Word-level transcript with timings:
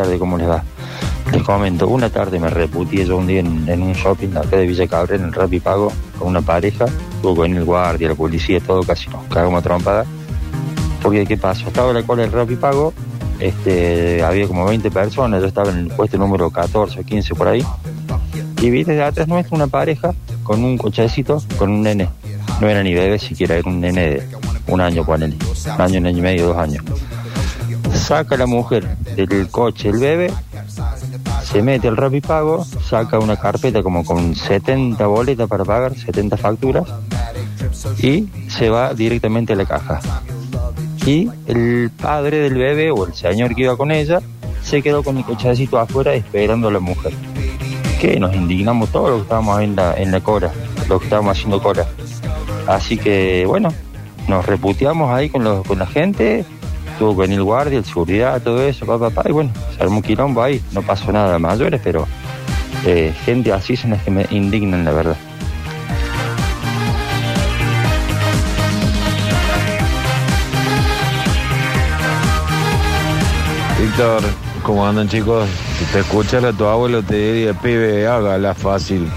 tardes, 0.00 0.18
¿cómo 0.18 0.38
les 0.38 0.48
va? 0.48 0.62
Les 1.30 1.42
comento, 1.42 1.86
una 1.86 2.08
tarde 2.08 2.40
me 2.40 2.48
reputié 2.48 3.04
yo 3.04 3.18
un 3.18 3.26
día 3.26 3.40
en, 3.40 3.82
un 3.82 3.92
shopping 3.92 4.30
acá 4.34 4.56
de 4.56 4.66
Villa 4.66 4.86
Cabrera, 4.86 5.22
en 5.22 5.28
el 5.28 5.32
Rappi 5.34 5.60
Pago, 5.60 5.92
con 6.18 6.28
una 6.28 6.40
pareja, 6.40 6.86
tuvo 7.20 7.36
con 7.36 7.54
el 7.54 7.64
guardia, 7.64 8.08
la 8.08 8.14
policía, 8.14 8.60
todo, 8.60 8.82
casi 8.82 9.10
nos 9.10 9.24
cagamos 9.24 9.60
a 9.60 9.62
trompada. 9.62 10.06
Porque, 11.02 11.26
¿qué 11.26 11.36
pasó? 11.36 11.68
Estaba 11.68 11.90
en 11.90 11.96
la 11.96 12.02
cola 12.02 12.22
del 12.22 12.32
Rappi 12.32 12.56
Pago, 12.56 12.94
este, 13.38 14.22
había 14.22 14.48
como 14.48 14.64
20 14.64 14.90
personas, 14.90 15.42
yo 15.42 15.48
estaba 15.48 15.70
en 15.70 15.78
el 15.78 15.88
puesto 15.88 16.16
número 16.16 16.50
14 16.50 17.00
o 17.00 17.04
15 17.04 17.34
por 17.34 17.48
ahí, 17.48 17.64
y 18.62 18.70
vi 18.70 18.84
desde 18.84 19.02
atrás 19.02 19.28
nuestra 19.28 19.54
una 19.54 19.66
pareja 19.66 20.14
con 20.42 20.64
un 20.64 20.78
cochecito, 20.78 21.42
con 21.58 21.70
un 21.70 21.82
nene. 21.82 22.08
No 22.60 22.68
era 22.68 22.82
ni 22.82 22.94
bebé 22.94 23.18
siquiera, 23.18 23.56
era 23.56 23.68
un 23.68 23.80
nene 23.80 24.00
de 24.00 24.28
un 24.66 24.80
año, 24.80 25.04
ponele. 25.04 25.36
Un 25.74 25.80
año, 25.80 25.98
un 25.98 26.06
año 26.06 26.18
y 26.18 26.22
medio, 26.22 26.46
dos 26.48 26.56
años. 26.56 26.84
Saca 27.94 28.36
la 28.36 28.46
mujer 28.46 28.96
del 29.28 29.48
coche 29.48 29.88
el 29.88 29.98
bebé, 29.98 30.32
se 31.42 31.62
mete 31.62 31.88
al 31.88 31.96
Rapipago, 31.96 32.64
saca 32.64 33.18
una 33.18 33.36
carpeta 33.36 33.82
como 33.82 34.04
con 34.04 34.34
70 34.34 35.06
boletas 35.06 35.48
para 35.48 35.64
pagar, 35.64 35.96
70 35.96 36.36
facturas, 36.36 36.84
y 38.02 38.28
se 38.48 38.70
va 38.70 38.94
directamente 38.94 39.52
a 39.52 39.56
la 39.56 39.64
caja. 39.64 40.00
Y 41.06 41.28
el 41.46 41.90
padre 41.90 42.38
del 42.38 42.54
bebé 42.54 42.90
o 42.90 43.06
el 43.06 43.14
señor 43.14 43.54
que 43.54 43.62
iba 43.62 43.76
con 43.76 43.90
ella 43.90 44.20
se 44.62 44.82
quedó 44.82 45.02
con 45.02 45.16
el 45.16 45.24
cochecito 45.24 45.78
afuera 45.78 46.14
esperando 46.14 46.68
a 46.68 46.72
la 46.72 46.80
mujer. 46.80 47.12
Que 48.00 48.18
nos 48.18 48.34
indignamos 48.34 48.90
todos 48.90 49.10
los 49.10 49.18
que 49.18 49.22
estábamos 49.22 49.60
en 49.60 49.76
la, 49.76 49.94
en 49.94 50.10
la 50.10 50.20
cora, 50.20 50.52
los 50.88 50.98
que 50.98 51.06
estábamos 51.06 51.36
haciendo 51.36 51.62
cora. 51.62 51.86
Así 52.66 52.96
que 52.96 53.44
bueno, 53.46 53.72
nos 54.28 54.46
reputeamos 54.46 55.12
ahí 55.12 55.28
con, 55.28 55.42
los, 55.42 55.66
con 55.66 55.78
la 55.78 55.86
gente, 55.86 56.44
tuvo 57.00 57.16
que 57.16 57.22
venir 57.22 57.38
el 57.38 57.44
guardia, 57.44 57.78
el 57.78 57.84
seguridad, 57.86 58.42
todo 58.42 58.62
eso, 58.62 58.84
papá, 58.84 59.08
papá, 59.08 59.30
y 59.30 59.32
bueno, 59.32 59.50
se 59.74 59.82
armó 59.82 59.96
un 59.96 60.02
quilombo 60.02 60.42
ahí, 60.42 60.62
no 60.72 60.82
pasó 60.82 61.10
nada 61.10 61.38
mayores, 61.38 61.80
pero 61.82 62.06
eh, 62.84 63.14
gente 63.24 63.54
así 63.54 63.74
son 63.74 63.92
las 63.92 64.02
que 64.02 64.10
me 64.10 64.26
indignan, 64.30 64.84
la 64.84 64.92
verdad. 64.92 65.16
Víctor, 73.80 74.22
¿cómo 74.62 74.86
andan 74.86 75.08
chicos? 75.08 75.48
Si 75.78 75.86
te 75.86 76.00
escuchara 76.00 76.50
a 76.50 76.52
tu 76.52 76.66
abuelo 76.66 77.02
te 77.02 77.14
diría, 77.14 77.54
pibe, 77.54 78.06
hágala 78.06 78.52
fácil. 78.52 79.08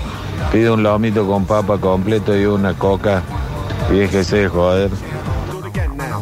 Pide 0.53 0.71
un 0.71 0.83
lomito 0.83 1.27
con 1.27 1.43
papa 1.43 1.77
completo 1.77 2.33
y 2.33 2.45
una 2.45 2.73
coca. 2.75 3.23
Y 3.91 3.95
déjese 3.95 4.37
de 4.37 4.47
joder. 4.47 4.89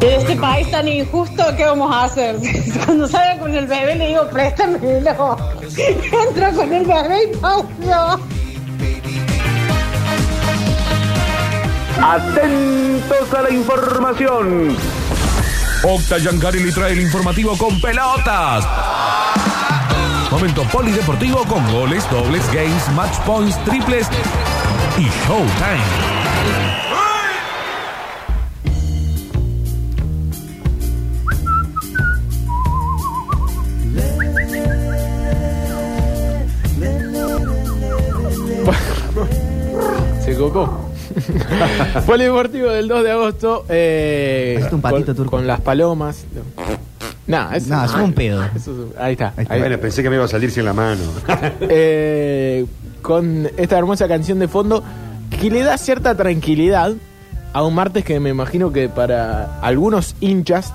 En 0.02 0.20
este 0.20 0.36
país 0.36 0.70
tan 0.72 0.88
injusto, 0.88 1.44
¿qué 1.56 1.64
vamos 1.64 1.94
a 1.94 2.06
hacer? 2.06 2.36
Cuando 2.86 3.08
salga 3.08 3.40
con 3.40 3.54
el 3.54 3.68
bebé 3.68 3.96
le 3.96 4.08
digo, 4.08 4.28
préstamelo. 4.30 5.38
Entro 5.78 6.52
con 6.56 6.74
el 6.74 6.86
bebé 6.86 7.32
y 7.32 7.38
pausa. 7.38 8.20
Atentos 12.04 13.34
a 13.38 13.42
la 13.44 13.50
información. 13.52 14.76
Octa 15.84 16.18
Yancari 16.18 16.64
le 16.64 16.72
trae 16.72 16.94
el 16.94 17.02
informativo 17.02 17.56
con 17.56 17.80
pelotas. 17.80 18.66
Momento 20.32 20.64
polideportivo 20.64 21.44
con 21.46 21.72
goles, 21.72 22.10
dobles, 22.10 22.52
games, 22.52 22.90
match 22.96 23.20
points, 23.20 23.64
triples 23.66 24.08
y 24.98 25.04
showtime. 25.04 26.91
Cocó. 40.52 40.90
Polideportivo 42.06 42.70
del 42.72 42.88
2 42.88 43.04
de 43.04 43.12
agosto. 43.12 43.66
Eh, 43.70 44.56
Hacete 44.60 44.76
un 44.76 44.82
patito 44.82 45.06
con, 45.08 45.16
turco. 45.16 45.32
con 45.38 45.48
las 45.48 45.62
palomas. 45.62 46.26
Nah, 47.28 47.56
eso, 47.56 47.70
No, 47.74 47.86
es 47.86 47.94
un 47.94 48.14
pedo. 48.14 48.44
eso 48.56 48.72
es- 48.72 49.00
ahí 49.00 49.14
está. 49.14 49.34
Ahí 49.38 49.44
está. 49.44 49.54
ahí 49.54 49.60
Bueno, 49.62 49.78
pensé 49.78 50.04
que 50.04 50.10
me 50.10 50.16
iba 50.16 50.26
a 50.26 50.28
salir 50.28 50.52
sin 50.52 50.66
la 50.66 50.74
mano. 50.74 51.02
eh, 51.62 52.66
con 53.02 53.48
esta 53.58 53.78
hermosa 53.78 54.08
canción 54.08 54.40
de 54.40 54.48
fondo 54.48 54.84
que 55.40 55.50
le 55.50 55.64
da 55.64 55.78
cierta 55.78 56.16
tranquilidad 56.16 56.94
a 57.54 57.64
un 57.64 57.74
martes 57.76 58.04
que 58.04 58.20
me 58.20 58.30
imagino 58.30 58.72
que 58.72 58.90
para 58.90 59.60
algunos 59.62 60.16
hinchas 60.22 60.74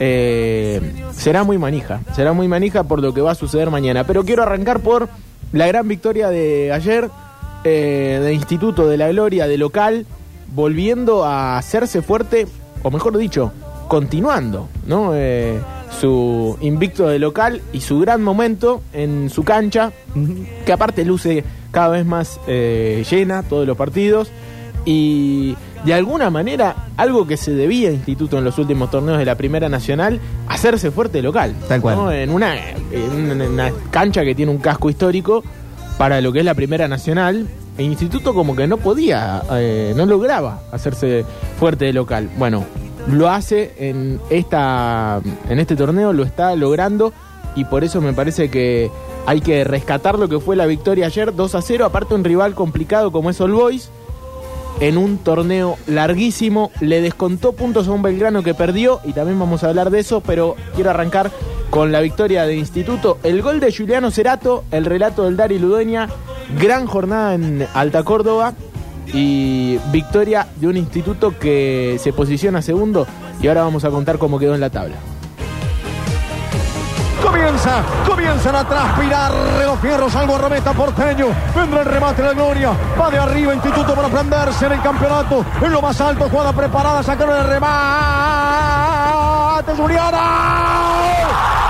eh, 0.00 0.80
será 1.12 1.44
muy 1.44 1.58
manija. 1.58 2.00
Será 2.14 2.32
muy 2.32 2.48
manija 2.48 2.84
por 2.84 3.00
lo 3.02 3.12
que 3.14 3.20
va 3.20 3.32
a 3.32 3.34
suceder 3.34 3.70
mañana. 3.70 4.04
Pero 4.04 4.24
quiero 4.24 4.42
arrancar 4.42 4.80
por 4.80 5.08
la 5.52 5.66
gran 5.66 5.86
victoria 5.88 6.28
de 6.28 6.72
ayer 6.72 7.08
eh, 7.64 8.20
de 8.22 8.32
Instituto 8.32 8.86
de 8.88 8.96
la 8.96 9.08
Gloria, 9.08 9.46
de 9.46 9.58
local, 9.58 10.06
volviendo 10.54 11.24
a 11.24 11.58
hacerse 11.58 12.02
fuerte, 12.02 12.46
o 12.82 12.90
mejor 12.90 13.16
dicho, 13.18 13.52
continuando, 13.88 14.68
¿no? 14.86 15.10
Eh, 15.14 15.58
su 16.00 16.56
invicto 16.60 17.08
de 17.08 17.18
local 17.18 17.62
y 17.72 17.80
su 17.80 17.98
gran 18.00 18.22
momento 18.22 18.82
en 18.92 19.30
su 19.30 19.42
cancha, 19.44 19.92
que 20.66 20.72
aparte 20.72 21.04
luce 21.04 21.44
cada 21.70 21.88
vez 21.88 22.04
más 22.06 22.38
eh, 22.46 23.04
llena 23.10 23.42
todos 23.42 23.66
los 23.66 23.76
partidos 23.76 24.30
y 24.84 25.56
de 25.84 25.94
alguna 25.94 26.28
manera 26.30 26.88
algo 26.96 27.26
que 27.26 27.36
se 27.36 27.52
debía 27.52 27.88
a 27.88 27.92
Instituto 27.92 28.36
en 28.38 28.44
los 28.44 28.58
últimos 28.58 28.90
torneos 28.90 29.18
de 29.18 29.24
la 29.24 29.36
Primera 29.36 29.68
Nacional, 29.68 30.20
hacerse 30.48 30.90
fuerte 30.90 31.22
local. 31.22 31.54
Tal 31.68 31.80
cual. 31.80 31.96
¿no? 31.96 32.12
En, 32.12 32.30
una, 32.30 32.54
en 32.92 33.30
una- 33.32 33.44
una 33.46 33.72
cancha 33.90 34.24
que 34.24 34.34
tiene 34.34 34.50
un 34.52 34.58
casco 34.58 34.90
histórico 34.90 35.42
para 35.98 36.20
lo 36.20 36.32
que 36.32 36.38
es 36.38 36.44
la 36.44 36.54
Primera 36.54 36.86
Nacional, 36.86 37.48
el 37.76 37.84
Instituto 37.84 38.32
como 38.32 38.54
que 38.54 38.66
no 38.68 38.76
podía, 38.76 39.42
eh, 39.52 39.92
no 39.96 40.06
lograba 40.06 40.62
hacerse 40.72 41.24
fuerte 41.58 41.86
de 41.86 41.92
local. 41.92 42.30
Bueno, 42.38 42.64
lo 43.08 43.28
hace 43.28 43.74
en, 43.78 44.20
esta, 44.30 45.20
en 45.50 45.58
este 45.58 45.74
torneo, 45.74 46.12
lo 46.12 46.22
está 46.22 46.54
logrando 46.54 47.12
y 47.56 47.64
por 47.64 47.82
eso 47.82 48.00
me 48.00 48.12
parece 48.12 48.48
que 48.48 48.90
hay 49.26 49.40
que 49.40 49.64
rescatar 49.64 50.18
lo 50.18 50.28
que 50.28 50.38
fue 50.38 50.54
la 50.54 50.66
victoria 50.66 51.06
ayer 51.06 51.34
2 51.34 51.54
a 51.56 51.62
0, 51.62 51.84
aparte 51.84 52.14
un 52.14 52.24
rival 52.24 52.54
complicado 52.54 53.10
como 53.10 53.30
es 53.30 53.40
All 53.40 53.52
Boys 53.52 53.90
en 54.80 54.96
un 54.96 55.18
torneo 55.18 55.76
larguísimo. 55.86 56.70
Le 56.80 57.00
descontó 57.00 57.52
puntos 57.52 57.88
a 57.88 57.92
un 57.92 58.02
Belgrano 58.02 58.44
que 58.44 58.54
perdió 58.54 59.00
y 59.04 59.12
también 59.12 59.38
vamos 59.38 59.64
a 59.64 59.68
hablar 59.68 59.90
de 59.90 59.98
eso, 60.00 60.20
pero 60.20 60.54
quiero 60.74 60.90
arrancar 60.90 61.32
con 61.70 61.92
la 61.92 62.00
victoria 62.00 62.44
de 62.44 62.56
Instituto. 62.56 63.18
El 63.22 63.42
gol 63.42 63.60
de 63.60 63.72
Juliano 63.72 64.10
Cerato, 64.10 64.64
el 64.70 64.84
relato 64.84 65.24
del 65.24 65.36
Dari 65.36 65.58
Ludueña, 65.58 66.08
gran 66.58 66.86
jornada 66.86 67.34
en 67.34 67.66
Alta 67.74 68.02
Córdoba 68.02 68.54
y 69.12 69.78
victoria 69.90 70.46
de 70.56 70.66
un 70.66 70.76
instituto 70.76 71.38
que 71.38 71.96
se 71.98 72.12
posiciona 72.12 72.60
segundo 72.60 73.06
y 73.40 73.48
ahora 73.48 73.62
vamos 73.62 73.84
a 73.84 73.90
contar 73.90 74.18
cómo 74.18 74.38
quedó 74.38 74.54
en 74.54 74.60
la 74.60 74.70
tabla. 74.70 74.96
Comienza, 77.22 77.82
comienzan 78.06 78.54
a 78.54 78.64
transpirar 78.64 79.32
los 79.66 79.78
fierros, 79.80 80.14
algo 80.14 80.38
remeta 80.38 80.72
porteño. 80.72 81.26
Vendrá 81.54 81.80
el 81.80 81.86
remate 81.86 82.22
de 82.22 82.28
la 82.28 82.34
gloria. 82.34 82.72
Va 82.98 83.10
de 83.10 83.18
arriba 83.18 83.54
Instituto 83.54 83.94
para 83.94 84.08
prenderse 84.08 84.66
en 84.66 84.72
el 84.72 84.82
campeonato. 84.82 85.44
En 85.60 85.72
lo 85.72 85.82
más 85.82 86.00
alto, 86.00 86.28
jugada 86.28 86.52
preparada, 86.52 87.02
sacaron 87.02 87.36
el 87.38 87.46
remate 87.48 88.97
remate. 89.66 91.67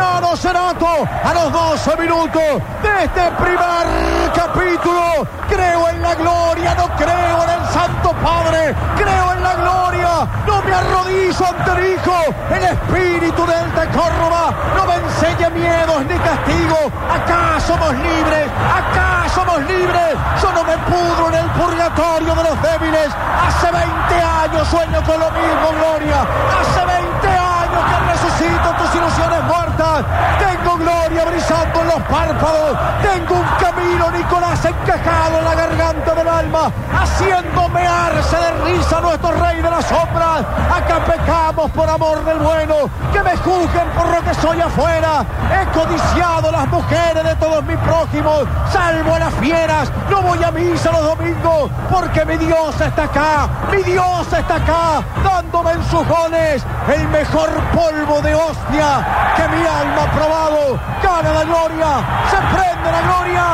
A 0.00 1.34
los 1.34 1.52
12 1.52 1.96
minutos 1.96 2.42
de 2.82 3.04
este 3.04 3.30
primer 3.42 4.32
capítulo. 4.34 5.26
Creo 5.48 5.88
en 5.88 6.02
la 6.02 6.14
gloria, 6.14 6.74
no 6.74 6.88
creo 6.96 7.42
en 7.44 7.50
el 7.50 7.68
Santo 7.72 8.12
Padre, 8.22 8.74
creo 8.96 9.32
en 9.32 9.42
la 9.42 9.54
gloria, 9.54 10.28
no 10.46 10.62
me 10.62 10.74
arrodillo 10.74 11.46
ante 11.46 11.70
el 11.72 11.94
Hijo, 11.94 12.14
el 12.50 12.64
Espíritu 12.64 13.46
del 13.46 13.74
de 13.74 13.88
Córdoba, 13.96 14.54
no 14.76 14.86
me 14.86 14.94
enseñe 14.96 15.50
miedos 15.50 16.04
ni 16.06 16.18
castigo, 16.18 16.92
acá 17.10 17.58
somos 17.66 17.92
libres, 17.94 18.48
acá 18.68 19.28
somos 19.34 19.58
libres, 19.60 20.16
yo 20.42 20.52
no 20.52 20.64
me 20.64 20.76
pudro 20.78 21.28
en 21.28 21.34
el 21.34 21.50
purgatorio 21.50 22.34
de 22.34 22.42
los 22.44 22.62
débiles. 22.62 23.08
Hace 23.46 23.70
20 23.72 24.14
años 24.14 24.68
sueño 24.68 25.02
con 25.04 25.18
lo 25.18 25.30
mismo, 25.30 25.68
Gloria. 25.78 26.26
Hace 26.60 26.84
20 26.84 27.28
años 27.28 27.82
que 27.88 28.12
resucito 28.12 28.77
tus 28.88 28.94
ilusiones 28.96 29.42
muertas. 29.44 30.04
Tengo 30.38 30.76
gloria 30.76 31.24
brillando 31.24 31.80
en 31.80 31.86
los 31.86 32.02
párpados. 32.02 32.78
Tengo 33.02 33.34
un 33.34 33.46
camino, 33.58 34.10
Nicolás, 34.10 34.64
encajado 34.64 35.38
en 35.38 35.44
la 35.44 35.54
garganta 35.54 36.14
del 36.14 36.28
alma, 36.28 36.72
haciéndome 36.92 37.86
arce 37.86 38.36
de 38.36 38.64
risa 38.64 39.00
nuestro 39.00 39.32
rey 39.32 39.56
de 39.60 39.70
las 39.70 39.84
sombras. 39.84 40.44
Acá 40.74 41.04
pecamos 41.04 41.70
por 41.72 41.88
amor 41.88 42.24
del 42.24 42.38
bueno, 42.38 42.74
que 43.12 43.22
me 43.22 43.36
juzguen 43.36 43.88
por 43.96 44.08
lo 44.08 44.22
que 44.22 44.34
soy 44.34 44.60
afuera. 44.60 45.24
He 45.50 45.78
codiciado 45.78 46.50
las 46.50 46.68
mujeres 46.68 47.24
de 47.24 47.34
todos 47.36 47.64
mis 47.64 47.78
prójimos, 47.78 48.44
salvo 48.72 49.14
a 49.14 49.18
las 49.18 49.34
fieras. 49.34 49.90
No 50.10 50.22
voy 50.22 50.42
a 50.42 50.50
misa 50.50 50.92
los 50.92 51.04
domingos, 51.04 51.70
porque 51.90 52.24
mi 52.24 52.36
Dios 52.36 52.80
está 52.80 53.04
acá, 53.04 53.48
mi 53.70 53.82
Dios 53.82 54.32
está 54.32 54.56
acá, 54.56 55.02
dándome 55.22 55.72
en 55.72 55.84
sus 55.84 56.06
goles 56.06 56.64
el 56.92 57.08
mejor 57.08 57.50
polvo 57.74 58.20
de 58.22 58.34
hostia 58.34 58.77
que 58.78 59.48
mi 59.48 59.66
alma 59.66 60.02
ha 60.02 60.10
probado. 60.12 60.80
Gana 61.02 61.32
la 61.32 61.44
gloria, 61.44 61.90
se 62.30 62.36
prende 62.54 62.92
la 62.92 63.02
gloria, 63.02 63.44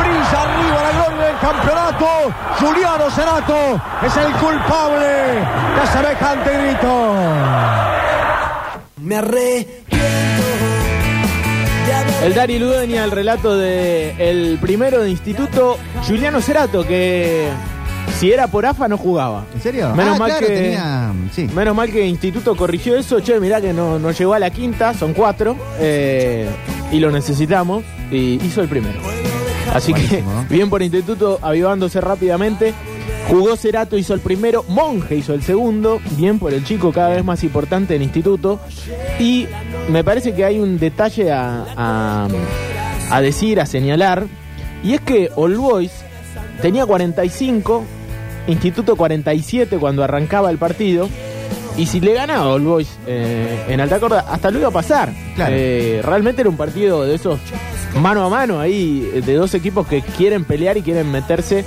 brilla 0.00 0.42
arriba 0.42 0.82
la 0.82 0.92
gloria 0.92 1.26
del 1.26 1.38
campeonato. 1.38 2.06
Juliano 2.60 3.10
Cerato 3.10 3.80
es 4.04 4.16
el 4.16 4.32
culpable 4.32 5.06
de 5.06 5.86
semejante 5.92 6.50
grito. 6.58 7.14
Me 8.96 9.16
arrepiento 9.16 9.82
El 12.22 12.34
Dari 12.34 12.58
Ludueña, 12.58 13.04
el 13.04 13.10
relato 13.10 13.56
de 13.56 14.14
el 14.18 14.58
primero 14.60 15.00
de 15.00 15.10
instituto, 15.10 15.76
Juliano 16.06 16.40
Cerato, 16.40 16.86
que 16.86 17.48
si 18.18 18.30
era 18.32 18.46
por 18.46 18.64
AFA 18.66 18.88
no 18.88 18.96
jugaba. 18.96 19.44
¿En 19.54 19.60
serio? 19.60 19.94
Menos 19.94 20.16
Ah, 20.16 20.18
mal 20.18 20.30
claro, 20.30 20.46
que 20.46 20.52
tenía- 20.54 21.12
sí. 21.32 21.48
menos 21.54 21.74
mal 21.74 21.90
que 21.90 22.06
Instituto 22.06 22.56
corrigió 22.56 22.96
eso. 22.96 23.20
Che, 23.20 23.40
mirá 23.40 23.60
que 23.60 23.72
no, 23.72 23.98
no 23.98 24.10
llegó 24.12 24.34
a 24.34 24.38
la 24.38 24.50
quinta, 24.50 24.94
son 24.94 25.12
cuatro 25.12 25.56
eh, 25.78 26.48
y 26.92 27.00
lo 27.00 27.10
necesitamos 27.10 27.82
y 28.10 28.34
hizo 28.44 28.60
el 28.62 28.68
primero. 28.68 29.00
Así 29.74 29.92
Buenísimo. 29.92 30.44
que 30.48 30.54
bien 30.54 30.68
por 30.70 30.82
Instituto 30.82 31.38
avivándose 31.42 32.00
rápidamente. 32.00 32.74
Jugó 33.28 33.56
Cerato, 33.56 33.96
hizo 33.96 34.14
el 34.14 34.20
primero, 34.20 34.64
Monje 34.68 35.14
hizo 35.16 35.32
el 35.32 35.42
segundo, 35.42 36.00
bien 36.16 36.38
por 36.40 36.52
el 36.52 36.64
chico 36.64 36.92
cada 36.92 37.10
vez 37.10 37.24
más 37.24 37.42
importante 37.44 37.94
en 37.94 38.02
Instituto. 38.02 38.60
Y 39.20 39.46
me 39.88 40.02
parece 40.04 40.34
que 40.34 40.44
hay 40.44 40.58
un 40.58 40.78
detalle 40.78 41.30
a, 41.32 41.64
a- 41.76 42.28
a 43.10 43.20
decir, 43.20 43.60
a 43.60 43.66
señalar, 43.66 44.26
y 44.82 44.94
es 44.94 45.00
que 45.02 45.30
All 45.36 45.56
Boys 45.56 45.92
tenía 46.60 46.84
45, 46.84 47.84
Instituto 48.46 48.96
47 48.96 49.78
cuando 49.78 50.02
arrancaba 50.04 50.50
el 50.50 50.58
partido. 50.58 51.08
Y 51.76 51.86
si 51.86 52.00
le 52.00 52.12
ganaba 52.12 52.48
All 52.52 52.62
Boys 52.62 52.98
eh, 53.06 53.64
en 53.68 53.80
alta 53.80 53.98
corda, 53.98 54.26
hasta 54.30 54.50
lo 54.50 54.58
iba 54.58 54.68
a 54.68 54.72
pasar. 54.72 55.10
Claro. 55.34 55.54
Eh, 55.56 56.00
realmente 56.04 56.42
era 56.42 56.50
un 56.50 56.56
partido 56.56 57.04
de 57.04 57.14
esos 57.14 57.38
mano 58.00 58.24
a 58.24 58.28
mano 58.28 58.60
ahí, 58.60 59.00
de 59.24 59.34
dos 59.34 59.54
equipos 59.54 59.86
que 59.86 60.00
quieren 60.02 60.44
pelear 60.44 60.76
y 60.76 60.82
quieren 60.82 61.10
meterse 61.10 61.64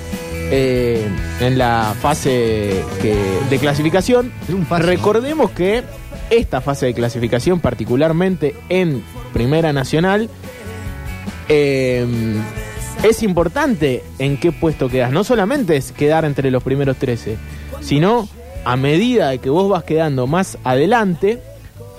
eh, 0.52 1.08
en 1.40 1.58
la 1.58 1.96
fase 2.00 2.84
que- 3.02 3.40
de 3.50 3.58
clasificación. 3.60 4.32
Recordemos 4.70 5.50
que 5.52 5.84
esta 6.30 6.62
fase 6.62 6.88
de 6.88 6.94
clasificación, 6.94 7.60
particularmente 7.60 8.56
en 8.70 9.04
Primera 9.34 9.74
Nacional, 9.74 10.30
eh, 11.50 12.06
es 13.04 13.24
importante 13.24 14.04
en 14.20 14.38
qué 14.38 14.52
puesto 14.52 14.90
quedas. 14.90 15.12
No 15.12 15.24
solamente 15.24 15.76
es 15.76 15.92
quedar 15.92 16.26
entre 16.26 16.52
los 16.52 16.64
primeros 16.64 16.98
13, 16.98 17.38
sino 17.82 18.28
a 18.66 18.76
medida 18.78 19.30
de 19.30 19.40
que 19.40 19.50
vos 19.50 19.70
vas 19.70 19.84
quedando 19.84 20.28
más 20.28 20.58
adelante, 20.64 21.42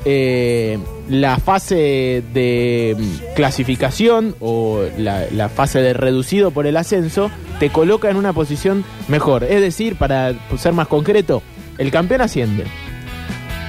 eh, 0.05 0.79
la 1.09 1.39
fase 1.39 2.23
de 2.33 2.97
mm, 2.97 3.35
clasificación 3.35 4.37
o 4.41 4.85
la, 4.99 5.27
la 5.33 5.49
fase 5.49 5.81
de 5.81 5.93
reducido 5.95 6.51
por 6.51 6.67
el 6.67 6.77
ascenso 6.77 7.31
te 7.59 7.71
coloca 7.71 8.11
en 8.11 8.17
una 8.17 8.33
posición 8.33 8.85
mejor. 9.09 9.45
Es 9.45 9.61
decir, 9.61 9.97
para 9.97 10.35
ser 10.59 10.73
más 10.75 10.89
concreto, 10.89 11.43
el 11.79 11.91
campeón 11.91 12.21
asciende. 12.21 12.65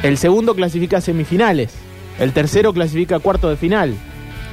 El 0.04 0.18
segundo 0.18 0.56
clasifica 0.56 0.98
a 0.98 1.02
semifinales. 1.02 1.74
El 2.20 2.34
tercero 2.34 2.74
clasifica 2.74 3.18
a 3.18 3.20
cuarto 3.20 3.50
de 3.50 3.58
final. 3.58 3.96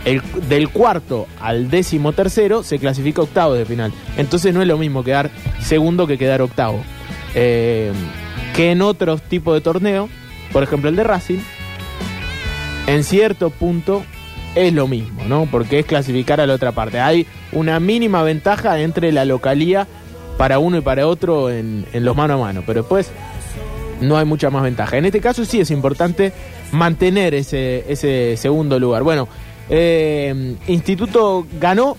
El, 0.04 0.22
del 0.48 0.68
cuarto 0.68 1.26
al 1.40 1.70
décimo 1.70 2.12
tercero 2.12 2.62
se 2.62 2.78
clasifica 2.78 3.22
octavo 3.22 3.54
de 3.54 3.64
final. 3.64 3.92
Entonces 4.16 4.52
no 4.52 4.60
es 4.60 4.68
lo 4.68 4.76
mismo 4.76 5.02
quedar 5.02 5.30
segundo 5.60 6.06
que 6.06 6.18
quedar 6.18 6.42
octavo. 6.42 6.82
Eh, 7.34 7.92
que 8.54 8.70
en 8.70 8.82
otros 8.82 9.22
tipos 9.22 9.54
de 9.54 9.60
torneo, 9.60 10.08
por 10.52 10.62
ejemplo 10.62 10.90
el 10.90 10.96
de 10.96 11.04
Racing, 11.04 11.38
en 12.86 13.02
cierto 13.02 13.50
punto 13.50 14.04
es 14.54 14.72
lo 14.72 14.86
mismo, 14.86 15.24
¿no? 15.26 15.48
Porque 15.50 15.80
es 15.80 15.86
clasificar 15.86 16.40
a 16.40 16.46
la 16.46 16.54
otra 16.54 16.72
parte. 16.72 17.00
Hay 17.00 17.26
una 17.52 17.80
mínima 17.80 18.22
ventaja 18.22 18.80
entre 18.80 19.10
la 19.10 19.24
localía 19.24 19.86
para 20.38 20.58
uno 20.58 20.78
y 20.78 20.80
para 20.80 21.06
otro 21.06 21.50
en, 21.50 21.86
en 21.92 22.04
los 22.04 22.16
mano 22.16 22.34
a 22.34 22.38
mano, 22.38 22.62
pero 22.66 22.82
después 22.82 23.10
no 24.00 24.16
hay 24.16 24.24
mucha 24.24 24.50
más 24.50 24.62
ventaja. 24.62 24.96
En 24.96 25.06
este 25.06 25.20
caso 25.20 25.44
sí 25.44 25.60
es 25.60 25.70
importante 25.70 26.32
mantener 26.72 27.34
ese, 27.34 27.84
ese 27.88 28.36
segundo 28.36 28.78
lugar. 28.78 29.02
Bueno, 29.02 29.28
eh, 29.68 30.56
Instituto 30.66 31.46
ganó 31.60 31.96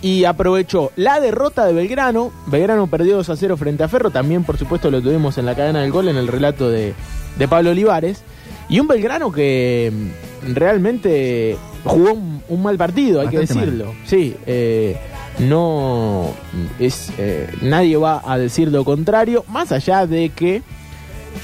y 0.00 0.24
aprovechó 0.24 0.92
la 0.96 1.20
derrota 1.20 1.66
de 1.66 1.72
Belgrano. 1.72 2.32
Belgrano 2.46 2.86
perdió 2.86 3.16
2 3.16 3.30
a 3.30 3.36
0 3.36 3.56
frente 3.56 3.82
a 3.82 3.88
Ferro. 3.88 4.10
También, 4.10 4.44
por 4.44 4.58
supuesto, 4.58 4.90
lo 4.90 5.02
tuvimos 5.02 5.38
en 5.38 5.46
la 5.46 5.54
cadena 5.54 5.80
del 5.80 5.90
gol 5.90 6.08
en 6.08 6.16
el 6.16 6.28
relato 6.28 6.70
de, 6.70 6.94
de 7.36 7.48
Pablo 7.48 7.70
Olivares. 7.70 8.22
Y 8.68 8.80
un 8.80 8.86
Belgrano 8.86 9.32
que 9.32 9.92
mm, 9.92 10.54
realmente 10.54 11.56
jugó 11.84 12.12
un, 12.12 12.42
un 12.48 12.62
mal 12.62 12.76
partido, 12.76 13.20
hay 13.20 13.28
que 13.28 13.38
decirlo. 13.38 13.94
Sí, 14.04 14.36
eh, 14.46 14.96
no 15.38 16.30
es 16.78 17.12
eh, 17.18 17.48
nadie 17.62 17.96
va 17.96 18.22
a 18.24 18.38
decir 18.38 18.70
lo 18.70 18.84
contrario, 18.84 19.44
más 19.48 19.72
allá 19.72 20.06
de 20.06 20.30
que 20.30 20.62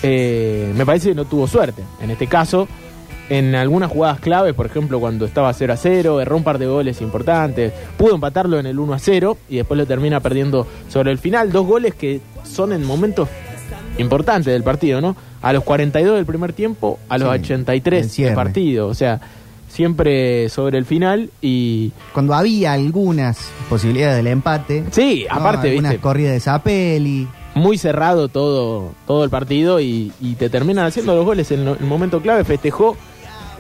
eh, 0.03 0.73
me 0.77 0.85
parece 0.85 1.11
que 1.11 1.15
no 1.15 1.25
tuvo 1.25 1.47
suerte. 1.47 1.83
En 2.01 2.11
este 2.11 2.27
caso, 2.27 2.69
en 3.31 3.55
algunas 3.55 3.91
jugadas 3.91 4.21
claves, 4.21 4.55
por 4.55 4.67
ejemplo, 4.67 5.01
cuando 5.01 5.25
estaba 5.25 5.53
0 5.53 5.73
a 5.73 5.77
0, 5.77 6.21
erró 6.21 6.37
un 6.37 6.45
par 6.45 6.59
de 6.59 6.67
goles 6.67 7.01
importantes, 7.01 7.73
pudo 7.97 8.15
empatarlo 8.17 8.59
en 8.59 8.67
el 8.67 8.79
1 8.79 8.93
a 8.95 8.99
0 8.99 9.39
y 9.49 9.57
después 9.57 9.79
lo 9.79 9.87
termina 9.87 10.21
perdiendo 10.21 10.67
sobre 10.89 11.11
el 11.11 11.19
final. 11.19 11.51
Dos 11.51 11.67
goles 11.67 11.95
que 11.95 12.21
son 12.45 12.73
en 12.73 12.85
momentos 12.85 13.29
importantes 13.99 14.53
del 14.53 14.63
partido, 14.63 15.01
¿no? 15.01 15.17
A 15.43 15.53
los 15.53 15.63
42 15.65 16.17
del 16.17 16.27
primer 16.27 16.53
tiempo, 16.53 16.99
a 17.09 17.17
los 17.19 17.29
Sí, 17.31 17.35
el 17.35 17.43
83 17.43 18.13
cierre. 18.13 18.31
del 18.31 18.37
partido. 18.37 18.89
O 18.89 18.95
sea, 18.95 19.21
siempre 19.69 20.49
sobre 20.49 20.79
el 20.79 20.85
final 20.85 21.31
y. 21.41 21.93
Cuando 22.13 22.35
había 22.35 22.73
algunas 22.73 23.39
posibilidades 23.69 24.17
del 24.19 24.27
empate. 24.29 24.85
Sí, 24.91 25.27
¿no? 25.29 25.37
aparte, 25.37 25.71
Algunas 25.71 25.93
viste. 25.93 26.03
corridas 26.03 26.33
de 26.35 26.41
Zapelli. 26.41 27.29
muy 27.55 27.79
cerrado 27.79 28.29
todo, 28.29 28.93
todo 29.07 29.25
el 29.25 29.31
partido 29.31 29.81
y, 29.81 30.13
y 30.21 30.35
te 30.35 30.49
terminan 30.51 30.87
haciendo 30.87 31.15
los 31.15 31.25
goles 31.25 31.51
en 31.53 31.67
el 31.69 31.81
momento 31.81 32.21
clave. 32.21 32.45
Festejó 32.45 32.97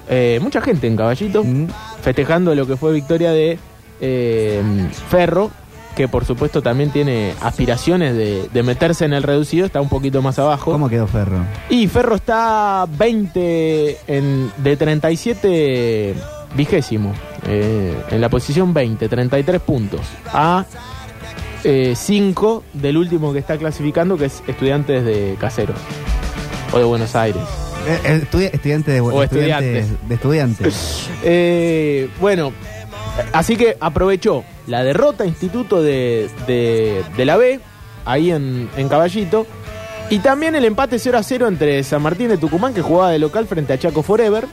eh, 0.09 0.39
mucha 0.43 0.61
gente 0.61 0.87
en 0.87 0.97
Caballito, 0.97 1.43
Mm. 1.45 1.67
festejando 2.03 2.55
lo 2.55 2.67
que 2.67 2.77
fue 2.77 2.93
victoria 2.93 3.33
de 3.33 3.59
eh, 4.01 4.63
Ferro, 5.09 5.51
que 5.97 6.09
por 6.09 6.25
supuesto 6.25 6.61
también 6.61 6.91
tiene 6.91 7.35
aspiraciones 7.41 8.17
de, 8.17 8.49
de 8.53 8.63
meterse 8.65 9.05
en 9.05 9.13
el 9.13 9.23
reducido, 9.23 9.65
está 9.67 9.81
un 9.81 9.89
poquito 9.89 10.21
más 10.23 10.39
abajo. 10.39 10.73
¿Cómo 10.73 10.89
quedó 10.89 11.07
Ferro? 11.07 11.39
Y 11.71 11.87
Ferro 11.87 12.17
está 12.17 12.87
20 12.99 13.99
en, 14.09 14.51
de 14.59 14.77
37 14.77 16.15
vigésimo, 16.57 17.13
eh, 17.47 17.95
en 18.11 18.21
la 18.21 18.29
posición 18.29 18.75
20, 18.75 19.09
33 19.09 19.61
puntos. 19.61 20.01
A 20.33 20.65
5 21.95 22.63
del 22.75 22.97
último 22.99 23.33
que 23.33 23.39
está 23.39 23.57
clasificando, 23.57 24.19
que 24.19 24.27
es 24.27 24.43
Estudiantes 24.47 25.05
de 25.05 25.37
Caseros, 25.41 25.79
o 26.73 26.79
de 26.79 26.85
Buenos 26.85 27.17
Aires. 27.17 27.43
Eh, 27.87 27.99
eh, 28.04 28.23
estudi- 28.31 28.50
estudiante 28.52 28.93
de 28.93 29.00
O 29.00 29.23
estudiantes. 29.23 29.87
estudiantes. 29.87 30.09
De 30.09 30.14
estudiantes. 30.14 31.11
Eh, 31.25 32.09
bueno, 32.21 32.52
así 33.33 33.57
que 33.57 33.76
aprovechó 33.81 34.45
la 34.66 34.83
derrota 34.83 35.25
Instituto 35.26 35.83
de, 35.83 36.28
de- 36.47 37.02
de 37.16 37.25
la 37.25 37.37
B, 37.37 37.61
ahí 38.04 38.31
en, 38.31 38.69
en 38.76 38.88
Caballito, 38.88 39.47
y 40.11 40.19
también 40.19 40.54
el 40.54 40.64
empate 40.64 40.99
0 40.99 41.19
a 41.19 41.23
0 41.23 41.49
entre 41.49 41.83
San 41.83 42.02
Martín 42.02 42.28
de 42.28 42.37
Tucumán, 42.38 42.75
que 42.75 42.83
jugaba 42.83 43.11
de 43.11 43.19
local 43.19 43.47
frente 43.47 43.73
a 43.73 43.78
Chaco 43.78 44.02
Forever. 44.02 44.47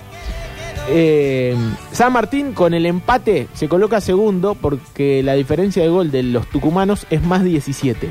Eh, 0.90 1.56
San 1.92 2.12
Martín 2.14 2.54
con 2.54 2.74
el 2.74 2.86
empate 2.86 3.48
se 3.54 3.68
coloca 3.70 4.02
segundo 4.02 4.56
porque 4.56 5.22
la 5.24 5.34
diferencia 5.34 5.84
de 5.84 5.90
gol 5.90 6.10
de 6.12 6.24
los 6.24 6.48
tucumanos 6.50 7.06
es 7.10 7.22
más 7.22 7.44
17. 7.44 8.10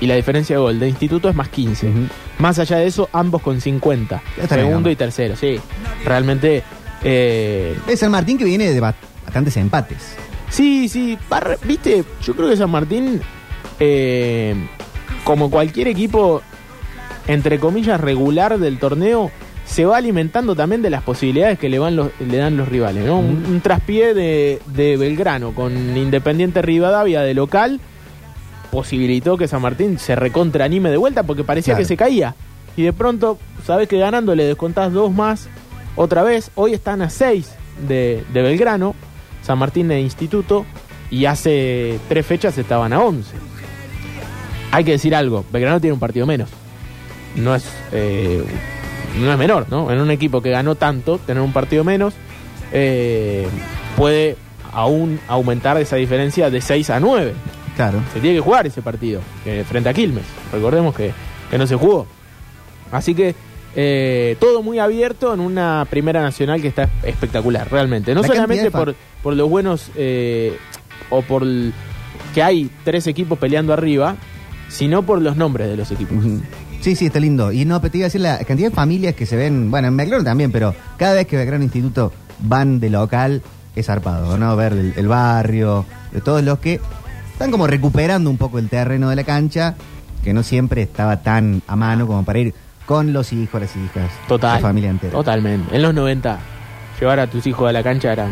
Y 0.00 0.06
la 0.06 0.14
diferencia 0.16 0.56
de 0.56 0.60
gol 0.62 0.78
de 0.78 0.88
Instituto 0.88 1.28
es 1.28 1.34
más 1.34 1.48
15. 1.48 1.88
Ujú. 1.88 1.98
Más 2.38 2.58
allá 2.58 2.78
de 2.78 2.86
eso, 2.86 3.08
ambos 3.12 3.42
con 3.42 3.60
50. 3.60 4.22
Está 4.40 4.56
bien, 4.56 4.68
segundo 4.68 4.90
y 4.90 4.96
tercero, 4.96 5.36
sí. 5.36 5.60
Realmente... 6.04 6.62
eh, 7.02 7.76
Es 7.86 8.00
San 8.00 8.10
Martín 8.10 8.36
que 8.38 8.44
viene 8.44 8.70
de 8.72 8.80
ba- 8.80 8.94
bastantes 9.24 9.56
empates. 9.56 10.16
Sí, 10.50 10.88
sí, 10.88 11.18
viste, 11.64 12.04
yo 12.22 12.34
creo 12.34 12.48
que 12.48 12.56
San 12.56 12.70
Martín, 12.70 13.20
eh, 13.80 14.54
como 15.24 15.50
cualquier 15.50 15.88
equipo, 15.88 16.42
entre 17.26 17.58
comillas, 17.58 18.00
regular 18.00 18.58
del 18.58 18.78
torneo, 18.78 19.30
se 19.64 19.84
va 19.86 19.96
alimentando 19.96 20.54
también 20.54 20.82
de 20.82 20.90
las 20.90 21.02
posibilidades 21.02 21.58
que 21.58 21.68
le, 21.68 21.78
van 21.78 21.96
los, 21.96 22.08
le 22.20 22.36
dan 22.36 22.56
los 22.56 22.68
rivales, 22.68 23.04
¿no? 23.06 23.18
Un, 23.18 23.44
un 23.46 23.60
traspié 23.62 24.12
de, 24.14 24.60
de 24.66 24.96
Belgrano 24.96 25.52
con 25.54 25.96
Independiente 25.96 26.60
Rivadavia 26.62 27.22
de 27.22 27.32
local 27.34 27.80
posibilitó 28.74 29.36
que 29.36 29.46
San 29.46 29.62
Martín 29.62 29.98
se 30.00 30.16
recontraanime 30.16 30.90
de 30.90 30.96
vuelta 30.96 31.22
porque 31.22 31.44
parecía 31.44 31.74
Claro. 31.74 31.84
que 31.84 31.88
se 31.88 31.96
caía. 31.96 32.34
Y 32.76 32.82
de 32.82 32.92
pronto, 32.92 33.38
sabes 33.64 33.86
que 33.88 33.98
ganando 33.98 34.34
le 34.34 34.44
descontás 34.44 34.92
dos 34.92 35.12
más 35.12 35.46
otra 35.94 36.24
vez. 36.24 36.50
Hoy 36.56 36.74
están 36.74 37.00
a 37.00 37.08
seis 37.08 37.54
de, 37.86 38.24
de 38.32 38.42
Belgrano, 38.42 38.96
San 39.42 39.58
Martín 39.58 39.86
de 39.86 40.00
Instituto, 40.00 40.66
y 41.08 41.26
hace 41.26 42.00
tres 42.08 42.26
fechas 42.26 42.58
estaban 42.58 42.92
a 42.92 42.98
11. 43.00 43.36
Hay 44.72 44.82
que 44.82 44.90
decir 44.90 45.14
algo, 45.14 45.44
Belgrano 45.52 45.80
tiene 45.80 45.94
un 45.94 46.00
partido 46.00 46.26
menos. 46.26 46.50
No 47.36 47.54
es, 47.54 47.64
eh, 47.92 48.42
no 49.20 49.30
es 49.30 49.38
menor, 49.38 49.66
¿no? 49.70 49.92
En 49.92 50.00
un 50.00 50.10
equipo 50.10 50.42
que 50.42 50.50
ganó 50.50 50.74
tanto, 50.74 51.18
tener 51.18 51.44
un 51.44 51.52
partido 51.52 51.84
menos, 51.84 52.12
eh, 52.72 53.46
puede 53.96 54.36
aún 54.72 55.20
aumentar 55.28 55.76
esa 55.80 55.94
diferencia 55.94 56.50
de 56.50 56.60
6 56.60 56.90
a 56.90 56.98
9 56.98 57.34
Claro. 57.76 58.00
se 58.12 58.20
tiene 58.20 58.36
que 58.36 58.40
jugar 58.40 58.66
ese 58.66 58.82
partido 58.82 59.20
eh, 59.44 59.64
frente 59.68 59.88
a 59.88 59.94
Quilmes. 59.94 60.24
Recordemos 60.52 60.94
que, 60.94 61.12
que 61.50 61.58
no 61.58 61.66
se 61.66 61.74
jugó. 61.76 62.06
Así 62.92 63.14
que 63.14 63.34
eh, 63.76 64.36
todo 64.38 64.62
muy 64.62 64.78
abierto 64.78 65.34
en 65.34 65.40
una 65.40 65.86
primera 65.90 66.22
nacional 66.22 66.62
que 66.62 66.68
está 66.68 66.88
espectacular, 67.02 67.68
realmente. 67.70 68.14
No 68.14 68.22
La 68.22 68.28
solamente 68.28 68.70
por, 68.70 68.94
por 69.22 69.34
los 69.34 69.48
buenos 69.50 69.90
eh, 69.96 70.56
o 71.10 71.22
por 71.22 71.42
el- 71.42 71.72
que 72.32 72.42
hay 72.42 72.70
tres 72.84 73.06
equipos 73.08 73.38
peleando 73.38 73.72
arriba, 73.72 74.16
sino 74.68 75.02
por 75.02 75.20
los 75.20 75.36
nombres 75.36 75.68
de 75.68 75.76
los 75.76 75.90
equipos. 75.90 76.16
Sí, 76.80 76.94
sí, 76.96 77.06
está 77.06 77.18
lindo. 77.20 77.50
Y 77.52 77.64
no, 77.64 77.80
pero 77.80 77.90
te 77.92 77.98
iba 77.98 78.04
a 78.04 78.08
decir 78.08 78.20
la 78.20 78.38
cantidad 78.38 78.68
de 78.70 78.74
familias 78.74 79.14
que 79.14 79.24
se 79.26 79.36
ven, 79.36 79.70
bueno, 79.70 79.88
en 79.88 79.96
Belgrano 79.96 80.22
también, 80.24 80.52
pero 80.52 80.74
cada 80.98 81.14
vez 81.14 81.26
que 81.26 81.36
Belgrano 81.36 81.64
Instituto 81.64 82.12
van 82.40 82.78
de 82.80 82.90
local 82.90 83.42
es 83.74 83.86
zarpado, 83.86 84.36
¿no? 84.38 84.54
Ver 84.56 84.72
el, 84.72 84.92
el 84.96 85.08
barrio, 85.08 85.84
de 86.12 86.20
todos 86.20 86.42
los 86.44 86.58
que 86.58 86.80
están 87.34 87.50
como 87.50 87.66
recuperando 87.66 88.30
un 88.30 88.36
poco 88.38 88.58
el 88.58 88.68
terreno 88.68 89.10
de 89.10 89.16
la 89.16 89.24
cancha, 89.24 89.74
que 90.22 90.32
no 90.32 90.42
siempre 90.42 90.82
estaba 90.82 91.18
tan 91.22 91.62
a 91.66 91.76
mano 91.76 92.06
como 92.06 92.24
para 92.24 92.38
ir 92.38 92.54
con 92.86 93.12
los 93.12 93.32
hijos, 93.32 93.60
las 93.60 93.74
hijas, 93.76 94.10
Total. 94.28 94.54
la 94.54 94.60
familia 94.60 94.90
entera. 94.90 95.12
Totalmente. 95.12 95.74
En 95.74 95.82
los 95.82 95.92
90, 95.94 96.38
llevar 97.00 97.20
a 97.20 97.26
tus 97.26 97.46
hijos 97.46 97.68
a 97.68 97.72
la 97.72 97.82
cancha 97.82 98.12
eran. 98.12 98.30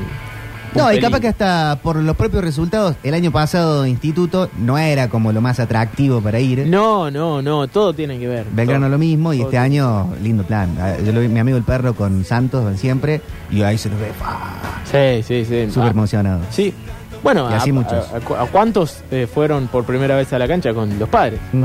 No, 0.74 0.90
y 0.90 1.00
capaz 1.00 1.20
que 1.20 1.28
hasta 1.28 1.78
por 1.82 1.96
los 1.96 2.16
propios 2.16 2.42
resultados, 2.42 2.96
el 3.02 3.12
año 3.12 3.30
pasado 3.30 3.86
Instituto 3.86 4.48
no 4.58 4.78
era 4.78 5.08
como 5.10 5.30
lo 5.30 5.42
más 5.42 5.60
atractivo 5.60 6.22
para 6.22 6.40
ir. 6.40 6.66
No, 6.66 7.10
no, 7.10 7.42
no, 7.42 7.68
todo 7.68 7.92
tiene 7.92 8.18
que 8.18 8.26
ver. 8.26 8.46
Belgrano 8.52 8.86
Todo. 8.86 8.92
lo 8.92 8.98
mismo 8.98 9.34
y 9.34 9.38
Todo 9.38 9.48
este 9.48 9.58
año, 9.58 10.14
lindo 10.22 10.44
plan. 10.44 10.74
Ah, 10.80 10.94
Yo 11.04 11.12
lo 11.12 11.20
vi, 11.20 11.28
mi 11.28 11.40
amigo 11.40 11.58
el 11.58 11.64
perro 11.64 11.92
con 11.94 12.24
Santos 12.24 12.64
van 12.64 12.78
siempre 12.78 13.20
y 13.50 13.60
ahí 13.62 13.76
se 13.76 13.90
lo 13.90 13.98
ve 13.98 14.12
¡fua! 14.18 14.38
Sí, 14.90 15.22
sí, 15.22 15.44
sí. 15.44 15.70
súper 15.70 15.88
Ah, 15.88 15.92
emocionado. 15.92 16.40
Sí. 16.50 16.72
Bueno, 17.22 17.48
Y 17.50 17.54
así 17.54 17.70
a, 17.70 17.72
muchos. 17.72 18.12
a- 18.12 18.16
a 18.16 18.20
cu- 18.20 18.34
a 18.34 18.46
cuántos 18.46 19.02
eh, 19.10 19.28
fueron 19.32 19.68
por 19.68 19.84
primera 19.84 20.16
vez 20.16 20.32
a 20.32 20.38
la 20.38 20.48
cancha 20.48 20.74
con 20.74 20.98
los 20.98 21.08
padres? 21.08 21.38
Eh, 21.54 21.56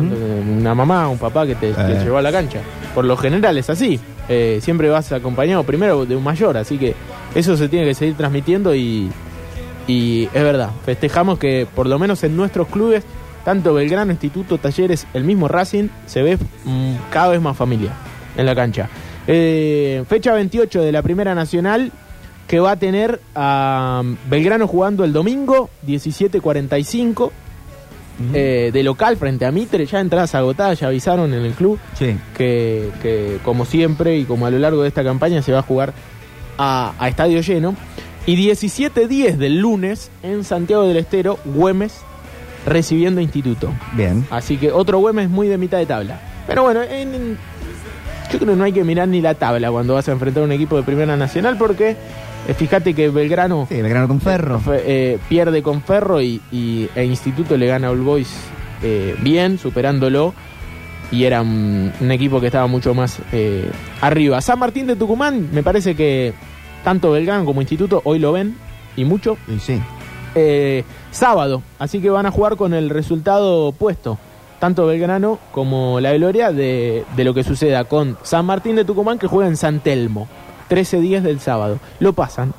una 0.60 0.76
mamá, 0.76 1.08
un 1.10 1.18
papá 1.18 1.46
que 1.48 1.56
te, 1.56 1.74
te 1.74 1.82
Eh. 1.94 2.00
llevó 2.04 2.18
a 2.18 2.22
la 2.22 2.32
cancha. 2.32 2.60
Por 2.94 3.06
lo 3.06 3.18
general 3.18 3.58
es 3.58 3.70
así. 3.70 4.00
Eh, 4.30 4.60
siempre 4.62 4.90
vas 4.90 5.12
acompañado 5.12 5.64
primero 5.64 6.06
de 6.06 6.16
un 6.16 6.24
mayor, 6.24 6.58
así 6.58 6.78
que 6.78 6.94
eso 7.34 7.58
se 7.58 7.70
tiene 7.70 7.86
que 7.86 7.94
seguir 7.96 8.16
transmitiendo 8.16 8.76
y, 8.76 9.10
y 9.88 10.26
es 10.34 10.44
verdad. 10.44 10.70
Festejamos 10.86 11.40
que 11.40 11.66
por 11.74 11.88
lo 11.88 11.98
menos 11.98 12.24
en 12.24 12.36
nuestros 12.36 12.68
clubes, 12.68 13.04
tanto 13.46 13.74
Belgrano, 13.74 14.12
Instituto, 14.12 14.58
Talleres, 14.58 15.08
el 15.14 15.24
mismo 15.24 15.48
Racing, 15.48 15.88
se 16.06 16.22
ve 16.22 16.38
mm, 16.66 16.94
cada 17.10 17.30
vez 17.30 17.42
más 17.42 17.56
familia 17.58 17.92
en 18.36 18.46
la 18.46 18.54
cancha. 18.54 18.90
Fecha 19.26 20.34
28 20.34 20.82
de 20.82 20.92
la 20.92 21.02
Primera 21.02 21.34
Nacional 21.36 21.92
que 22.48 22.60
va 22.60 22.72
a 22.72 22.76
tener 22.78 23.20
a 23.36 24.02
Belgrano 24.30 24.68
jugando 24.68 25.04
el 25.04 25.12
domingo 25.14 25.70
17.45 25.86 27.32
eh, 28.34 28.72
de 28.74 28.84
local 28.84 29.16
frente 29.18 29.46
a 29.46 29.52
Mitre, 29.52 29.86
ya 29.86 30.00
entradas 30.00 30.34
agotadas, 30.34 30.80
ya 30.80 30.88
avisaron 30.88 31.34
en 31.34 31.46
el 31.46 31.54
club 31.54 31.78
Sí. 32.00 32.18
que, 32.36 32.90
que 33.02 33.38
como 33.44 33.64
siempre 33.66 34.18
y 34.18 34.24
como 34.24 34.46
a 34.48 34.50
lo 34.50 34.58
largo 34.60 34.82
de 34.82 34.88
esta 34.88 35.04
campaña 35.04 35.42
se 35.42 35.52
va 35.52 35.60
a 35.60 35.64
jugar 35.64 35.94
a, 36.58 36.94
a 36.98 37.08
estadio 37.08 37.42
lleno. 37.42 37.76
Y 38.26 38.36
17.10 38.50 39.36
del 39.38 39.60
lunes 39.60 40.10
en 40.24 40.44
Santiago 40.44 40.84
del 40.84 40.98
Estero, 40.98 41.38
Güemes 41.46 42.00
recibiendo 42.66 43.22
Instituto. 43.22 43.72
Bien. 43.94 44.26
Así 44.32 44.58
que 44.58 44.72
otro 44.72 44.98
Güemes 45.00 45.30
muy 45.30 45.48
de 45.48 45.58
mitad 45.58 45.78
de 45.78 45.86
tabla. 45.86 46.20
Pero 46.48 46.64
bueno, 46.64 46.82
en- 46.84 47.14
en- 47.16 47.38
yo 48.32 48.40
creo 48.40 48.52
que 48.52 48.56
no 48.58 48.64
hay 48.66 48.74
que 48.74 48.84
mirar 48.84 49.08
ni 49.08 49.22
la 49.22 49.36
tabla 49.36 49.72
cuando 49.72 49.94
vas 49.94 50.10
a 50.10 50.12
enfrentar 50.12 50.44
a 50.44 50.46
un 50.46 50.52
equipo 50.52 50.76
de 50.76 50.84
Primera 50.84 51.16
Nacional 51.16 51.58
porque 51.58 51.96
eh, 52.48 52.54
fíjate 52.54 52.94
que 52.94 53.10
Belgrano 53.10 53.66
Sí, 53.70 53.82
Belgrano 53.82 54.08
con 54.08 54.20
Ferro. 54.22 54.60
fue- 54.60 54.84
eh, 54.86 55.20
pierde 55.30 55.62
con 55.64 55.82
Ferro 55.82 56.22
y, 56.22 56.42
y- 56.52 56.90
e 56.96 57.04
Instituto 57.06 57.58
le 57.58 57.68
gana 57.68 57.88
a 57.88 57.92
All 57.92 58.02
Boys 58.02 58.34
eh, 58.84 59.16
bien, 59.22 59.58
superándolo. 59.58 60.34
Y 61.10 61.24
era 61.24 61.42
un, 61.42 61.92
un 62.02 62.12
equipo 62.12 62.42
que 62.42 62.48
estaba 62.48 62.68
mucho 62.68 62.94
más 62.94 63.20
eh, 63.32 63.72
arriba. 64.02 64.42
San 64.42 64.60
Martín 64.60 64.88
de 64.88 64.96
Tucumán, 64.98 65.50
me 65.54 65.64
parece 65.64 65.96
que 65.96 66.34
tanto 66.84 67.12
Belgrano 67.12 67.46
como 67.46 67.62
Instituto 67.62 68.02
hoy 68.04 68.20
lo 68.20 68.34
ven 68.34 68.56
y 68.98 69.06
mucho. 69.06 69.38
Y 69.48 69.60
sí. 69.60 69.82
Eh, 70.36 70.84
sábado, 71.12 71.64
así 71.80 72.02
que 72.02 72.10
van 72.10 72.26
a 72.26 72.32
jugar 72.32 72.58
con 72.58 72.74
el 72.74 72.90
resultado 72.90 73.68
opuesto. 73.68 74.18
Tanto 74.60 74.86
Belgrano 74.86 75.40
como 75.54 76.00
la 76.02 76.12
Gloria 76.14 76.52
de, 76.52 77.06
de 77.16 77.24
lo 77.24 77.34
que 77.34 77.44
suceda 77.44 77.86
con 77.86 78.18
San 78.24 78.46
Martín 78.46 78.76
de 78.76 78.84
Tucumán 78.86 79.18
que 79.18 79.28
juega 79.28 79.48
en 79.50 79.56
San 79.56 79.80
Telmo. 79.80 80.28
13 80.68 81.00
días 81.02 81.24
del 81.24 81.40
sábado. 81.40 81.80
Lo 82.00 82.14
pasan. 82.14 82.54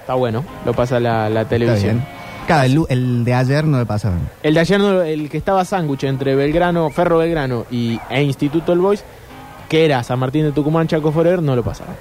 Está 0.00 0.14
bueno, 0.14 0.44
lo 0.64 0.72
pasa 0.72 1.00
la, 1.00 1.44
televisión. 1.46 2.04
Claro, 2.46 2.64
el, 2.64 2.80
el 2.88 3.24
de 3.24 3.34
ayer 3.34 3.64
no 3.64 3.78
le 3.78 3.86
pasaron. 3.86 4.20
El 4.42 4.54
de 4.54 4.60
ayer, 4.60 4.78
no- 4.78 5.02
el 5.02 5.28
que 5.28 5.36
estaba 5.36 5.64
sándwich 5.64 6.04
entre 6.04 6.36
Belgrano, 6.36 6.88
Ferro 6.90 7.18
Belgrano 7.18 7.66
y, 7.72 7.98
e 8.08 8.22
Instituto 8.22 8.72
El 8.72 8.78
Boys, 8.78 9.02
que 9.68 9.84
era 9.84 10.02
San 10.04 10.20
Martín 10.20 10.44
de 10.44 10.52
Tucumán, 10.52 10.86
Chaco 10.86 11.10
Forever, 11.10 11.42
no 11.42 11.56
lo 11.56 11.64
pasaron. 11.64 11.94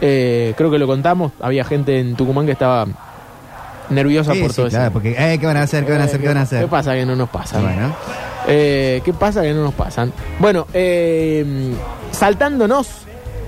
Eh, 0.00 0.54
creo 0.56 0.70
que 0.70 0.78
lo 0.78 0.86
contamos, 0.86 1.32
había 1.40 1.64
gente 1.64 1.98
en 1.98 2.14
Tucumán 2.14 2.46
que 2.46 2.52
estaba 2.52 2.86
nerviosa 3.90 4.32
Sí, 4.34 4.40
por 4.40 4.50
sí, 4.50 4.56
todo 4.56 4.68
claro, 4.68 4.84
eso. 4.84 4.92
porque, 4.92 5.16
eh, 5.18 5.36
¿qué 5.40 5.46
van 5.46 5.56
a 5.56 5.62
hacer? 5.62 5.84
¿Qué 5.84 5.92
van 5.92 6.00
a 6.00 6.04
hacer? 6.04 6.20
¿Qué 6.20 6.28
van 6.28 6.36
a 6.38 6.42
hacer? 6.42 6.60
¿Qué 6.62 6.68
pasa 6.68 6.94
que 6.94 7.04
no 7.04 7.16
nos 7.16 7.28
pasan? 7.28 7.62
Bueno, 7.62 7.94
Eh, 8.46 9.02
¿Qué 9.04 9.12
pasa 9.12 9.42
que 9.42 9.52
no 9.52 9.64
nos 9.64 9.74
pasan? 9.74 10.12
Bueno, 10.38 10.66
eh, 10.72 11.74
saltándonos, 12.12 12.88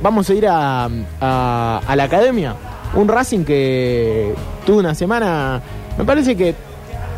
vamos 0.03 0.29
a 0.29 0.35
ir 0.35 0.47
a, 0.49 0.89
a- 1.21 1.81
a 1.87 1.97
la 1.97 2.05
academia. 2.05 2.55
Un 2.95 3.09
Racing 3.09 3.45
que 3.45 4.35
tuvo 4.67 4.79
una 4.81 4.95
semana, 4.95 5.63
me 5.97 6.05
parece 6.05 6.37
que 6.37 6.55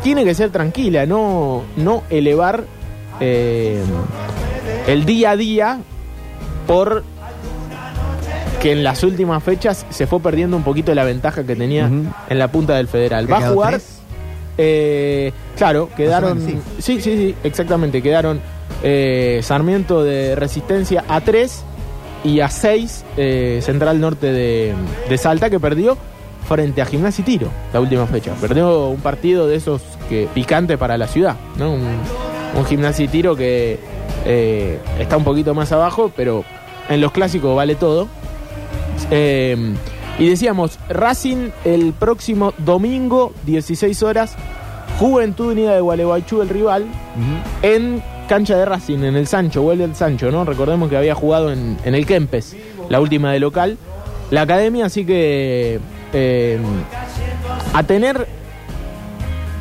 tiene 0.03 0.23
que 0.23 0.33
ser 0.33 0.49
tranquila, 0.51 1.05
no, 1.05 1.63
no 1.77 2.03
elevar 2.09 2.63
eh, 3.19 3.81
el 4.87 5.05
día 5.05 5.31
a 5.31 5.35
día 5.35 5.79
por 6.67 7.03
que 8.61 8.71
en 8.71 8.83
las 8.83 9.03
últimas 9.03 9.43
fechas 9.43 9.85
se 9.89 10.07
fue 10.07 10.19
perdiendo 10.21 10.55
un 10.57 10.63
poquito 10.63 10.93
la 10.95 11.03
ventaja 11.03 11.43
que 11.43 11.55
tenía 11.55 11.85
en 11.87 12.39
la 12.39 12.47
punta 12.49 12.75
del 12.75 12.87
federal. 12.87 13.25
¿Qué 13.27 13.31
Va 13.33 13.37
a 13.39 13.49
jugar 13.49 13.81
eh, 14.57 15.33
claro, 15.57 15.89
quedaron. 15.97 16.43
menos, 16.43 16.63
sí. 16.79 16.99
sí, 16.99 17.01
sí, 17.01 17.35
exactamente. 17.43 18.01
Quedaron 18.01 18.39
eh, 18.83 19.41
Sarmiento 19.43 20.03
de 20.03 20.35
Resistencia 20.35 21.03
a 21.09 21.19
3 21.21 21.63
y 22.25 22.41
a 22.41 22.49
6 22.49 23.05
Central 23.61 24.01
Norte 24.01 24.33
de, 24.33 24.73
de 25.07 25.17
Salta 25.17 25.49
que 25.49 25.59
perdió 25.59 25.97
frente 26.47 26.81
a 26.81 26.85
Gimnasia 26.85 27.21
y 27.21 27.25
Tiro 27.25 27.49
la 27.73 27.79
última 27.79 28.05
fecha. 28.05 28.33
Perdió 28.39 28.87
un 28.87 28.99
partido 28.99 29.47
de 29.47 29.55
esos 29.55 29.81
que 30.09 30.27
picante 30.33 30.77
para 30.77 30.97
la 30.97 31.07
ciudad, 31.07 31.35
¿no? 31.57 31.73
Un, 31.73 31.83
un 32.57 32.65
Gimnasia 32.65 33.05
y 33.05 33.07
Tiro 33.07 33.35
que 33.35 33.79
eh, 34.25 34.79
está 34.99 35.17
un 35.17 35.23
poquito 35.23 35.53
más 35.53 35.71
abajo, 35.71 36.11
pero 36.15 36.43
en 36.89 37.01
los 37.01 37.11
clásicos 37.11 37.55
vale 37.55 37.75
todo. 37.75 38.07
Eh, 39.11 39.75
y 40.17 40.29
decíamos, 40.29 40.79
Racing 40.89 41.49
el 41.65 41.93
próximo 41.93 42.53
domingo, 42.57 43.33
16 43.45 44.01
horas, 44.03 44.35
Juventud 44.99 45.51
Unida 45.51 45.75
de 45.75 45.81
Gualeguaychú, 45.81 46.41
el 46.41 46.49
rival, 46.49 46.85
en 47.61 48.01
cancha 48.27 48.57
de 48.57 48.65
Racing, 48.65 48.99
en 48.99 49.15
el 49.15 49.27
Sancho, 49.27 49.61
vuelve 49.61 49.83
el 49.83 49.95
Sancho, 49.95 50.31
¿no? 50.31 50.45
Recordemos 50.45 50.89
que 50.89 50.97
había 50.97 51.15
jugado 51.15 51.51
en, 51.51 51.77
el 51.83 52.05
Kempes, 52.05 52.55
la 52.89 52.99
última 52.99 53.31
de 53.31 53.39
local. 53.39 53.77
La 54.31 54.41
academia, 54.41 54.85
así 54.85 55.05
que 55.05 55.79
eh, 56.13 56.59
a 57.73 57.83
tener 57.83 58.27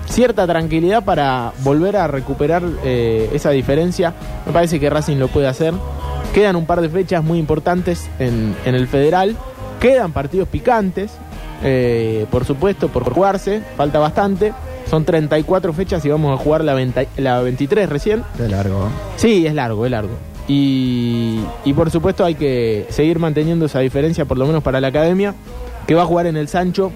cierta 0.07 0.47
tranquilidad 0.47 1.05
para 1.05 1.53
volver 1.63 1.97
a 1.97 2.07
recuperar 2.07 2.63
eh, 2.85 3.31
esa 3.33 3.51
diferencia. 3.51 4.15
Me 4.47 4.53
parece 4.53 4.81
que 4.81 4.89
Racing 4.89 5.17
lo 5.17 5.29
puede 5.29 5.49
hacer. 5.49 5.75
Quedan 6.33 6.57
un 6.57 6.67
par 6.67 6.81
de 6.81 6.89
fechas 6.89 7.23
muy 7.23 7.39
importantes 7.39 8.09
en, 8.19 8.55
en 8.65 8.75
el 8.75 8.89
federal. 8.89 9.37
Quedan 9.81 10.13
partidos 10.13 10.49
picantes. 10.49 11.13
eh, 11.63 12.27
por 12.31 12.45
supuesto, 12.45 12.89
por 12.89 13.11
jugarse, 13.13 13.63
falta 13.77 13.99
bastante. 13.99 14.53
Son 14.89 15.05
34 15.05 15.73
fechas 15.73 16.05
y 16.05 16.09
vamos 16.09 16.39
a 16.39 16.43
jugar 16.43 16.65
la, 16.65 16.75
20 16.75 17.09
la 17.17 17.41
23 17.41 17.89
recién. 17.89 18.23
De 18.39 18.49
largo. 18.49 18.89
Sí, 19.17 19.47
es 19.47 19.55
largo, 19.55 19.85
es 19.85 19.91
largo. 19.91 20.15
Y, 20.47 21.41
y 21.65 21.73
por 21.73 21.91
supuesto 21.91 22.25
hay 22.25 22.35
que 22.35 22.87
seguir 22.91 23.19
manteniendo 23.19 23.67
esa 23.67 23.81
diferencia, 23.81 24.25
por 24.27 24.37
lo 24.37 24.47
menos 24.47 24.63
para 24.63 24.81
la 24.81 24.89
academia, 24.89 25.35
que 25.87 25.95
va 25.95 26.03
a 26.03 26.07
jugar 26.07 26.27
en 26.27 26.37
el 26.37 26.49
Sancho. 26.49 26.93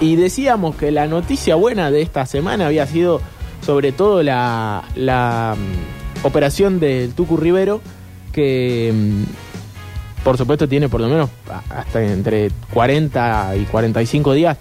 Y 0.00 0.16
decíamos 0.16 0.76
que 0.76 0.90
la 0.90 1.06
noticia 1.06 1.54
buena 1.54 1.90
de 1.90 2.02
esta 2.02 2.26
semana 2.26 2.66
había 2.66 2.86
sido 2.86 3.20
sobre 3.60 3.92
todo 3.92 4.22
la, 4.22 4.82
la 4.94 5.56
mm, 5.56 6.26
operación 6.26 6.80
del 6.80 7.12
Tucu 7.14 7.36
Rivero, 7.36 7.80
que 8.32 8.92
mm, 8.94 10.24
por 10.24 10.36
supuesto 10.38 10.68
tiene 10.68 10.88
por 10.88 11.00
lo 11.00 11.08
menos 11.08 11.30
hasta 11.70 12.02
entre 12.02 12.50
40 12.72 13.56
y 13.56 13.64
45 13.64 14.32
días 14.32 14.58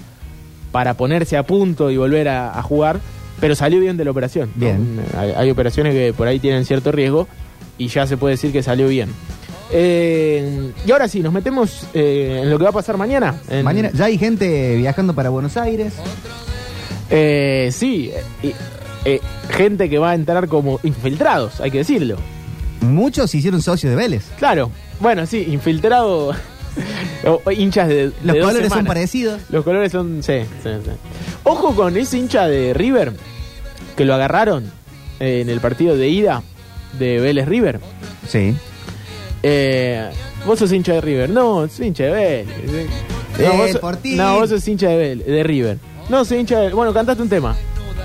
para 0.73 0.95
ponerse 0.95 1.37
a 1.37 1.43
punto 1.43 1.89
y 1.89 1.95
volver 1.95 2.27
a, 2.27 2.59
a 2.59 2.61
jugar, 2.61 2.99
pero 3.39 3.55
salió 3.55 3.79
bien 3.79 3.95
de 3.95 4.03
la 4.03 4.11
operación. 4.11 4.49
¿no? 4.55 4.65
Bien. 4.65 4.99
Hay, 5.17 5.31
hay 5.31 5.49
operaciones 5.49 5.93
que 5.93 6.11
por 6.11 6.27
ahí 6.27 6.39
tienen 6.39 6.65
cierto 6.65 6.91
riesgo 6.91 7.29
y 7.77 7.87
ya 7.87 8.05
se 8.07 8.17
puede 8.17 8.33
decir 8.33 8.51
que 8.51 8.61
salió 8.61 8.89
bien. 8.89 9.09
Eh, 9.71 10.71
y 10.85 10.91
ahora 10.91 11.07
sí, 11.07 11.21
nos 11.21 11.31
metemos 11.33 11.87
eh, 11.93 12.41
en 12.43 12.49
lo 12.49 12.57
que 12.57 12.63
va 12.65 12.71
a 12.71 12.73
pasar 12.73 12.97
mañana. 12.97 13.35
En- 13.49 13.63
Mañana 13.63 13.89
ya 13.93 14.05
hay 14.05 14.17
gente 14.17 14.75
viajando 14.75 15.13
para 15.15 15.29
Buenos 15.29 15.55
Aires. 15.57 15.93
Eh, 17.09 17.69
sí, 17.71 18.11
eh, 19.05 19.19
gente 19.49 19.89
que 19.89 19.97
va 19.99 20.11
a 20.11 20.15
entrar 20.15 20.47
como 20.47 20.79
infiltrados, 20.83 21.61
hay 21.61 21.71
que 21.71 21.79
decirlo. 21.79 22.17
Muchos 22.81 23.31
se 23.31 23.37
hicieron 23.37 23.61
socios 23.61 23.91
de 23.91 23.95
Vélez. 23.95 24.25
Claro, 24.37 24.69
bueno, 24.99 25.25
sí, 25.25 25.45
infiltrado. 25.49 26.33
o- 27.25 27.41
o 27.45 27.51
hinchas 27.51 27.87
de. 27.87 27.95
de 27.95 28.13
Los 28.23 28.35
dos 28.37 28.45
colores 28.45 28.59
son 28.61 28.69
semanas. 28.69 28.87
parecidos. 28.87 29.41
Los 29.49 29.63
colores 29.63 29.91
son. 29.91 30.23
Sí, 30.23 30.39
sí, 30.63 30.69
sí. 30.83 30.91
Ojo 31.43 31.75
con 31.75 31.95
ese 31.97 32.17
hincha 32.17 32.47
de 32.47 32.73
River 32.73 33.13
que 33.95 34.05
lo 34.05 34.13
agarraron 34.13 34.71
eh, 35.19 35.41
en 35.41 35.49
el 35.49 35.59
partido 35.59 35.95
de 35.97 36.09
ida 36.09 36.41
de 36.99 37.19
Vélez 37.19 37.47
River. 37.47 37.79
Sí. 38.27 38.55
Eh, 39.43 40.09
vos 40.45 40.59
sos 40.59 40.71
hincha 40.71 40.93
de 40.93 41.01
River. 41.01 41.29
No, 41.29 41.67
soy 41.67 41.87
hincha 41.87 42.05
de 42.05 42.11
Vélez. 42.11 42.47
Eh, 43.39 43.47
No, 43.47 43.53
vos, 43.57 43.77
por 43.77 43.97
ti. 43.97 44.15
no, 44.15 44.35
vos 44.39 44.49
sos 44.49 44.67
hincha 44.67 44.89
de, 44.89 45.15
Vélez- 45.15 45.25
de 45.25 45.43
River. 45.43 45.77
No, 46.09 46.23
soy 46.25 46.39
hincha 46.39 46.59
de. 46.59 46.69
Bueno, 46.73 46.93
cantaste 46.93 47.21
un 47.21 47.29
tema. 47.29 47.55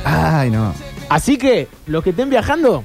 Ay, 0.04 0.50
no. 0.50 0.72
Así 1.08 1.36
que, 1.38 1.68
los 1.86 2.02
que 2.04 2.10
estén 2.10 2.28
viajando. 2.30 2.84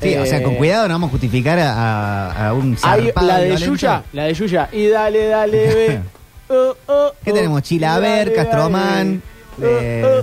Sí, 0.00 0.14
o 0.16 0.26
sea, 0.26 0.38
eh, 0.38 0.42
con 0.42 0.56
cuidado 0.56 0.88
no 0.88 0.94
vamos 0.94 1.08
a 1.08 1.10
justificar 1.12 1.58
a, 1.58 2.48
a- 2.48 2.52
un 2.54 2.76
Hay 2.82 3.10
la 3.22 3.38
de 3.38 3.46
violento. 3.50 3.66
Yuya, 3.74 4.02
la 4.12 4.24
de 4.24 4.34
Yuya. 4.34 4.68
Y 4.72 4.88
dale, 4.88 5.26
dale, 5.28 5.74
ve. 5.74 6.00
Oh, 6.48 6.74
oh, 6.86 7.12
¿Qué 7.24 7.30
oh. 7.30 7.34
tenemos? 7.34 7.62
Chilaver, 7.62 8.02
Dale, 8.10 8.24
dale, 8.24 8.34
Castromán, 8.34 9.22
eh. 9.62 10.22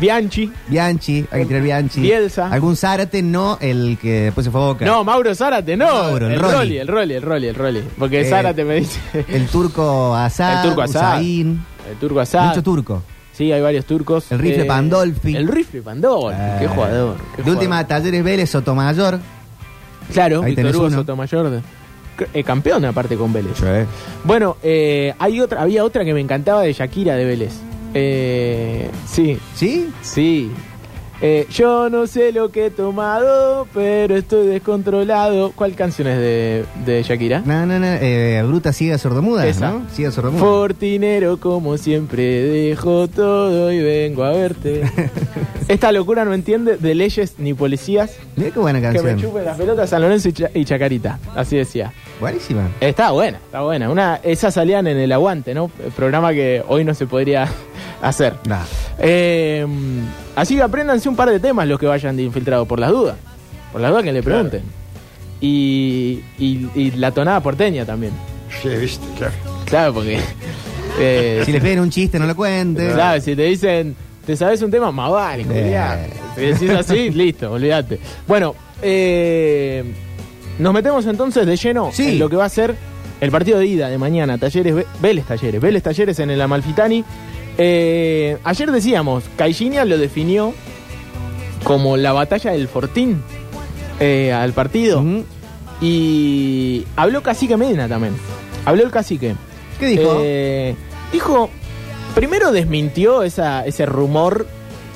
Bianchi. 0.00 0.50
Bianchi, 0.68 1.24
hay 1.30 1.40
que 1.42 1.46
tirar 1.46 1.62
Bianchi. 1.62 2.00
Bielsa. 2.00 2.48
Algún 2.48 2.76
Zárate, 2.76 3.22
no 3.22 3.58
el 3.60 3.96
que 4.00 4.22
después 4.22 4.44
se 4.44 4.50
fue 4.50 4.60
a 4.60 4.64
Boca. 4.66 4.84
No, 4.84 5.04
Mauro 5.04 5.34
Zárate, 5.34 5.76
no. 5.76 5.86
Mauro, 5.86 6.26
el 6.26 6.32
el 6.34 6.40
Rolly. 6.40 6.52
Rolly, 6.56 6.76
el 6.78 6.88
Rolly, 6.88 7.14
el 7.14 7.22
Rolly, 7.22 7.46
el 7.48 7.54
Rolly. 7.54 7.84
Porque 7.98 8.22
Eh, 8.22 8.24
Zárate 8.30 8.64
me 8.64 8.76
dice. 8.76 8.98
El 9.28 9.46
turco 9.46 10.14
Azad, 10.16 10.62
El 10.64 10.68
turco 10.70 10.82
Azad. 10.82 11.14
Usain, 11.20 11.64
El 11.90 11.96
turco 11.98 12.20
Asad. 12.20 12.48
mucho 12.48 12.62
turco. 12.62 13.02
Sí, 13.34 13.50
hay 13.52 13.60
varios 13.60 13.84
turcos. 13.84 14.30
El 14.32 14.38
rifle 14.38 14.64
Pandolfi. 14.64 15.34
El 15.36 15.48
rifle 15.48 15.82
Pandolfi. 15.82 16.38
Qué 16.60 16.64
Eh, 16.64 16.68
jugador. 16.68 17.16
qué 17.16 17.22
De 17.36 17.42
jugador. 17.42 17.56
última, 17.56 17.86
Talleres 17.86 18.22
Vélez, 18.24 18.50
Sotomayor. 18.50 19.18
Claro, 20.12 20.42
Ahí 20.42 20.54
Víctor 20.54 20.76
Hugo 20.76 20.86
uno. 20.86 20.96
Sotomayor. 20.96 21.62
eh, 22.32 22.44
campeón 22.44 22.84
aparte 22.84 23.16
con 23.16 23.32
Vélez. 23.32 23.52
Bueno, 24.22 24.56
eh, 24.62 25.14
hay 25.18 25.40
otra, 25.40 25.62
había 25.62 25.82
otra 25.84 26.04
que 26.04 26.14
me 26.14 26.20
encantaba 26.20 26.62
de 26.62 26.72
Shakira 26.72 27.16
de 27.16 27.24
Vélez. 27.24 27.52
Eh, 27.92 28.90
sí, 29.06 29.38
¿Sí? 29.54 29.90
sí. 30.02 30.50
Eh, 31.20 31.46
yo 31.50 31.88
no 31.88 32.06
sé 32.06 32.32
lo 32.32 32.50
que 32.50 32.66
he 32.66 32.70
tomado, 32.70 33.66
pero 33.72 34.16
estoy 34.16 34.46
descontrolado. 34.48 35.52
¿Cuál 35.54 35.74
canción 35.74 36.08
es 36.08 36.18
de, 36.18 36.64
de 36.84 37.02
Shakira? 37.02 37.40
No, 37.46 37.64
no, 37.64 37.78
no. 37.78 37.86
Eh, 37.86 38.42
Bruta 38.46 38.72
Ciega 38.72 38.98
Sordomuda, 38.98 39.46
Esa. 39.46 39.70
¿no? 39.70 39.86
Ciega 39.90 40.10
Sordomuda. 40.10 40.40
Fortinero, 40.42 41.38
como 41.38 41.78
siempre, 41.78 42.22
dejo 42.42 43.08
todo 43.08 43.72
y 43.72 43.82
vengo 43.82 44.24
a 44.24 44.32
verte. 44.32 44.82
Esta 45.68 45.92
locura 45.92 46.26
no 46.26 46.34
entiende 46.34 46.76
de 46.76 46.94
leyes 46.94 47.36
ni 47.38 47.54
policías. 47.54 48.16
Mira 48.36 48.50
qué 48.50 48.60
buena 48.60 48.80
Que 48.80 48.88
me 48.88 48.94
canción. 48.94 49.18
chupen 49.20 49.44
las 49.46 49.56
pelotas 49.56 49.88
San 49.88 50.02
Lorenzo 50.02 50.28
y, 50.28 50.32
Cha- 50.32 50.50
y 50.52 50.64
Chacarita. 50.66 51.18
Así 51.34 51.56
decía. 51.56 51.92
Buenísima. 52.20 52.68
Está 52.80 53.12
buena, 53.12 53.38
está 53.38 53.62
buena. 53.62 53.88
Una, 53.90 54.20
esas 54.22 54.52
salían 54.54 54.86
en 54.88 54.98
el 54.98 55.10
aguante, 55.10 55.54
¿no? 55.54 55.70
El 55.82 55.90
programa 55.92 56.32
que 56.32 56.62
hoy 56.68 56.84
no 56.84 56.92
se 56.92 57.06
podría 57.06 57.48
hacer. 58.08 58.34
Nah. 58.46 58.62
Eh, 58.98 59.66
así 60.36 60.56
que 60.56 60.62
apréndanse 60.62 61.08
un 61.08 61.16
par 61.16 61.30
de 61.30 61.40
temas 61.40 61.66
los 61.66 61.78
que 61.78 61.86
vayan 61.86 62.16
de 62.16 62.22
infiltrado, 62.22 62.66
por 62.66 62.78
las 62.78 62.90
dudas. 62.90 63.16
Por 63.72 63.80
las 63.80 63.90
dudas 63.90 64.04
que 64.04 64.12
le 64.12 64.22
pregunten. 64.22 64.62
Y, 65.40 66.20
y, 66.38 66.68
y 66.74 66.90
la 66.92 67.10
tonada 67.10 67.40
porteña 67.40 67.84
también. 67.84 68.12
Sí, 68.62 68.68
viste, 68.68 69.06
claro. 69.18 69.32
Claro, 69.66 69.94
porque. 69.94 70.18
eh, 71.00 71.42
Si 71.44 71.52
les 71.52 71.60
piden 71.62 71.80
un 71.80 71.90
chiste, 71.90 72.18
no 72.18 72.26
lo 72.26 72.36
cuentes. 72.36 72.94
Claro, 72.94 73.20
si 73.20 73.34
te 73.34 73.42
dicen, 73.42 73.96
¿te 74.24 74.36
sabes 74.36 74.62
un 74.62 74.70
tema? 74.70 74.90
Más 74.92 75.10
vale, 75.10 75.44
Eh. 75.50 76.10
Si 76.36 76.40
decís 76.42 76.70
así, 76.70 77.10
listo, 77.10 77.52
olvídate. 77.52 77.98
Bueno, 78.26 78.54
eh, 78.80 79.84
nos 80.58 80.72
metemos 80.72 81.04
entonces 81.06 81.46
de 81.46 81.56
lleno 81.56 81.90
Sí. 81.92 82.10
en 82.10 82.18
lo 82.20 82.28
que 82.30 82.36
va 82.36 82.44
a 82.44 82.48
ser 82.48 82.74
el 83.20 83.30
partido 83.30 83.58
de 83.58 83.66
ida 83.66 83.88
de 83.88 83.98
mañana. 83.98 84.38
Talleres, 84.38 84.86
Vélez 85.02 85.24
Talleres, 85.26 85.60
Vélez 85.60 85.82
Talleres 85.82 86.18
en 86.20 86.30
el 86.30 86.40
Amalfitani. 86.40 87.04
Eh, 87.58 88.38
ayer 88.44 88.70
decíamos, 88.72 89.24
Caixinha 89.36 89.84
lo 89.84 89.96
definió 89.98 90.52
como 91.62 91.96
la 91.96 92.12
batalla 92.12 92.50
del 92.52 92.68
Fortín 92.68 93.22
eh, 94.00 94.32
al 94.32 94.52
partido. 94.52 95.04
Y 95.80 96.84
habló 96.96 97.22
Cacique 97.22 97.56
Medina 97.56 97.88
también. 97.88 98.14
Habló 98.64 98.82
el 98.84 98.90
Cacique. 98.90 99.34
¿Qué 99.78 99.86
dijo? 99.86 100.18
Eh, 100.22 100.74
dijo, 101.12 101.50
primero 102.14 102.52
desmintió 102.52 103.22
esa, 103.22 103.66
ese 103.66 103.84
rumor 103.86 104.46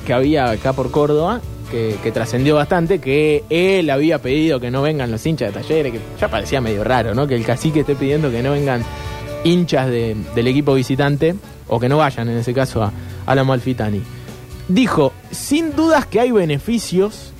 que 0.05 0.13
había 0.13 0.49
acá 0.49 0.73
por 0.73 0.89
Córdoba, 0.89 1.41
que, 1.69 1.95
que 2.01 2.11
trascendió 2.11 2.55
bastante, 2.55 2.99
que 2.99 3.43
él 3.49 3.89
había 3.89 4.19
pedido 4.19 4.59
que 4.59 4.71
no 4.71 4.81
vengan 4.81 5.11
los 5.11 5.23
hinchas 5.25 5.53
de 5.53 5.61
talleres, 5.61 5.91
que 5.93 5.99
ya 6.19 6.27
parecía 6.29 6.61
medio 6.61 6.83
raro, 6.83 7.13
¿no? 7.13 7.27
Que 7.27 7.35
el 7.35 7.45
cacique 7.45 7.81
esté 7.81 7.95
pidiendo 7.95 8.31
que 8.31 8.41
no 8.41 8.51
vengan 8.51 8.83
hinchas 9.43 9.87
de- 9.89 10.15
del 10.33 10.47
equipo 10.47 10.73
visitante, 10.73 11.35
o 11.69 11.79
que 11.79 11.87
no 11.89 11.97
vayan 11.97 12.27
en 12.29 12.37
ese 12.37 12.53
caso 12.53 12.83
a, 12.83 12.91
a 13.25 13.35
la 13.35 13.43
Malfitani. 13.43 14.01
Dijo, 14.67 15.13
sin 15.31 15.75
dudas 15.75 16.05
que 16.05 16.19
hay 16.19 16.31
beneficios, 16.31 17.31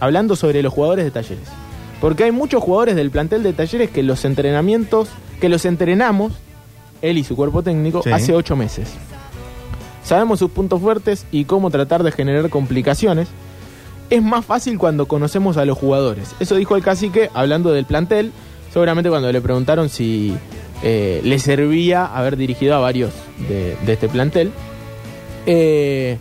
hablando 0.00 0.36
sobre 0.36 0.62
los 0.62 0.72
jugadores 0.72 1.04
de 1.04 1.10
talleres. 1.10 1.48
Porque 2.00 2.24
hay 2.24 2.30
muchos 2.32 2.62
jugadores 2.62 2.94
del 2.96 3.10
plantel 3.10 3.42
de 3.42 3.52
talleres 3.52 3.90
que 3.90 4.02
los 4.02 4.24
entrenamientos, 4.24 5.08
que 5.40 5.48
los 5.48 5.64
entrenamos, 5.64 6.32
él 7.02 7.18
y 7.18 7.24
su 7.24 7.34
cuerpo 7.36 7.62
técnico, 7.62 8.02
Sí. 8.02 8.10
hace 8.10 8.34
ocho 8.34 8.54
meses. 8.56 8.88
Sabemos 10.04 10.38
sus 10.38 10.50
puntos 10.50 10.80
fuertes 10.80 11.26
y 11.30 11.44
cómo 11.44 11.70
tratar 11.70 12.02
de 12.02 12.12
generar 12.12 12.48
complicaciones. 12.48 13.28
Es 14.10 14.22
más 14.22 14.44
fácil 14.44 14.78
cuando 14.78 15.06
conocemos 15.06 15.56
a 15.58 15.64
los 15.66 15.76
jugadores. 15.76 16.34
Eso 16.40 16.54
dijo 16.54 16.76
el 16.76 16.82
cacique 16.82 17.28
hablando 17.34 17.72
del 17.72 17.84
plantel. 17.84 18.32
Seguramente 18.72 19.10
cuando 19.10 19.30
le 19.30 19.40
preguntaron 19.42 19.90
si 19.90 20.34
eh, 20.82 21.20
le 21.24 21.38
servía 21.38 22.06
haber 22.06 22.36
dirigido 22.38 22.74
a 22.74 22.78
varios 22.78 23.10
de, 23.48 23.76
de 23.84 23.92
este 23.92 24.08
plantel. 24.08 24.50
Eh, 25.46 26.18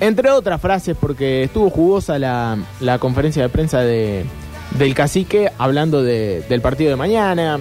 entre 0.00 0.30
otras 0.30 0.60
frases, 0.60 0.96
porque 0.98 1.44
estuvo 1.44 1.70
jugosa 1.70 2.18
la, 2.18 2.58
la 2.80 2.98
conferencia 2.98 3.42
de 3.42 3.48
prensa 3.48 3.80
de, 3.80 4.24
del 4.78 4.94
cacique 4.94 5.50
hablando 5.58 6.02
de- 6.02 6.42
del 6.48 6.60
partido 6.60 6.90
de 6.90 6.96
mañana. 6.96 7.58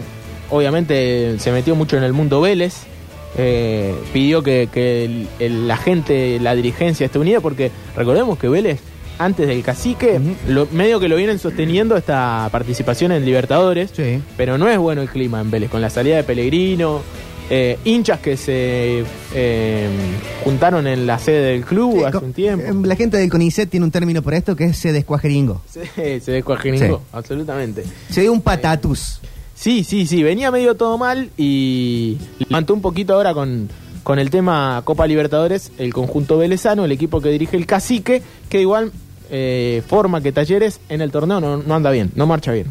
Obviamente 0.49 1.35
se 1.39 1.51
metió 1.51 1.75
mucho 1.75 1.97
en 1.97 2.03
el 2.03 2.13
mundo 2.13 2.41
Vélez. 2.41 2.83
eh, 3.37 3.95
pidió 4.11 4.43
que, 4.43 4.67
que 4.73 5.05
el- 5.05 5.27
el- 5.39 5.67
la 5.67 5.77
gente, 5.77 6.37
la 6.41 6.53
dirigencia 6.55 7.05
esté 7.05 7.17
unida, 7.19 7.39
porque 7.39 7.71
recordemos 7.95 8.37
que 8.37 8.49
Vélez, 8.49 8.79
antes 9.19 9.47
del 9.47 9.63
cacique, 9.63 10.19
lo, 10.49 10.67
medio 10.71 10.99
que 10.99 11.07
lo 11.07 11.15
vienen 11.15 11.39
sosteniendo 11.39 11.95
esta 11.95 12.49
participación 12.51 13.11
en 13.13 13.23
Libertadores. 13.23 13.91
Sí. 13.95 14.21
Pero 14.35 14.57
no 14.57 14.67
es 14.67 14.77
bueno 14.79 15.01
el 15.01 15.07
clima 15.09 15.39
en 15.39 15.49
Vélez, 15.51 15.69
con 15.69 15.79
la 15.79 15.89
salida 15.89 16.17
de 16.17 16.23
Pellegrino, 16.23 17.01
eh, 17.53 17.77
hinchas 17.83 18.19
que 18.21 18.37
se 18.37 19.03
eh, 19.35 19.89
juntaron 20.45 20.87
en 20.87 21.05
la 21.05 21.19
sede 21.19 21.51
del 21.51 21.65
club 21.65 21.97
Sí, 21.99 22.03
hace 22.05 22.17
un 22.17 22.31
tiempo. 22.33 22.65
eh, 22.65 22.87
La 22.87 22.95
gente 22.95 23.17
del 23.17 23.29
CONICET 23.29 23.69
tiene 23.69 23.83
un 23.85 23.91
término 23.91 24.21
por 24.21 24.33
esto 24.33 24.55
que 24.55 24.63
es 24.65 24.77
se 24.77 24.93
descuajeringo. 24.93 25.61
Sí, 25.69 25.81
se 26.21 26.31
descuajeringo, 26.31 26.97
Sí. 26.99 27.03
absolutamente. 27.11 27.83
Se 28.09 28.21
dio 28.21 28.31
un 28.31 28.41
patatus. 28.41 29.19
Sí, 29.53 29.83
sí, 29.83 30.07
sí, 30.07 30.23
venía 30.23 30.49
medio 30.49 30.75
todo 30.75 30.97
mal 30.97 31.29
y 31.37 32.17
levantó 32.39 32.73
un 32.73 32.81
poquito 32.81 33.13
ahora 33.15 33.33
con, 33.33 33.69
con 34.01 34.17
el 34.17 34.29
tema 34.29 34.81
Copa 34.85 35.05
Libertadores, 35.05 35.71
el 35.77 35.93
conjunto 35.93 36.37
velezano, 36.37 36.85
el 36.85 36.91
equipo 36.93 37.19
que 37.21 37.29
dirige 37.29 37.57
el 37.57 37.65
cacique, 37.67 38.23
que 38.49 38.61
igual 38.61 38.91
eh, 39.29 39.83
forma 39.87 40.21
que 40.21 40.31
Talleres 40.31 40.79
en 40.89 41.01
el 41.01 41.11
torneo 41.11 41.39
no, 41.41 41.57
no 41.57 41.75
anda 41.75 41.91
bien, 41.91 42.11
no 42.15 42.25
marcha 42.27 42.53
bien. 42.53 42.67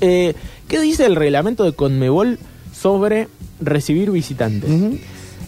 Eh, 0.00 0.34
¿Qué 0.68 0.80
dice 0.80 1.04
el 1.04 1.16
reglamento 1.16 1.64
de 1.64 1.72
Conmebol 1.72 2.38
sobre 2.72 3.26
recibir 3.60 4.10
visitantes? 4.10 4.70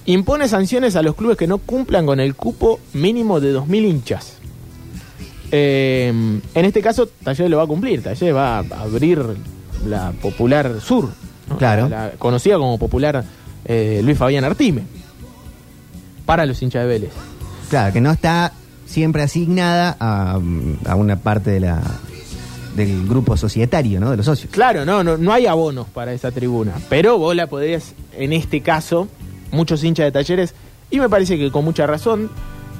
Impone 0.06 0.48
sanciones 0.48 0.96
a 0.96 1.02
los 1.02 1.14
clubes 1.14 1.36
que 1.36 1.46
no 1.46 1.58
cumplan 1.58 2.06
con 2.06 2.20
el 2.20 2.34
cupo 2.34 2.80
mínimo 2.94 3.40
de 3.40 3.54
2.000 3.54 3.88
hinchas. 3.88 4.34
Eh, 5.52 6.08
en 6.08 6.64
este 6.64 6.80
caso, 6.80 7.08
Talleres 7.22 7.50
lo 7.50 7.58
va 7.58 7.64
a 7.64 7.66
cumplir. 7.66 8.02
Talleres 8.02 8.34
va 8.34 8.58
a 8.58 8.64
abrir 8.80 9.20
la 9.86 10.12
Popular 10.12 10.80
Sur. 10.80 11.10
¿no? 11.48 11.58
Claro. 11.58 11.88
La 11.88 12.12
conocida 12.18 12.56
como 12.56 12.78
Popular 12.78 13.24
eh, 13.64 14.00
Luis 14.02 14.16
Fabián 14.16 14.44
Artime. 14.44 14.82
Para 16.24 16.46
los 16.46 16.62
hinchas 16.62 16.82
de 16.82 16.88
Vélez. 16.88 17.10
Claro, 17.68 17.92
que 17.92 18.00
no 18.00 18.10
está 18.10 18.52
siempre 18.86 19.22
asignada 19.22 19.96
a, 20.00 20.40
a 20.86 20.96
una 20.96 21.16
parte 21.16 21.50
de 21.50 21.60
la 21.60 21.82
del 22.74 23.06
grupo 23.06 23.36
societario, 23.36 24.00
¿no? 24.00 24.10
De 24.10 24.16
los 24.16 24.26
socios. 24.26 24.52
Claro, 24.52 24.84
no, 24.84 25.02
no, 25.02 25.16
no 25.16 25.32
hay 25.32 25.46
abonos 25.46 25.88
para 25.88 26.12
esa 26.12 26.30
tribuna. 26.30 26.74
Pero 26.88 27.18
vos 27.18 27.34
la 27.34 27.46
podés, 27.46 27.94
en 28.16 28.32
este 28.32 28.60
caso, 28.60 29.08
muchos 29.50 29.82
hinchas 29.82 30.06
de 30.06 30.12
talleres, 30.12 30.54
y 30.90 30.98
me 31.00 31.08
parece 31.08 31.38
que 31.38 31.50
con 31.50 31.64
mucha 31.64 31.86
razón, 31.86 32.30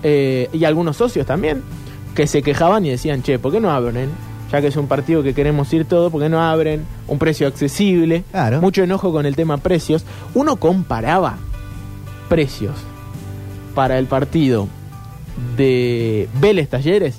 eh, 0.03 0.49
y 0.53 0.65
algunos 0.65 0.97
socios 0.97 1.27
también, 1.27 1.63
que 2.15 2.27
se 2.27 2.43
quejaban 2.43 2.85
y 2.87 2.91
decían, 2.91 3.23
che, 3.23 3.39
¿por 3.39 3.53
qué 3.53 3.61
no 3.61 3.71
abren? 3.71 4.11
Ya 4.51 4.61
que 4.61 4.69
es 4.69 4.77
un 4.77 4.89
partido 4.89 5.23
que 5.23 5.33
queremos 5.33 5.73
ir 5.73 5.85
todo, 5.85 6.11
¿por 6.11 6.21
qué 6.21 6.29
no 6.29 6.43
abren? 6.43 6.85
Un 7.07 7.19
precio 7.19 7.47
accesible. 7.47 8.25
Claro. 8.33 8.61
Mucho 8.61 8.83
enojo 8.83 9.13
con 9.13 9.27
el 9.27 9.37
tema 9.37 9.59
precios. 9.59 10.05
Uno 10.35 10.57
comparaba 10.57 11.39
precios 12.29 12.75
para 13.75 13.99
el 13.99 14.07
partido 14.07 14.67
de 15.57 16.29
Vélez 16.41 16.69
Talleres 16.69 17.19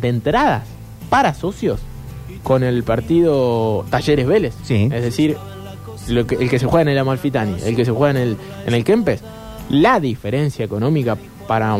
de 0.00 0.08
entradas 0.08 0.64
para 1.08 1.34
socios 1.34 1.80
con 2.46 2.62
el 2.62 2.84
partido 2.84 3.84
Talleres 3.90 4.24
Vélez. 4.24 4.54
Sí. 4.62 4.88
Es 4.92 5.02
decir, 5.02 5.36
lo 6.06 6.24
que- 6.28 6.36
el 6.36 6.48
que 6.48 6.60
se 6.60 6.66
juega 6.66 6.82
en 6.82 6.88
el 6.90 6.98
Amalfitani, 6.98 7.56
el 7.64 7.74
que 7.74 7.84
se 7.84 7.90
juega 7.90 8.12
en 8.12 8.16
el, 8.28 8.36
en 8.66 8.72
el 8.72 8.84
Kempes. 8.84 9.20
La 9.70 9.98
diferencia 9.98 10.64
económica 10.64 11.16
para 11.48 11.76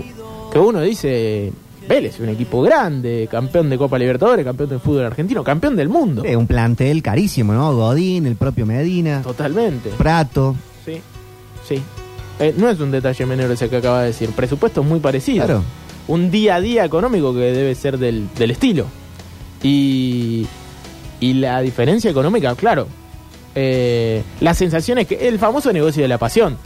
que 0.53 0.59
uno 0.59 0.81
dice 0.81 1.53
Vélez, 1.89 2.19
un 2.19 2.31
equipo 2.31 2.63
grande, 2.63 3.29
campeón 3.31 3.71
de 3.71 3.79
Copa 3.79 3.97
Libertadores, 3.97 4.45
campeón 4.45 4.69
del 4.71 4.81
fútbol 4.81 5.05
argentino, 5.05 5.45
campeón 5.45 5.77
del 5.77 5.89
mundo. 5.89 6.25
Eh, 6.25 6.35
un 6.35 6.49
plantel 6.49 7.01
carísimo, 7.01 7.53
¿no? 7.53 7.73
Godín, 7.77 8.27
el 8.27 8.35
propio 8.35 8.67
Medina, 8.67 9.23
Totalmente. 9.23 9.91
Prato. 9.91 10.57
Sí, 10.85 11.01
sí. 11.69 11.81
Eh, 12.41 12.53
no 12.57 12.69
es 12.69 12.81
un 12.81 12.91
detalle 12.91 13.25
menor 13.25 13.53
ese 13.53 13.69
que 13.69 13.77
acaba 13.77 14.01
de 14.01 14.09
decir. 14.09 14.31
Presupuestos 14.31 14.85
muy 14.85 14.99
parecidos. 14.99 15.47
Claro. 15.47 15.63
Un 16.09 16.33
día 16.33 16.57
a 16.57 16.61
día 16.61 16.85
económico 16.85 17.33
que 17.33 17.39
debe 17.53 17.73
ser 17.77 17.99
del, 17.99 18.27
del 18.37 18.51
estilo. 18.51 18.87
Y, 19.63 20.47
y 21.21 21.33
la 21.35 21.61
diferencia 21.61 22.11
económica, 22.11 22.55
claro. 22.55 22.89
Eh, 23.55 24.23
la 24.41 24.55
sensación 24.55 24.99
es 24.99 25.07
que 25.07 25.29
el 25.29 25.39
famoso 25.39 25.73
negocio 25.73 26.03
de 26.03 26.09
la 26.09 26.19
pasión. 26.19 26.59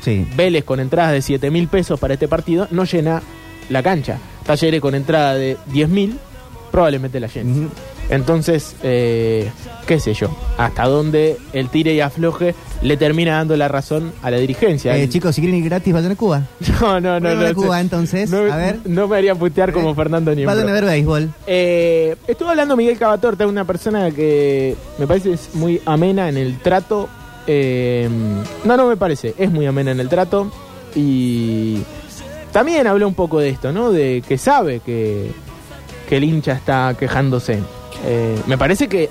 Sí. 0.00 0.26
Vélez 0.34 0.64
con 0.64 0.80
entradas 0.80 1.12
de 1.12 1.20
7 1.22 1.50
mil 1.50 1.68
pesos 1.68 2.00
para 2.00 2.14
este 2.14 2.28
partido 2.28 2.66
no 2.70 2.84
llena 2.84 3.22
la 3.68 3.82
cancha. 3.82 4.18
Talleres 4.46 4.80
con 4.80 4.94
entrada 4.94 5.34
de 5.34 5.58
10 5.66 5.88
mil 5.90 6.18
probablemente 6.70 7.20
la 7.20 7.26
llene. 7.26 7.52
Ujú. 7.52 7.70
Entonces, 8.10 8.74
eh, 8.82 9.50
qué 9.86 10.00
sé 10.00 10.14
yo, 10.14 10.36
hasta 10.58 10.84
dónde 10.86 11.36
el 11.52 11.68
tire 11.68 11.94
y 11.94 12.00
afloje 12.00 12.56
le 12.82 12.96
termina 12.96 13.36
dando 13.36 13.56
la 13.56 13.68
razón 13.68 14.12
a 14.22 14.30
la 14.32 14.38
dirigencia. 14.38 14.96
Eh, 14.96 15.08
chicos, 15.08 15.34
si 15.34 15.40
quieren 15.40 15.58
ir 15.58 15.64
gratis, 15.66 15.92
vayan 15.92 16.12
a 16.12 16.16
Cuba. 16.16 16.42
no, 16.80 17.00
no, 17.00 17.20
no, 17.20 17.28
Vayan 17.28 17.42
no. 17.42 17.48
a 17.48 17.54
Cuba, 17.54 17.80
entonces. 17.80 18.28
no, 18.28 18.38
a 18.52 18.56
ver. 18.56 18.80
no 18.84 19.06
me 19.06 19.16
haría 19.16 19.34
putear 19.36 19.72
como 19.72 19.94
Fernando 19.94 20.34
Niembro. 20.34 20.54
Vayan 20.56 20.68
a 20.68 20.72
ver 20.72 20.84
béisbol. 20.84 21.30
Eh, 21.46 22.16
estuvo 22.26 22.48
hablando 22.48 22.76
Miguel 22.76 22.98
Cavatorta, 22.98 23.46
una 23.46 23.64
persona 23.64 24.10
que 24.10 24.76
me 24.98 25.06
parece 25.06 25.34
es 25.34 25.54
muy 25.54 25.80
amena 25.86 26.28
en 26.28 26.36
el 26.36 26.58
trato. 26.58 27.08
Eh, 27.46 28.08
no, 28.64 28.76
no 28.76 28.88
me 28.88 28.96
parece, 28.96 29.34
es 29.38 29.50
muy 29.50 29.66
amena 29.66 29.92
en 29.92 30.00
el 30.00 30.08
trato. 30.08 30.50
Y 30.96 31.78
también 32.52 32.88
habló 32.88 33.06
un 33.06 33.14
poco 33.14 33.38
de 33.38 33.50
esto, 33.50 33.70
¿no? 33.70 33.92
De 33.92 34.22
que 34.26 34.36
sabe 34.36 34.80
que, 34.80 35.30
que 36.08 36.16
el 36.16 36.24
hincha 36.24 36.52
está 36.52 36.96
quejándose. 36.98 37.60
Eh, 38.04 38.40
me 38.46 38.56
parece 38.58 38.88
que 38.88 39.10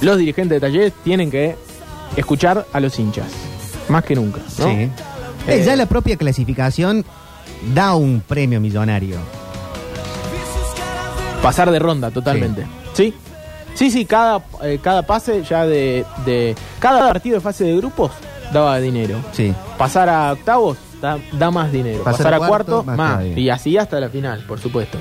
los 0.00 0.16
dirigentes 0.18 0.56
de 0.56 0.60
talleres 0.60 0.92
tienen 1.04 1.30
que 1.30 1.56
escuchar 2.16 2.66
a 2.72 2.80
los 2.80 2.98
hinchas, 2.98 3.26
más 3.88 4.04
que 4.04 4.14
nunca, 4.14 4.40
¿no? 4.58 4.64
Sí. 4.64 4.70
Eh, 4.70 4.90
Eh, 5.46 5.62
ya 5.64 5.76
la 5.76 5.86
propia 5.86 6.16
clasificación 6.16 7.04
da 7.74 7.94
un 7.94 8.20
premio 8.20 8.60
millonario. 8.60 9.16
Pasar 11.42 11.70
de 11.70 11.78
ronda 11.78 12.10
totalmente. 12.10 12.66
Sí. 12.92 13.14
Sí, 13.74 13.90
sí, 13.90 14.04
cada, 14.04 14.42
eh, 14.62 14.78
cada 14.82 15.02
pase 15.02 15.42
ya 15.48 15.64
de, 15.64 16.04
de. 16.26 16.54
Cada 16.80 17.06
partido 17.08 17.36
de 17.36 17.40
fase 17.40 17.64
de 17.64 17.76
grupos 17.76 18.10
daba 18.52 18.78
dinero. 18.80 19.18
Sí. 19.32 19.54
Pasar 19.78 20.08
a 20.08 20.32
octavos 20.32 20.76
da, 21.00 21.16
da 21.32 21.50
más 21.50 21.70
dinero. 21.70 22.02
Pasar 22.02 22.18
Pasar, 22.18 22.34
a 22.34 22.38
cuarto, 22.38 22.82
cuarto, 22.82 22.84
más 22.84 22.96
más. 22.96 23.24
Y 23.36 23.48
así 23.50 23.78
hasta 23.78 24.00
la 24.00 24.08
final, 24.08 24.44
por 24.48 24.58
supuesto. 24.58 24.98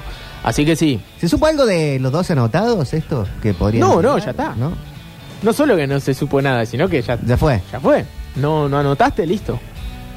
Así 0.47 0.65
que 0.65 0.75
sí. 0.75 0.99
¿Se 1.19 1.27
supo 1.27 1.45
algo 1.45 1.65
de 1.65 1.99
los 1.99 2.11
dos 2.11 2.29
anotados 2.31 2.93
estos 2.93 3.27
que 3.41 3.53
podrían 3.53 3.87
No, 3.87 4.01
no, 4.01 4.17
ya 4.17 4.31
está. 4.31 4.55
¿No? 4.55 4.71
No 5.43 5.53
solo 5.53 5.75
que 5.75 5.85
no 5.87 5.99
se 5.99 6.13
supo 6.13 6.41
nada, 6.41 6.65
sino 6.65 6.87
que 6.87 7.01
ya, 7.01 7.19
Ya 7.25 7.37
fue. 7.37 7.61
ya 7.71 7.79
fue. 7.79 8.05
No, 8.35 8.67
no 8.69 8.77
anotaste, 8.79 9.25
listo. 9.25 9.59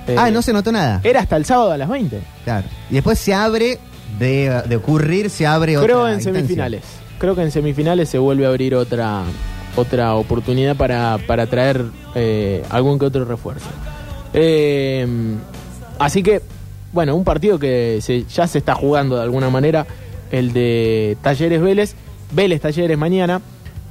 Eh, 0.06 0.14
Ah, 0.18 0.30
no 0.30 0.40
se 0.42 0.52
notó 0.52 0.72
nada. 0.72 1.00
Era 1.04 1.20
hasta 1.20 1.36
el 1.36 1.44
sábado 1.44 1.72
a 1.72 1.76
las 1.76 1.88
20. 1.88 2.20
Claro. 2.44 2.66
Y 2.90 2.94
después 2.94 3.18
se 3.18 3.34
abre, 3.34 3.78
de, 4.18 4.62
de 4.66 4.76
ocurrir, 4.76 5.30
se 5.30 5.46
abre 5.46 5.76
otra 5.76 5.86
Creo 5.86 6.06
en 6.08 6.14
instancia. 6.14 6.40
semifinales. 6.40 6.82
Creo 7.18 7.34
que 7.34 7.42
en 7.42 7.50
semifinales 7.50 8.08
se 8.08 8.18
vuelve 8.18 8.46
a 8.46 8.48
abrir 8.48 8.74
otra 8.74 9.22
otra 9.76 10.14
oportunidad 10.14 10.74
para, 10.76 11.18
para 11.26 11.46
traer 11.46 11.84
eh, 12.14 12.64
algún 12.70 12.98
que 12.98 13.06
otro 13.06 13.24
refuerzo. 13.24 13.66
Eh, 14.32 15.06
así 15.98 16.22
que, 16.22 16.40
bueno, 16.92 17.14
un 17.14 17.24
partido 17.24 17.58
que 17.58 17.98
se- 18.02 18.24
ya 18.24 18.46
se 18.46 18.58
está 18.58 18.74
jugando 18.74 19.16
de 19.16 19.22
alguna 19.22 19.50
manera, 19.50 19.86
el 20.30 20.52
de 20.52 21.16
Talleres 21.22 21.60
Vélez, 21.60 21.94
Vélez 22.32 22.60
Talleres 22.60 22.96
mañana. 22.98 23.40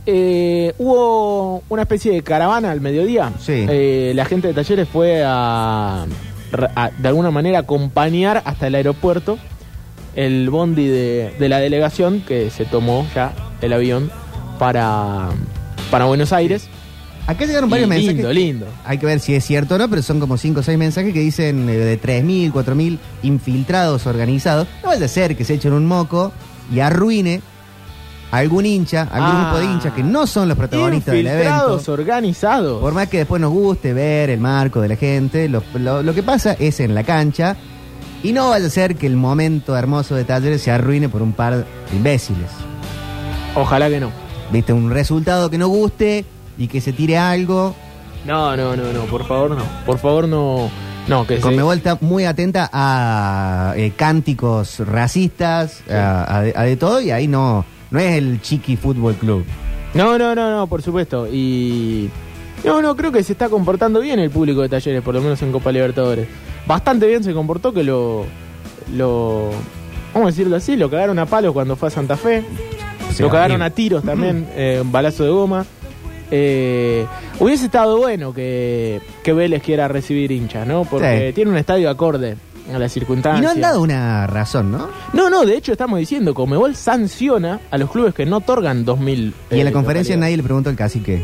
Eh, 0.05 0.73
hubo 0.77 1.61
una 1.69 1.83
especie 1.83 2.11
de 2.11 2.23
caravana 2.23 2.71
al 2.71 2.81
mediodía. 2.81 3.31
Sí. 3.39 3.65
Eh, 3.69 4.13
la 4.15 4.25
gente 4.25 4.47
de 4.47 4.53
Talleres 4.53 4.87
fue 4.87 5.23
a, 5.23 6.05
a, 6.75 6.91
de 6.97 7.07
alguna 7.07 7.31
manera, 7.31 7.59
acompañar 7.59 8.41
hasta 8.45 8.67
el 8.67 8.75
aeropuerto 8.75 9.37
el 10.15 10.49
bondi 10.49 10.87
de, 10.87 11.33
de 11.37 11.49
la 11.49 11.59
delegación 11.59 12.21
que 12.21 12.49
se 12.49 12.65
tomó 12.65 13.05
ya 13.13 13.33
el 13.61 13.71
avión 13.73 14.11
para, 14.57 15.29
para 15.91 16.05
Buenos 16.05 16.33
Aires. 16.33 16.67
Acá 17.29 17.45
llegaron 17.45 17.69
varios 17.69 17.85
Y 17.87 17.89
mensajes. 17.89 18.15
lindo, 18.15 18.33
lindo. 18.33 18.65
Hay 18.85 18.97
que 18.97 19.05
ver 19.05 19.19
si 19.19 19.35
es 19.35 19.45
cierto 19.45 19.75
o 19.75 19.77
no, 19.77 19.87
pero 19.87 20.01
son 20.01 20.19
como 20.19 20.35
5 20.37 20.61
o 20.61 20.63
6 20.63 20.77
mensajes 20.79 21.13
que 21.13 21.19
dicen 21.19 21.69
eh, 21.69 21.73
de 21.77 22.01
3.000, 22.01 22.51
4.000 22.51 22.97
infiltrados 23.23 24.07
organizados. 24.07 24.67
No 24.81 24.89
vaya 24.89 25.05
a 25.05 25.09
ser 25.09 25.37
que 25.37 25.45
se 25.45 25.53
echen 25.53 25.73
un 25.73 25.85
moco 25.85 26.31
y 26.73 26.79
arruine 26.79 27.41
a 28.31 28.37
algún 28.37 28.65
hincha, 28.65 29.03
algún 29.11 29.29
Ah. 29.31 29.41
grupo 29.51 29.59
de 29.59 29.65
hinchas 29.73 29.93
que 29.93 30.01
no 30.03 30.25
son 30.25 30.47
los 30.47 30.57
protagonistas 30.57 31.13
del 31.13 31.25
Infiltrados, 31.27 31.71
evento. 31.87 31.93
organizados. 31.93 32.81
Por 32.81 32.93
más 32.93 33.07
que 33.09 33.19
después 33.19 33.39
nos 33.41 33.51
guste 33.51 33.93
ver 33.93 34.31
el 34.31 34.39
marco 34.39 34.81
de 34.81 34.87
la 34.87 34.95
gente, 34.95 35.47
lo, 35.49 35.61
lo- 35.75 36.01
lo 36.01 36.13
que 36.15 36.23
pasa 36.23 36.53
es 36.59 36.79
en 36.79 36.95
la 36.95 37.03
cancha. 37.03 37.55
Y 38.23 38.33
no 38.33 38.49
vaya 38.49 38.65
a 38.65 38.69
ser 38.71 38.95
que 38.95 39.05
el 39.07 39.15
momento 39.17 39.77
hermoso 39.77 40.15
de 40.15 40.25
Talleres 40.25 40.61
se 40.63 40.71
arruine 40.71 41.09
por 41.09 41.21
un 41.21 41.33
par 41.33 41.57
de 41.57 41.65
imbéciles. 41.95 42.49
Ojalá 43.55 43.87
que 43.89 43.99
no. 43.99 44.11
Viste, 44.51 44.73
un 44.73 44.89
resultado 44.89 45.49
que 45.49 45.57
no 45.57 45.67
guste 45.67 46.25
y 46.59 46.67
que 46.67 46.81
se 46.81 46.93
tire 46.93 47.17
algo. 47.17 47.73
No, 48.25 48.55
no, 48.55 48.75
no, 48.75 48.93
no, 48.93 49.01
por 49.05 49.25
favor 49.25 49.51
no. 49.51 49.63
Por 49.85 49.97
favor 49.97 50.27
no. 50.27 50.69
No, 51.07 51.25
que 51.25 51.39
Conmebol 51.39 51.77
está 51.77 51.97
muy 52.01 52.25
atenta 52.25 52.69
a 52.71 53.73
eh, 53.75 53.93
cánticos 53.95 54.79
racistas, 54.79 55.81
a, 55.89 56.37
a 56.37 56.41
de, 56.41 56.53
a 56.55 56.63
de 56.63 56.75
todo, 56.75 57.01
y 57.01 57.09
ahí 57.09 57.27
no, 57.27 57.65
no 57.89 57.99
es 57.99 58.15
el 58.15 58.41
Chiqui 58.41 58.75
Fútbol 58.75 59.15
Club. 59.15 59.43
No, 59.93 60.19
no, 60.19 60.35
no, 60.35 60.51
no, 60.51 60.67
por 60.67 60.81
supuesto. 60.81 61.27
Y. 61.27 62.09
No, 62.63 62.81
no, 62.81 62.95
creo 62.95 63.11
que 63.11 63.23
se 63.23 63.31
está 63.31 63.49
comportando 63.49 64.01
bien 64.01 64.19
el 64.19 64.29
público 64.29 64.61
de 64.61 64.69
talleres, 64.69 65.01
por 65.01 65.15
lo 65.15 65.21
menos 65.21 65.41
en 65.41 65.51
Copa 65.51 65.71
Libertadores. 65.71 66.27
Bastante 66.67 67.07
bien 67.07 67.23
se 67.23 67.33
comportó 67.33 67.73
que 67.73 67.83
lo. 67.83 68.25
lo 68.93 69.49
vamos 70.13 70.27
a 70.27 70.31
decirlo 70.31 70.57
así, 70.57 70.75
lo 70.75 70.89
cagaron 70.91 71.17
a 71.17 71.25
palos 71.25 71.53
cuando 71.53 71.75
fue 71.75 71.87
a 71.87 71.91
Santa 71.91 72.17
Fe. 72.17 72.43
Sí, 73.13 73.23
lo 73.23 73.29
cagaron 73.29 73.61
a 73.61 73.71
tiros 73.71 74.03
también, 74.03 74.47
eh, 74.55 74.79
un 74.81 74.91
balazo 74.91 75.23
de 75.23 75.31
goma. 75.31 75.65
Eh, 76.31 77.05
hubiese 77.39 77.65
estado 77.65 77.97
bueno 77.97 78.33
que, 78.33 79.01
que 79.23 79.33
Vélez 79.33 79.63
quiera 79.63 79.87
recibir 79.87 80.31
hinchas, 80.31 80.67
¿no? 80.67 80.85
Porque 80.85 81.27
Sí. 81.29 81.33
tiene 81.33 81.51
un 81.51 81.57
estadio 81.57 81.89
acorde 81.89 82.35
a 82.73 82.77
las 82.77 82.91
Y 82.91 82.99
circunstancias. 82.99 83.43
no 83.43 83.49
han 83.49 83.61
dado 83.61 83.81
una 83.81 84.27
razón, 84.27 84.71
¿no? 84.71 84.89
No, 85.13 85.29
no, 85.29 85.43
de 85.45 85.57
hecho 85.57 85.71
estamos 85.71 85.97
diciendo, 85.99 86.33
Comebol 86.35 86.75
sanciona 86.75 87.59
a 87.71 87.77
los 87.79 87.89
clubes 87.91 88.13
que 88.13 88.25
no 88.27 88.37
otorgan 88.37 88.85
2.000. 88.85 89.33
Y 89.49 89.55
en 89.55 89.59
eh, 89.61 89.63
la 89.63 89.71
conferencia 89.71 90.15
localidades. 90.15 90.19
nadie 90.19 90.37
le 90.37 90.43
preguntó 90.43 90.69
al 90.69 90.75
cacique. 90.75 91.23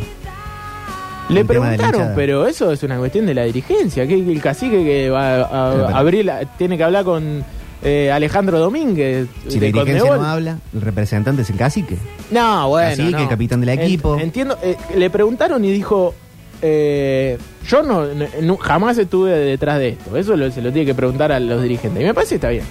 Le 1.30 1.44
preguntaron, 1.44 2.12
pero 2.16 2.46
eso 2.46 2.72
es 2.72 2.84
una 2.84 2.98
cuestión 3.00 3.26
de 3.26 3.34
la 3.34 3.44
dirigencia. 3.44 4.06
Que 4.08 4.14
el 4.14 4.42
cacique 4.42 4.84
que 4.84 5.10
va 5.10 5.42
a, 5.42 5.72
pero- 5.72 5.88
abrir, 5.98 6.26
la- 6.26 6.46
tiene 6.46 6.78
que 6.78 6.84
hablar 6.84 7.04
con 7.04 7.44
eh, 7.86 8.12
Alejandro 8.12 8.60
Domínguez 8.60 9.28
Si 9.48 9.54
la 9.56 9.60
de 9.62 9.66
dirigencia 9.68 10.00
Conmebol. 10.00 10.18
no 10.20 10.26
habla, 10.28 10.60
el 10.74 10.82
representante 10.82 11.44
es 11.44 11.50
el 11.52 11.56
cacique. 11.56 11.98
No, 12.32 12.68
bueno. 12.70 12.90
Cacique, 12.90 13.12
no. 13.24 13.30
capitán 13.30 13.62
del 13.62 13.70
equipo. 13.70 14.18
entiendo. 14.20 14.58
eh, 14.62 14.76
le 14.98 15.10
preguntaron 15.10 15.64
y 15.64 15.72
dijo: 15.72 16.14
eh, 16.62 17.38
yo 17.68 17.84
no, 17.84 18.06
no- 18.42 18.58
jamás 18.58 18.98
estuve 18.98 19.32
detrás 19.32 19.80
de 19.80 19.90
esto. 19.90 20.18
Eso 20.18 20.36
lo- 20.36 20.50
se 20.52 20.62
lo 20.62 20.72
tiene 20.72 20.86
que 20.86 20.96
preguntar 20.96 21.32
a 21.32 21.40
los 21.40 21.62
dirigentes. 21.62 22.02
Y 22.02 22.06
me 22.06 22.14
parece 22.14 22.32
que 22.32 22.36
está 22.36 22.50
bien. 22.50 22.64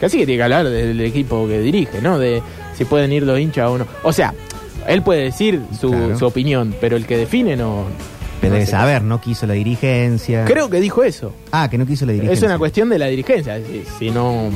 Casi 0.00 0.18
que 0.18 0.26
tiene 0.26 0.38
que 0.38 0.42
hablar 0.44 0.68
del 0.68 1.00
equipo 1.00 1.46
que 1.48 1.60
dirige, 1.60 2.00
¿no? 2.02 2.18
De 2.18 2.42
si 2.76 2.84
pueden 2.84 3.12
ir 3.12 3.22
los 3.22 3.38
hinchas 3.38 3.68
o 3.70 3.78
no. 3.78 3.86
O 4.02 4.12
sea, 4.12 4.34
él 4.86 5.02
puede 5.02 5.22
decir 5.24 5.60
su, 5.78 5.90
Claro. 5.90 6.18
su 6.18 6.26
opinión, 6.26 6.74
pero 6.80 6.96
el 6.96 7.06
que 7.06 7.16
define 7.16 7.56
no. 7.56 7.84
Pero 8.40 8.54
debe 8.54 8.66
saber, 8.66 9.02
no 9.02 9.20
quiso 9.20 9.46
la 9.46 9.54
dirigencia. 9.54 10.44
Creo 10.44 10.68
que 10.70 10.80
dijo 10.80 11.02
eso. 11.02 11.32
Ah, 11.52 11.68
que 11.70 11.78
no 11.78 11.86
quiso 11.86 12.06
la 12.06 12.12
dirigencia. 12.12 12.46
Es 12.46 12.50
una 12.50 12.58
cuestión 12.58 12.88
de 12.88 12.98
la 12.98 13.06
dirigencia. 13.06 13.58
Si, 13.58 13.82
si 13.98 14.10
no, 14.10 14.50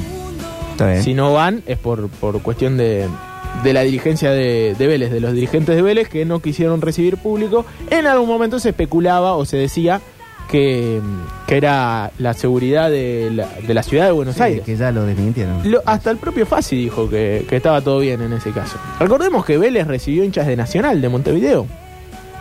si 1.03 1.15
no 1.15 1.33
van, 1.33 1.63
es 1.67 1.79
por, 1.79 2.09
por 2.09 2.41
cuestión 2.43 2.77
de, 2.77 3.07
de 3.65 3.73
la 3.73 3.83
dirigencia 3.83 4.31
de, 4.31 4.75
de 4.79 4.87
Vélez, 4.87 5.11
de 5.11 5.21
los 5.21 5.33
dirigentes 5.33 5.77
de 5.77 5.83
Vélez 5.83 6.09
que 6.09 6.25
no 6.25 6.41
quisieron 6.41 6.81
recibir 6.81 7.17
público. 7.19 7.65
En 7.91 8.07
algún 8.07 8.29
momento 8.29 8.59
se 8.59 8.71
especulaba 8.71 9.35
o 9.37 9.45
se 9.45 9.57
decía 9.57 10.01
que, 10.51 11.01
que 11.47 11.57
era 11.57 12.11
la 12.19 12.35
seguridad 12.35 12.91
de 12.91 13.31
la, 13.33 13.47
de 13.67 13.73
la 13.75 13.83
ciudad 13.83 14.07
de 14.07 14.13
Buenos 14.13 14.37
Sí, 14.37 14.43
Aires. 14.43 14.63
que 14.65 14.77
ya 14.77 14.91
lo 14.91 15.05
desmintieron. 15.05 15.71
Lo- 15.71 15.83
hasta 15.87 16.11
el 16.11 16.17
propio 16.17 16.45
Fassi 16.47 16.77
dijo 16.77 17.09
que, 17.09 17.47
que 17.49 17.57
estaba 17.57 17.81
todo 17.81 17.99
bien 18.01 18.21
en 18.23 18.33
ese 18.33 18.51
caso. 18.51 18.77
Recordemos 18.99 19.45
que 19.45 19.59
Vélez 19.59 19.87
recibió 19.87 20.25
hinchas 20.25 20.47
de 20.47 20.57
Nacional 20.57 21.01
de 21.01 21.09
Montevideo 21.09 21.67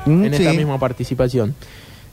Mm, 0.06 0.24
en 0.26 0.34
sí. 0.34 0.44
esta 0.44 0.54
misma 0.58 0.78
participación. 0.80 1.56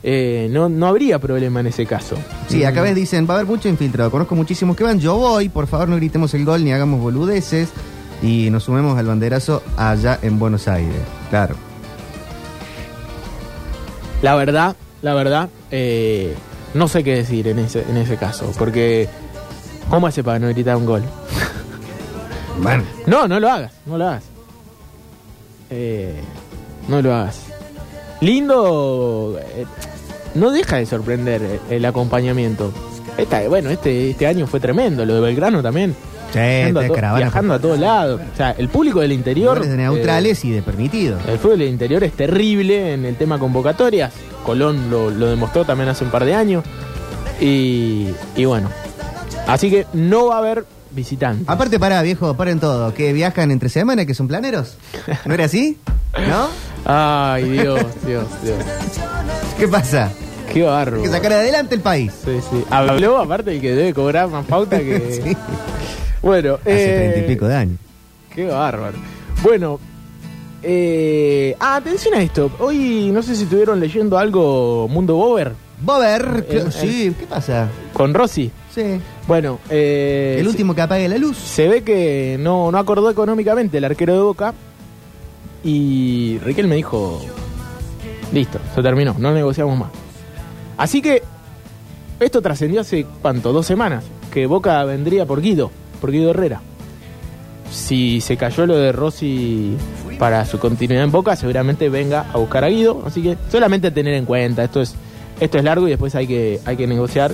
Eh, 0.03 0.49
no, 0.51 0.69
no 0.69 0.87
habría 0.87 1.19
problema 1.19 1.61
en 1.61 1.67
ese 1.67 1.87
caso. 1.87 2.17
Sí, 2.49 2.63
acá 2.65 2.83
ves, 2.83 2.95
dicen, 2.95 3.27
va 3.29 3.35
a 3.35 3.37
haber 3.39 3.47
mucho 3.47 3.69
infiltrado. 3.69 4.11
Conozco 4.11 4.37
muchísimos 4.37 4.77
que 4.77 4.85
van. 4.85 5.01
Yo 5.01 5.17
voy, 5.17 5.49
por 5.49 5.67
favor, 5.67 5.89
no 5.89 5.97
gritemos 5.97 6.33
el 6.35 6.45
gol 6.45 6.65
ni 6.65 6.73
hagamos 6.73 7.01
boludeces. 7.01 7.71
Y 8.23 8.49
nos 8.51 8.65
sumemos 8.65 8.97
al 8.99 9.07
banderazo 9.07 9.63
allá 9.77 10.19
en 10.23 10.39
Buenos 10.39 10.69
Aires. 10.69 11.01
Claro. 11.29 11.57
La 14.23 14.35
verdad, 14.35 14.77
la 15.03 15.15
verdad, 15.15 15.51
eh, 15.71 16.35
no 16.75 16.89
sé 16.89 17.05
qué 17.05 17.17
decir 17.17 17.49
en 17.49 17.59
ese, 17.59 17.85
en 17.89 17.97
ese 17.99 18.17
caso, 18.17 18.51
porque 18.59 19.09
¿cómo 19.91 20.07
hace 20.07 20.25
para 20.25 20.39
no 20.39 20.49
gritar 20.49 20.77
un 20.77 20.87
gol? 20.87 21.03
Bueno. 22.63 22.85
No, 23.07 23.29
no 23.29 23.39
lo 23.39 23.51
hagas, 23.51 23.73
no 23.85 23.99
lo 23.99 24.09
hagas. 24.09 24.25
Eh, 25.69 26.19
no 26.89 27.03
lo 27.03 27.15
hagas. 27.15 27.43
Lindo, 28.21 29.39
eh, 29.41 29.67
no 30.35 30.51
deja 30.51 30.77
de 30.77 30.87
sorprender 30.87 31.61
el 31.71 31.85
acompañamiento. 31.85 32.73
Esta, 33.19 33.47
bueno, 33.49 33.71
este, 33.71 34.11
este 34.11 34.27
año 34.27 34.47
fue 34.47 34.61
tremendo, 34.61 35.05
lo 35.07 35.15
de 35.15 35.21
Belgrano 35.21 35.63
también. 35.63 35.95
Sí, 36.33 36.39
Viajando 36.41 36.81
a 36.81 36.87
to- 36.89 37.17
viajando 37.17 37.55
a 37.55 37.59
todos 37.59 37.79
lados. 37.79 38.21
O 38.33 38.37
sea, 38.37 38.51
el 38.59 38.69
público 38.69 39.01
del 39.01 39.13
interior. 39.13 39.65
De 39.65 39.77
neutrales 39.77 40.45
y 40.45 40.51
de 40.51 40.61
permitidos. 40.61 41.23
eh, 41.27 41.33
el 41.33 41.39
fútbol 41.39 41.59
del 41.61 41.69
interior 41.69 42.03
es 42.05 42.13
terrible 42.13 42.93
en 42.95 43.05
el 43.07 43.17
tema 43.17 43.39
convocatorias. 43.39 44.13
Colón 44.45 44.91
lo, 44.91 45.11
lo 45.11 45.27
demostró 45.29 45.65
también 45.65 45.89
hace 45.89 46.05
un 46.05 46.11
par 46.11 46.25
de 46.25 46.35
años. 46.35 46.65
Y, 47.41 48.09
y 48.37 48.45
bueno. 48.45 48.69
Así 49.47 49.71
que 49.71 49.87
no 49.93 50.27
va 50.27 50.37
a 50.37 50.39
haber 50.39 50.65
visitantes. 50.91 51.49
Aparte, 51.49 51.79
pará, 51.79 52.03
viejo, 52.03 52.35
paren 52.37 52.59
todo. 52.61 52.93
Que 52.93 53.13
viajan 53.13 53.51
entre 53.51 53.69
semanas, 53.69 54.05
que 54.07 54.15
son 54.15 54.27
planeros. 54.29 54.77
¿No 55.25 55.33
era 55.35 55.45
así? 55.45 55.79
¿No? 56.29 56.49
Ay, 56.87 57.51
Dios, 57.51 57.81
Dios, 58.07 58.25
Dios. 58.43 58.57
¿Qué 59.59 59.67
pasa? 59.69 60.13
Qué 60.53 60.63
barro. 60.63 60.99
Hay 60.99 61.03
que 61.03 61.09
sacar 61.09 61.33
adelante 61.33 61.75
el 61.75 61.81
país. 61.81 62.13
Sí, 62.25 62.39
sí. 62.49 62.65
Habló 62.71 63.19
aparte 63.19 63.53
el 63.55 63.61
que 63.61 63.73
debe 63.75 63.93
cobrar 63.93 64.29
más 64.29 64.45
pauta 64.47 64.79
que. 64.79 64.97
Sí. 65.25 65.37
Bueno, 66.23 66.55
Hace 66.55 66.95
eh, 66.95 66.97
treinta 67.11 67.19
y 67.19 67.35
pico 67.35 67.47
de 67.49 67.55
años. 67.57 67.79
Qué 68.35 68.47
bárbaro. 68.47 68.97
Bueno, 69.43 69.79
eh, 70.63 71.55
ah, 71.61 71.77
atención 71.77 72.15
a 72.15 72.23
esto. 72.23 72.51
Hoy 72.59 73.11
no 73.13 73.23
sé 73.23 73.37
si 73.37 73.45
estuvieron 73.45 73.79
leyendo 73.79 74.19
algo 74.19 74.89
Mundo 74.89 75.15
Bober 75.17 75.53
Bober, 75.81 76.47
Eh, 76.49 76.65
sí, 76.71 77.15
¿qué 77.19 77.27
pasa? 77.27 77.69
con 77.93 78.13
Rossi. 78.15 78.51
Sí. 78.75 78.99
Bueno, 79.29 79.59
eh, 79.71 80.37
El 80.41 80.49
último 80.49 80.75
que 80.75 80.81
apague 80.83 81.09
la 81.09 81.19
luz. 81.19 81.37
se 81.37 81.69
ve 81.69 81.83
que 81.83 82.37
no, 82.41 82.71
no 82.73 82.79
acordó 82.79 83.11
económicamente 83.11 83.79
el 83.79 83.85
arquero 83.85 84.15
de 84.15 84.21
Boca 84.21 84.55
y 85.63 86.39
Riquel 86.39 86.69
me 86.69 86.77
dijo, 86.77 87.21
listo, 88.33 88.59
se 88.75 88.83
terminó, 88.83 89.15
no 89.19 89.33
negociamos 89.33 89.79
más. 89.79 89.91
Así 90.77 91.01
que 91.01 91.23
esto 92.21 92.41
trascendió 92.43 92.81
hace, 92.81 93.07
¿cuánto? 93.23 93.53
Dos 93.53 93.67
semanas, 93.67 94.05
que 94.33 94.47
Boca 94.47 94.83
vendría 94.85 95.27
por 95.27 95.41
Guido, 95.41 95.71
por 96.01 96.11
Guido 96.11 96.31
Herrera. 96.31 96.61
Si 97.71 98.21
se 98.21 98.37
cayó 98.37 98.67
lo 98.67 98.77
de 98.77 98.93
Rossi 98.93 99.77
para 100.19 100.45
su 100.47 100.59
continuidad 100.59 101.05
en 101.05 101.11
Boca, 101.11 101.37
seguramente 101.37 101.89
venga 101.89 102.27
a 102.33 102.39
buscar 102.39 102.65
a 102.65 102.69
Guido. 102.69 103.03
Así 103.07 103.23
que 103.23 103.37
solamente 103.51 103.91
tener 103.91 104.15
en 104.15 104.25
cuenta, 104.25 104.65
esto 104.65 104.81
es, 104.81 104.95
esto 105.41 105.59
es 105.59 105.65
largo 105.65 105.87
y 105.87 105.91
después 105.91 106.15
hay 106.15 106.27
que, 106.27 106.61
hay 106.65 106.77
que 106.77 106.87
negociar. 106.87 107.33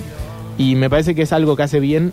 Y 0.57 0.75
me 0.75 0.89
parece 0.89 1.15
que 1.15 1.23
es 1.23 1.33
algo 1.33 1.55
que 1.55 1.63
hace 1.63 1.79
bien 1.79 2.11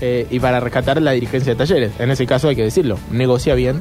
eh, 0.00 0.26
y 0.30 0.40
para 0.40 0.60
rescatar 0.60 1.00
la 1.00 1.12
dirigencia 1.12 1.52
de 1.54 1.58
talleres. 1.58 1.92
En 1.98 2.10
ese 2.10 2.26
caso 2.26 2.48
hay 2.48 2.56
que 2.56 2.64
decirlo, 2.64 2.98
negocia 3.10 3.54
bien 3.54 3.80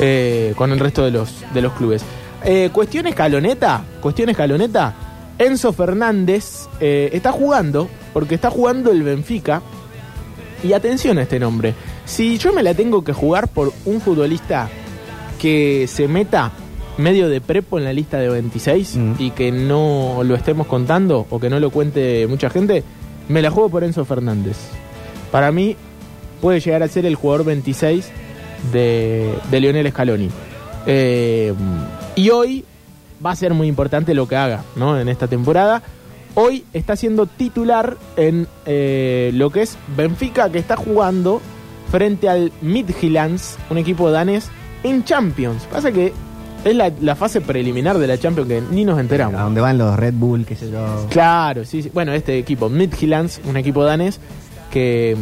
eh, 0.00 0.54
con 0.56 0.72
el 0.72 0.78
resto 0.78 1.04
de 1.04 1.10
los, 1.10 1.44
de 1.54 1.62
los 1.62 1.72
clubes. 1.74 2.02
Eh, 2.44 2.70
cuestión 2.72 3.06
escaloneta, 3.06 3.84
cuestión 4.00 4.28
escaloneta. 4.28 4.94
Enzo 5.38 5.72
Fernández 5.72 6.66
eh, 6.80 7.10
está 7.12 7.32
jugando, 7.32 7.88
porque 8.12 8.34
está 8.34 8.50
jugando 8.50 8.90
el 8.90 9.02
Benfica. 9.02 9.62
Y 10.62 10.72
atención 10.72 11.18
a 11.18 11.22
este 11.22 11.38
nombre. 11.38 11.74
Si 12.06 12.38
yo 12.38 12.52
me 12.52 12.62
la 12.62 12.72
tengo 12.74 13.04
que 13.04 13.12
jugar 13.12 13.48
por 13.48 13.72
un 13.84 14.00
futbolista 14.00 14.68
que 15.38 15.86
se 15.86 16.08
meta 16.08 16.50
medio 16.96 17.28
de 17.28 17.42
prepo 17.42 17.76
en 17.78 17.84
la 17.84 17.92
lista 17.92 18.18
de 18.18 18.28
26 18.30 18.96
Mm. 18.96 19.12
y 19.18 19.30
que 19.32 19.52
no 19.52 20.22
lo 20.24 20.34
estemos 20.34 20.66
contando 20.66 21.26
o 21.28 21.38
que 21.38 21.50
no 21.50 21.60
lo 21.60 21.68
cuente 21.70 22.26
mucha 22.26 22.48
gente, 22.48 22.82
me 23.28 23.42
la 23.42 23.50
juego 23.50 23.68
por 23.68 23.84
Enzo 23.84 24.04
Fernández. 24.06 24.56
Para 25.30 25.52
mí 25.52 25.76
puede 26.40 26.60
llegar 26.60 26.82
a 26.82 26.88
ser 26.88 27.04
el 27.04 27.14
jugador 27.16 27.44
26 27.44 28.08
de, 28.72 29.34
de 29.50 29.60
Lionel 29.60 29.90
Scaloni. 29.90 30.30
Eh, 30.86 31.52
y 32.14 32.30
hoy 32.30 32.64
va 33.24 33.32
a 33.32 33.36
ser 33.36 33.54
muy 33.54 33.66
importante 33.68 34.14
lo 34.14 34.28
que 34.28 34.36
haga 34.36 34.64
¿no? 34.76 34.98
en 34.98 35.08
esta 35.08 35.26
temporada. 35.28 35.82
Hoy 36.34 36.64
está 36.72 36.96
siendo 36.96 37.26
titular 37.26 37.96
en 38.16 38.46
eh, 38.66 39.30
lo 39.34 39.50
que 39.50 39.62
es 39.62 39.78
Benfica, 39.96 40.50
que 40.50 40.58
está 40.58 40.76
jugando 40.76 41.40
frente 41.90 42.28
al 42.28 42.52
Midtjyllands, 42.60 43.56
un 43.70 43.78
equipo 43.78 44.10
danés, 44.10 44.50
en 44.82 45.02
Champions. 45.04 45.66
Pasa 45.72 45.92
que 45.92 46.12
es 46.64 46.76
la, 46.76 46.92
la 47.00 47.16
fase 47.16 47.40
preliminar 47.40 47.96
de 47.98 48.06
la 48.06 48.18
Champions 48.18 48.48
que 48.48 48.62
ni 48.70 48.84
nos 48.84 48.98
enteramos. 48.98 49.40
A 49.40 49.44
donde 49.44 49.62
van 49.62 49.78
los 49.78 49.96
Red 49.96 50.14
Bull, 50.14 50.44
qué 50.44 50.56
sé 50.56 50.70
yo. 50.70 51.06
Claro, 51.08 51.64
sí, 51.64 51.82
sí. 51.82 51.90
Bueno, 51.94 52.12
este 52.12 52.36
equipo, 52.38 52.68
Midtjyllands, 52.68 53.40
un 53.44 53.56
equipo 53.56 53.84
danés 53.84 54.20
que, 54.70 55.16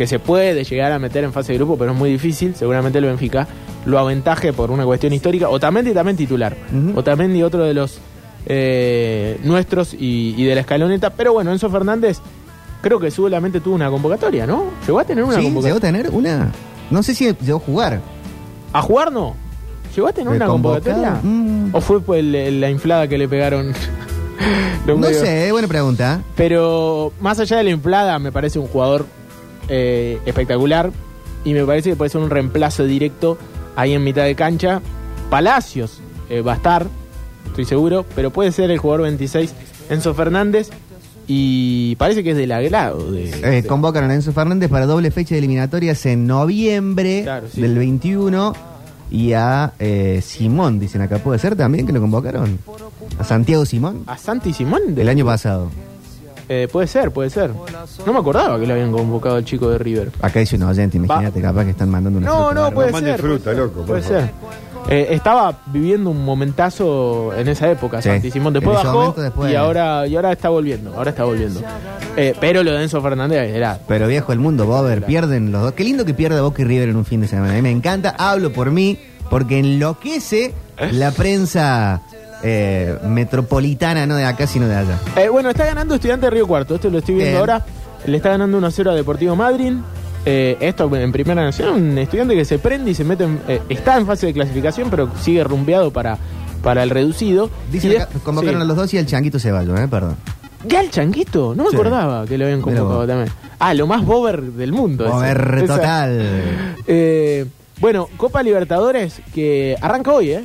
que 0.00 0.06
se 0.06 0.18
puede 0.18 0.64
llegar 0.64 0.92
a 0.92 0.98
meter 0.98 1.24
en 1.24 1.32
fase 1.34 1.52
de 1.52 1.58
grupo, 1.58 1.76
pero 1.76 1.92
es 1.92 1.98
muy 1.98 2.08
difícil. 2.10 2.54
Seguramente 2.54 2.98
el 2.98 3.04
Benfica 3.04 3.46
lo 3.84 3.98
aventaje 3.98 4.50
por 4.54 4.70
una 4.70 4.86
cuestión 4.86 5.12
histórica. 5.12 5.50
Otamendi 5.50 5.92
también 5.92 6.16
titular. 6.16 6.56
Ujú. 6.72 6.98
Otamendi, 6.98 7.42
otro 7.42 7.64
de 7.64 7.74
los 7.74 7.98
eh, 8.46 9.38
nuestros 9.44 9.92
y, 9.92 10.34
y 10.38 10.44
de 10.44 10.54
la 10.54 10.62
escaloneta. 10.62 11.10
Pero 11.10 11.34
bueno, 11.34 11.52
Enzo 11.52 11.68
Fernández 11.68 12.16
creo 12.80 12.98
que 12.98 13.10
solamente 13.10 13.60
tuvo 13.60 13.74
una 13.74 13.90
convocatoria, 13.90 14.46
¿no? 14.46 14.70
Llegó 14.86 15.00
a 15.00 15.04
tener 15.04 15.22
una 15.22 15.34
¿Sí? 15.34 15.40
¿Llegó 15.42 15.54
convocatoria. 15.56 15.76
a 15.76 15.92
tener 15.92 16.10
una? 16.10 16.50
No 16.90 17.02
sé 17.02 17.14
si 17.14 17.30
llegó 17.34 17.58
a 17.58 17.60
jugar. 17.60 18.00
¿A 18.72 18.80
jugar 18.80 19.12
no? 19.12 19.34
¿Llegó 19.94 20.08
a 20.08 20.14
tener 20.14 20.30
¿De 20.30 20.36
una 20.38 20.46
convocatoria? 20.46 21.20
Mm. 21.22 21.74
¿O 21.74 21.80
fue 21.82 22.22
la 22.22 22.70
inflada 22.70 23.06
que 23.06 23.18
le 23.18 23.28
pegaron? 23.28 23.74
No 24.86 25.08
sé, 25.08 25.52
buena 25.52 25.68
pregunta. 25.68 26.22
Pero 26.34 27.12
más 27.20 27.38
allá 27.38 27.58
de 27.58 27.64
la 27.64 27.70
inflada, 27.70 28.18
me 28.18 28.32
parece 28.32 28.58
un 28.58 28.66
jugador 28.66 29.04
eh, 29.70 30.18
espectacular. 30.26 30.90
Y 31.44 31.54
me 31.54 31.64
parece 31.64 31.88
que 31.90 31.96
puede 31.96 32.10
ser 32.10 32.20
un 32.20 32.28
reemplazo 32.28 32.84
directo 32.84 33.38
ahí 33.76 33.94
en 33.94 34.04
mitad 34.04 34.24
de 34.24 34.34
cancha. 34.34 34.82
Palacios 35.30 36.00
eh, 36.28 36.42
va 36.42 36.52
a 36.52 36.56
estar, 36.56 36.86
estoy 37.46 37.64
seguro. 37.64 38.04
Pero 38.14 38.30
puede 38.30 38.52
ser 38.52 38.70
el 38.70 38.76
jugador 38.78 39.02
26, 39.04 39.54
Enzo 39.88 40.12
Fernández. 40.12 40.68
Y 41.32 41.94
parece 41.96 42.24
que 42.24 42.32
es 42.32 42.36
del 42.36 42.50
agrado. 42.52 43.10
De, 43.12 43.30
Eh, 43.30 43.62
de- 43.62 43.64
convocaron 43.66 44.10
a 44.10 44.14
Enzo 44.14 44.32
Fernández 44.32 44.68
para 44.68 44.86
doble 44.86 45.10
fecha 45.12 45.34
de 45.34 45.38
eliminatorias 45.38 46.04
en 46.06 46.26
noviembre 46.26 47.22
Claro, 47.22 47.46
sí. 47.52 47.60
del 47.60 47.76
21 47.78 48.52
y 49.12 49.32
a 49.34 49.72
eh, 49.78 50.20
Simón, 50.24 50.80
dicen 50.80 51.02
acá. 51.02 51.18
¿Puede 51.18 51.38
ser 51.38 51.54
también 51.56 51.86
que 51.86 51.92
lo 51.92 52.00
convocaron? 52.00 52.58
A 53.18 53.24
Santiago 53.24 53.64
Simón 53.64 54.02
a 54.06 54.18
Santi 54.18 54.52
Simón. 54.52 54.80
de- 54.88 54.92
del 54.94 55.08
año 55.08 55.24
pasado. 55.24 55.70
Eh, 56.52 56.66
puede 56.70 56.88
ser, 56.88 57.12
puede 57.12 57.30
ser. 57.30 57.52
No 58.04 58.12
me 58.12 58.18
acordaba 58.18 58.58
que 58.58 58.66
lo 58.66 58.72
habían 58.74 58.90
convocado 58.90 59.36
al 59.36 59.44
chico 59.44 59.70
de 59.70 59.78
River. 59.78 60.10
Acá 60.20 60.40
dice 60.40 60.56
un 60.56 60.64
oyente, 60.64 60.96
imagínate, 60.96 61.40
capaz 61.40 61.62
que 61.64 61.70
están 61.70 61.88
mandando 61.88 62.18
una 62.18 62.26
No, 62.28 62.46
fruta 62.48 62.54
no, 62.60 62.70
puede 62.72 62.92
ser. 62.92 63.20
fruta, 63.20 63.44
puede 63.44 63.56
ser, 63.56 63.56
loco, 63.64 63.82
Puede 63.86 64.02
ser. 64.02 64.30
Eh, 64.88 65.08
estaba 65.10 65.56
viviendo 65.66 66.10
un 66.10 66.24
momentazo 66.24 67.32
en 67.36 67.46
esa 67.46 67.70
época, 67.70 68.02
Sí. 68.02 68.08
Santi 68.08 68.30
Simón. 68.32 68.52
Después 68.54 68.76
bajó 68.82 68.98
momento, 68.98 69.22
después- 69.22 69.52
y 69.52 69.54
ahora 69.54 70.06
y 70.08 70.16
ahora 70.16 70.32
está 70.32 70.48
volviendo. 70.48 70.92
Ahora 70.96 71.10
está 71.10 71.22
volviendo. 71.22 71.60
Eh, 72.16 72.34
pero 72.40 72.64
lo 72.64 72.72
de 72.72 72.82
Enzo 72.82 73.00
Fernández 73.00 73.54
era. 73.54 73.78
Pero 73.86 74.08
viejo, 74.08 74.32
el 74.32 74.40
mundo, 74.40 74.66
Bober, 74.66 75.04
pierden 75.04 75.52
los 75.52 75.62
dos. 75.62 75.72
Qué 75.74 75.84
lindo 75.84 76.04
que 76.04 76.14
pierda 76.14 76.40
Boca 76.42 76.62
y 76.62 76.64
River 76.64 76.88
en 76.88 76.96
un 76.96 77.04
fin 77.04 77.20
de 77.20 77.28
semana. 77.28 77.52
A 77.52 77.56
mí 77.56 77.62
me 77.62 77.70
encanta, 77.70 78.16
hablo 78.18 78.52
por 78.52 78.72
mí, 78.72 78.98
porque 79.28 79.60
enloquece 79.60 80.52
la 80.92 81.12
prensa 81.12 82.02
eh, 82.42 82.96
metropolitana, 83.06 84.06
no 84.06 84.16
de 84.16 84.24
acá, 84.24 84.46
sino 84.46 84.66
de 84.68 84.76
allá. 84.76 84.98
Eh, 85.16 85.28
bueno, 85.28 85.50
está 85.50 85.64
ganando 85.66 85.94
Estudiante 85.94 86.26
de 86.26 86.30
Río 86.30 86.46
Cuarto. 86.46 86.74
Esto 86.74 86.90
lo 86.90 86.98
estoy 86.98 87.14
viendo 87.16 87.30
Bien. 87.32 87.40
ahora. 87.40 87.64
Le 88.06 88.16
está 88.16 88.30
ganando 88.30 88.58
1-0 88.60 88.90
a 88.90 88.94
Deportivo 88.94 89.36
Madrid. 89.36 89.74
Eh, 90.26 90.56
esto 90.60 90.94
en 90.96 91.12
Primera 91.12 91.42
Nacional. 91.42 91.74
Un 91.74 91.98
estudiante 91.98 92.34
que 92.34 92.44
se 92.44 92.58
prende 92.58 92.90
y 92.90 92.94
se 92.94 93.04
mete. 93.04 93.24
en- 93.24 93.40
eh, 93.48 93.60
está 93.68 93.96
en 93.98 94.06
fase 94.06 94.26
de 94.26 94.32
clasificación, 94.32 94.88
pero 94.90 95.10
sigue 95.20 95.42
rumbeado 95.44 95.90
para, 95.92 96.18
para 96.62 96.82
el 96.82 96.90
reducido. 96.90 97.50
Dicen 97.70 97.92
acá, 98.00 98.08
convocaron 98.24 98.60
sí. 98.60 98.62
a 98.62 98.64
los 98.64 98.76
dos 98.76 98.94
y 98.94 98.98
el 98.98 99.06
changuito 99.06 99.38
Ceballos, 99.38 99.78
¿eh? 99.80 99.88
Perdón. 99.88 100.16
¿Ya 100.66 100.80
el 100.82 100.90
changuito? 100.90 101.54
No 101.54 101.64
me 101.64 101.70
Sí. 101.70 101.76
acordaba 101.76 102.26
que 102.26 102.36
lo 102.36 102.44
habían 102.44 102.60
convocado 102.60 103.06
también. 103.06 103.30
Ah, 103.58 103.72
lo 103.74 103.86
más 103.86 104.04
bober 104.04 104.42
del 104.42 104.72
mundo. 104.72 105.06
ese. 105.22 105.32
Esa- 105.64 105.76
total. 105.76 106.28
Eh, 106.86 107.46
bueno, 107.80 108.08
Copa 108.18 108.42
Libertadores 108.42 109.22
que 109.34 109.74
arranca 109.80 110.12
hoy, 110.12 110.32
¿eh? 110.32 110.44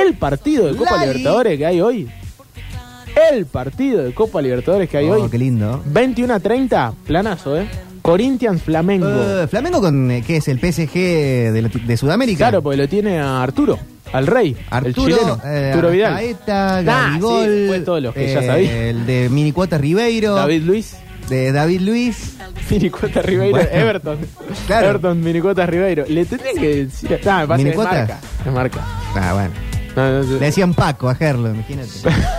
El 0.00 0.14
partido 0.14 0.66
de 0.66 0.76
Copa 0.76 0.96
Lali. 0.96 1.06
Libertadores 1.08 1.58
que 1.58 1.66
hay 1.66 1.80
hoy. 1.80 2.08
El 3.30 3.46
partido 3.46 4.02
de 4.04 4.12
Copa 4.14 4.42
Libertadores 4.42 4.88
que 4.90 4.98
hay 4.98 5.08
Oh, 5.08 5.22
hoy. 5.22 5.30
qué 5.30 5.38
lindo. 5.38 5.82
21 5.86 6.34
a 6.34 6.40
30, 6.40 6.92
planazo, 7.06 7.58
¿eh? 7.58 7.66
Corinthians 8.02 8.62
Flamengo. 8.62 9.08
Eh, 9.08 9.46
Flamengo 9.48 9.80
con, 9.80 10.10
eh, 10.10 10.22
¿qué 10.24 10.36
es? 10.36 10.48
¿El 10.48 10.58
PSG 10.60 10.92
de, 10.94 11.96
Sudamérica? 11.96 12.38
claro, 12.38 12.62
porque 12.62 12.76
lo 12.76 12.88
tiene 12.88 13.18
a 13.18 13.42
Arturo, 13.42 13.78
al 14.12 14.26
rey, 14.28 14.50
el 14.50 14.56
Arturo, 14.70 15.16
chileno, 15.16 15.40
eh, 15.44 15.70
Arturo 15.72 15.90
Vidal. 15.90 16.12
Arcaeta, 16.12 16.78
Ah, 16.78 16.82
Gabigol, 16.82 17.44
sí, 17.46 17.64
fue 17.66 17.80
todos 17.80 18.02
los 18.02 18.14
que 18.14 18.32
ya 18.32 18.40
eh, 18.40 18.46
sabía. 18.46 18.86
El 18.90 19.06
de 19.06 19.28
Minicuota 19.28 19.78
Ribeiro. 19.78 20.34
David 20.36 20.62
Luis, 20.62 20.96
De 21.28 21.50
David 21.52 21.80
Luis. 21.80 22.36
Minicuota 22.70 23.22
Ribeiro, 23.22 23.56
Bueno, 23.56 23.68
Everton. 23.72 24.18
claro. 24.68 24.88
Everton, 24.88 25.20
Minicuota 25.24 25.66
Ribeiro. 25.66 26.04
Le 26.08 26.24
tendría 26.26 26.52
que 26.52 26.84
decir. 26.84 27.18
Ah, 27.26 27.40
me 27.40 27.48
parece 27.48 27.64
que 27.70 27.70
es 27.70 27.76
marca. 27.84 28.20
Es 28.46 28.52
marca. 28.52 28.80
Ah, 29.16 29.32
bueno. 29.34 29.50
No, 29.96 30.10
no, 30.10 30.22
no. 30.22 30.32
Le 30.34 30.46
decían 30.46 30.74
Paco 30.74 31.08
a 31.08 31.14
Gerlo, 31.14 31.48
imagínate. 31.48 31.90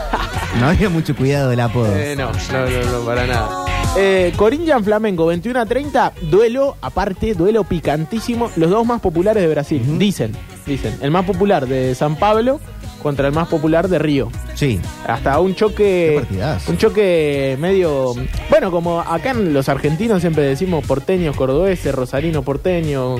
no 0.59 0.67
había 0.67 0.89
mucho 0.89 1.15
cuidado 1.15 1.49
del 1.49 1.59
apodo. 1.59 1.95
Eh, 1.95 2.15
no, 2.15 2.31
no, 2.31 2.69
no, 2.69 2.99
no, 2.99 3.05
para 3.05 3.25
nada. 3.25 3.65
Eh, 3.97 4.31
Corinthians 4.35 4.85
Flamengo, 4.85 5.25
21 5.25 5.59
a 5.59 5.65
30, 5.65 6.13
duelo, 6.29 6.77
aparte, 6.81 7.33
duelo 7.33 7.63
picantísimo. 7.63 8.51
Los 8.55 8.69
dos 8.69 8.85
más 8.85 9.01
populares 9.01 9.41
de 9.41 9.49
Brasil, 9.49 9.97
dicen, 9.97 10.33
dicen. 10.67 10.95
El 11.01 11.09
más 11.09 11.25
popular 11.25 11.65
de 11.65 11.95
San 11.95 12.15
Pablo 12.15 12.59
contra 13.01 13.27
el 13.27 13.33
más 13.33 13.47
popular 13.47 13.87
de 13.87 13.97
Río. 13.97 14.29
Sí. 14.53 14.79
Hasta 15.07 15.39
un 15.39 15.55
choque. 15.55 16.21
Un 16.67 16.77
choque 16.77 17.57
medio. 17.59 18.13
Bueno, 18.49 18.69
como 18.69 18.99
acá 19.01 19.31
en 19.31 19.53
los 19.53 19.67
argentinos 19.69 20.21
siempre 20.21 20.43
decimos 20.43 20.85
porteños, 20.85 21.35
cordobeses, 21.35 21.93
rosarino 21.95 22.43
porteño, 22.43 23.15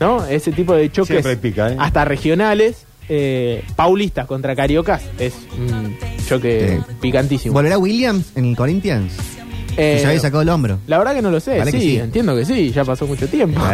¿no? 0.00 0.24
Ese 0.24 0.52
tipo 0.52 0.74
de 0.74 0.90
choques. 0.90 1.08
Siempre 1.08 1.32
hay 1.32 1.36
pica, 1.36 1.72
¿eh? 1.72 1.76
Hasta 1.78 2.04
regionales. 2.06 2.86
Eh, 3.08 3.64
paulistas 3.76 4.26
contra 4.26 4.54
cariocas 4.56 5.02
es 5.18 5.34
un 5.58 5.96
choque 6.26 6.78
Sí. 6.86 6.94
picantísimo. 7.00 7.54
¿Volverá 7.54 7.78
Williams 7.78 8.32
en 8.36 8.46
el 8.46 8.56
Corinthians? 8.56 9.12
Eh, 9.76 9.98
se 10.00 10.06
había 10.06 10.20
sacado 10.20 10.42
el 10.42 10.48
hombro. 10.50 10.78
la 10.86 10.98
verdad 10.98 11.14
que 11.14 11.22
no 11.22 11.30
lo 11.30 11.40
sé, 11.40 11.64
sí, 11.64 11.70
que 11.72 11.80
sí. 11.80 11.96
entiendo 11.98 12.36
que 12.36 12.44
sí, 12.44 12.70
ya 12.72 12.84
pasó 12.84 13.06
mucho 13.06 13.26
tiempo. 13.28 13.60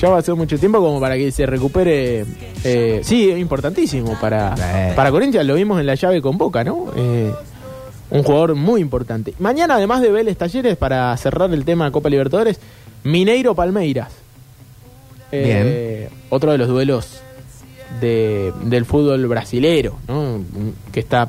Ya 0.00 0.08
pasó 0.08 0.34
mucho 0.34 0.56
tiempo 0.58 0.78
como 0.80 0.98
para 0.98 1.14
que 1.16 1.30
se 1.30 1.44
recupere. 1.44 2.24
eh, 2.64 3.00
sí, 3.04 3.28
es 3.30 3.38
importantísimo 3.38 4.16
para, 4.18 4.56
Sí. 4.56 4.94
para 4.96 5.10
Corinthians. 5.10 5.46
Lo 5.46 5.54
vimos 5.56 5.78
en 5.78 5.84
la 5.84 5.94
llave 5.94 6.22
con 6.22 6.38
Boca, 6.38 6.64
¿no? 6.64 6.86
Eh, 6.96 7.30
un 8.08 8.22
jugador 8.22 8.54
muy 8.54 8.80
importante. 8.80 9.34
Mañana, 9.40 9.74
además 9.74 10.00
de 10.00 10.10
Vélez 10.10 10.38
Talleres, 10.38 10.78
para 10.78 11.14
cerrar 11.18 11.52
el 11.52 11.66
tema 11.66 11.84
de 11.84 11.90
Copa 11.92 12.08
Libertadores, 12.08 12.58
Mineiro 13.04 13.54
Palmeiras. 13.54 14.08
Eh, 15.32 16.08
Otro 16.30 16.52
de 16.52 16.58
los 16.58 16.68
duelos 16.68 17.20
de- 18.00 18.52
del 18.64 18.84
fútbol 18.84 19.26
brasilero, 19.26 19.96
¿no? 20.08 20.40
Que 20.92 21.00
está 21.00 21.28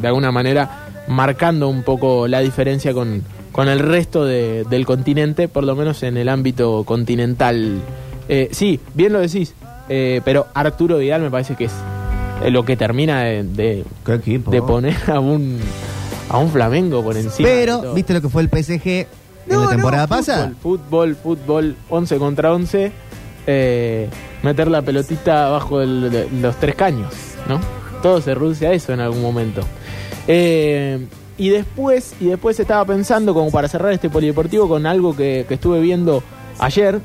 de 0.00 0.06
alguna 0.08 0.30
manera 0.32 1.04
marcando 1.08 1.68
un 1.68 1.82
poco 1.82 2.28
la 2.28 2.40
diferencia 2.40 2.92
con, 2.92 3.22
con 3.52 3.68
el 3.68 3.78
resto 3.78 4.24
de- 4.24 4.64
del 4.68 4.86
continente, 4.86 5.48
por 5.48 5.64
lo 5.64 5.74
menos 5.74 6.02
en 6.02 6.16
el 6.16 6.28
ámbito 6.28 6.84
continental. 6.84 7.80
Eh, 8.28 8.48
sí, 8.52 8.80
bien 8.94 9.12
lo 9.12 9.20
decís, 9.20 9.54
eh, 9.88 10.20
pero 10.24 10.46
Arturo 10.54 10.98
Vidal 10.98 11.22
me 11.22 11.30
parece 11.30 11.54
que 11.54 11.64
es 11.66 11.72
eh, 12.44 12.50
lo 12.50 12.64
que 12.64 12.76
termina 12.76 13.22
de, 13.22 13.44
de- 13.44 13.84
¿Qué 14.04 14.14
equipo? 14.14 14.50
de 14.50 14.60
poner 14.62 14.96
a 15.10 15.20
un, 15.20 15.58
a 16.28 16.38
un 16.38 16.50
Flamengo 16.50 17.02
por 17.02 17.16
encima. 17.16 17.48
Pero. 17.48 17.94
¿viste 17.94 18.12
lo 18.14 18.20
que 18.20 18.28
fue 18.28 18.42
el 18.42 18.48
PSG 18.50 18.86
en 18.88 19.06
No, 19.48 19.60
la 19.60 19.64
no, 19.64 19.70
temporada 19.70 20.06
fútbol, 20.06 20.18
pasada? 20.18 20.52
Fútbol, 20.60 21.16
fútbol, 21.16 21.76
11 21.88 22.16
contra 22.18 22.52
11. 22.52 22.92
Eh, 23.46 24.08
meter 24.42 24.68
la 24.68 24.82
pelotita 24.82 25.46
abajo 25.46 25.78
del- 25.80 26.10
de 26.10 26.28
los 26.40 26.56
tres 26.56 26.74
caños, 26.74 27.12
¿no? 27.48 27.60
Todo 28.02 28.20
se 28.20 28.34
reduce 28.34 28.66
a 28.66 28.72
eso 28.72 28.92
en 28.92 29.00
algún 29.00 29.22
momento. 29.22 29.62
Eh, 30.28 31.06
y 31.38 31.48
después, 31.50 32.14
y 32.20 32.26
después 32.26 32.58
estaba 32.60 32.84
pensando, 32.84 33.34
como 33.34 33.50
para 33.50 33.68
cerrar 33.68 33.92
este 33.92 34.08
polideportivo, 34.10 34.68
con 34.68 34.86
algo 34.86 35.14
que, 35.16 35.44
que 35.48 35.54
estuve 35.54 35.80
viendo 35.80 36.22
ayer. 36.58 37.00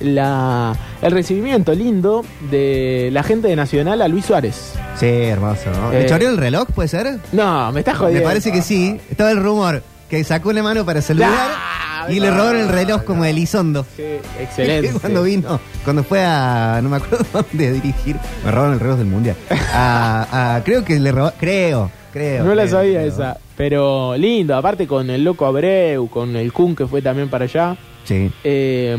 La, 0.00 0.76
el 1.02 1.10
recibimiento 1.10 1.74
lindo 1.74 2.24
de 2.52 3.10
la 3.12 3.24
gente 3.24 3.48
de 3.48 3.56
Nacional 3.56 4.00
a 4.00 4.06
Luis 4.06 4.26
Suárez. 4.26 4.74
Sí, 4.96 5.06
hermoso. 5.06 5.70
¿no? 5.72 5.90
¿Le 5.90 6.02
Eh, 6.02 6.06
choreó 6.06 6.30
el 6.30 6.36
reloj, 6.36 6.68
puede 6.72 6.88
ser? 6.88 7.18
No, 7.32 7.72
me 7.72 7.80
estás 7.80 7.94
Me 7.94 7.98
jodiendo. 8.00 8.28
parece 8.28 8.52
que 8.52 8.62
sí. 8.62 8.96
Estaba 9.10 9.32
el 9.32 9.42
rumor 9.42 9.82
que 10.08 10.22
sacó 10.22 10.50
una 10.50 10.62
mano 10.62 10.84
para 10.86 11.02
saludar 11.02 11.30
Ah, 11.32 11.87
y 12.10 12.20
le 12.20 12.30
robaron 12.30 12.60
el 12.60 12.68
reloj 12.68 13.02
como 13.04 13.24
de 13.24 13.30
Elizondo. 13.30 13.84
Sí, 13.96 14.02
excelente. 14.40 14.98
cuando 15.00 15.22
vino, 15.22 15.60
cuando 15.84 16.02
fue 16.04 16.24
a, 16.24 16.80
no 16.82 16.88
me 16.88 16.96
acuerdo 16.96 17.24
dónde 17.32 17.68
a 17.68 17.72
dirigir, 17.72 18.16
me 18.44 18.50
robaron 18.50 18.74
el 18.74 18.80
reloj 18.80 18.98
del 18.98 19.06
mundial. 19.06 19.36
A, 19.72 20.56
a- 20.56 20.64
creo 20.64 20.84
que 20.84 20.98
le 20.98 21.12
robó, 21.12 21.32
creo, 21.38 21.90
creo. 22.12 22.44
No 22.44 22.54
la 22.54 22.62
creo, 22.62 22.72
sabía 22.76 22.98
creo. 23.00 23.12
esa. 23.12 23.38
Pero 23.56 24.16
lindo, 24.16 24.54
aparte 24.56 24.86
con 24.86 25.10
el 25.10 25.24
loco 25.24 25.44
Abreu, 25.46 26.08
con 26.08 26.36
el 26.36 26.52
Kun 26.52 26.76
que 26.76 26.86
fue 26.86 27.02
también 27.02 27.28
para 27.28 27.44
allá. 27.44 27.76
Sí. 28.04 28.30
Eh, 28.44 28.96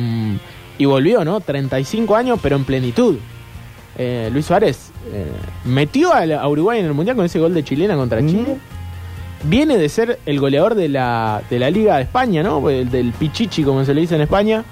y 0.77 0.85
volvió, 0.85 1.23
¿no? 1.25 1.39
35 1.39 2.15
años, 2.15 2.39
pero 2.41 2.55
en 2.55 2.63
plenitud. 2.65 3.17
Eh, 3.97 4.29
Luis 4.31 4.45
Suárez 4.45 4.91
eh, 5.11 5.25
metió 5.65 6.13
a, 6.13 6.25
la- 6.25 6.39
a 6.41 6.47
Uruguay 6.47 6.79
en 6.79 6.85
el 6.85 6.93
Mundial 6.93 7.15
con 7.17 7.25
ese 7.25 7.39
gol 7.39 7.53
de 7.53 7.63
chilena 7.63 7.95
contra 7.95 8.21
Mm. 8.21 8.27
Chile. 8.27 8.57
Viene 9.43 9.77
de 9.77 9.87
ser 9.89 10.19
el 10.25 10.39
goleador 10.39 10.75
de 10.75 10.89
la, 10.89 11.41
de 11.49 11.59
la 11.59 11.69
Liga 11.71 11.95
de 11.97 12.03
España, 12.03 12.43
¿no? 12.43 12.69
El 12.69 12.89
del 12.89 13.13
Pichichi, 13.13 13.63
como 13.63 13.85
se 13.85 13.93
le 13.93 14.01
dice 14.01 14.15
en 14.15 14.21
España. 14.21 14.63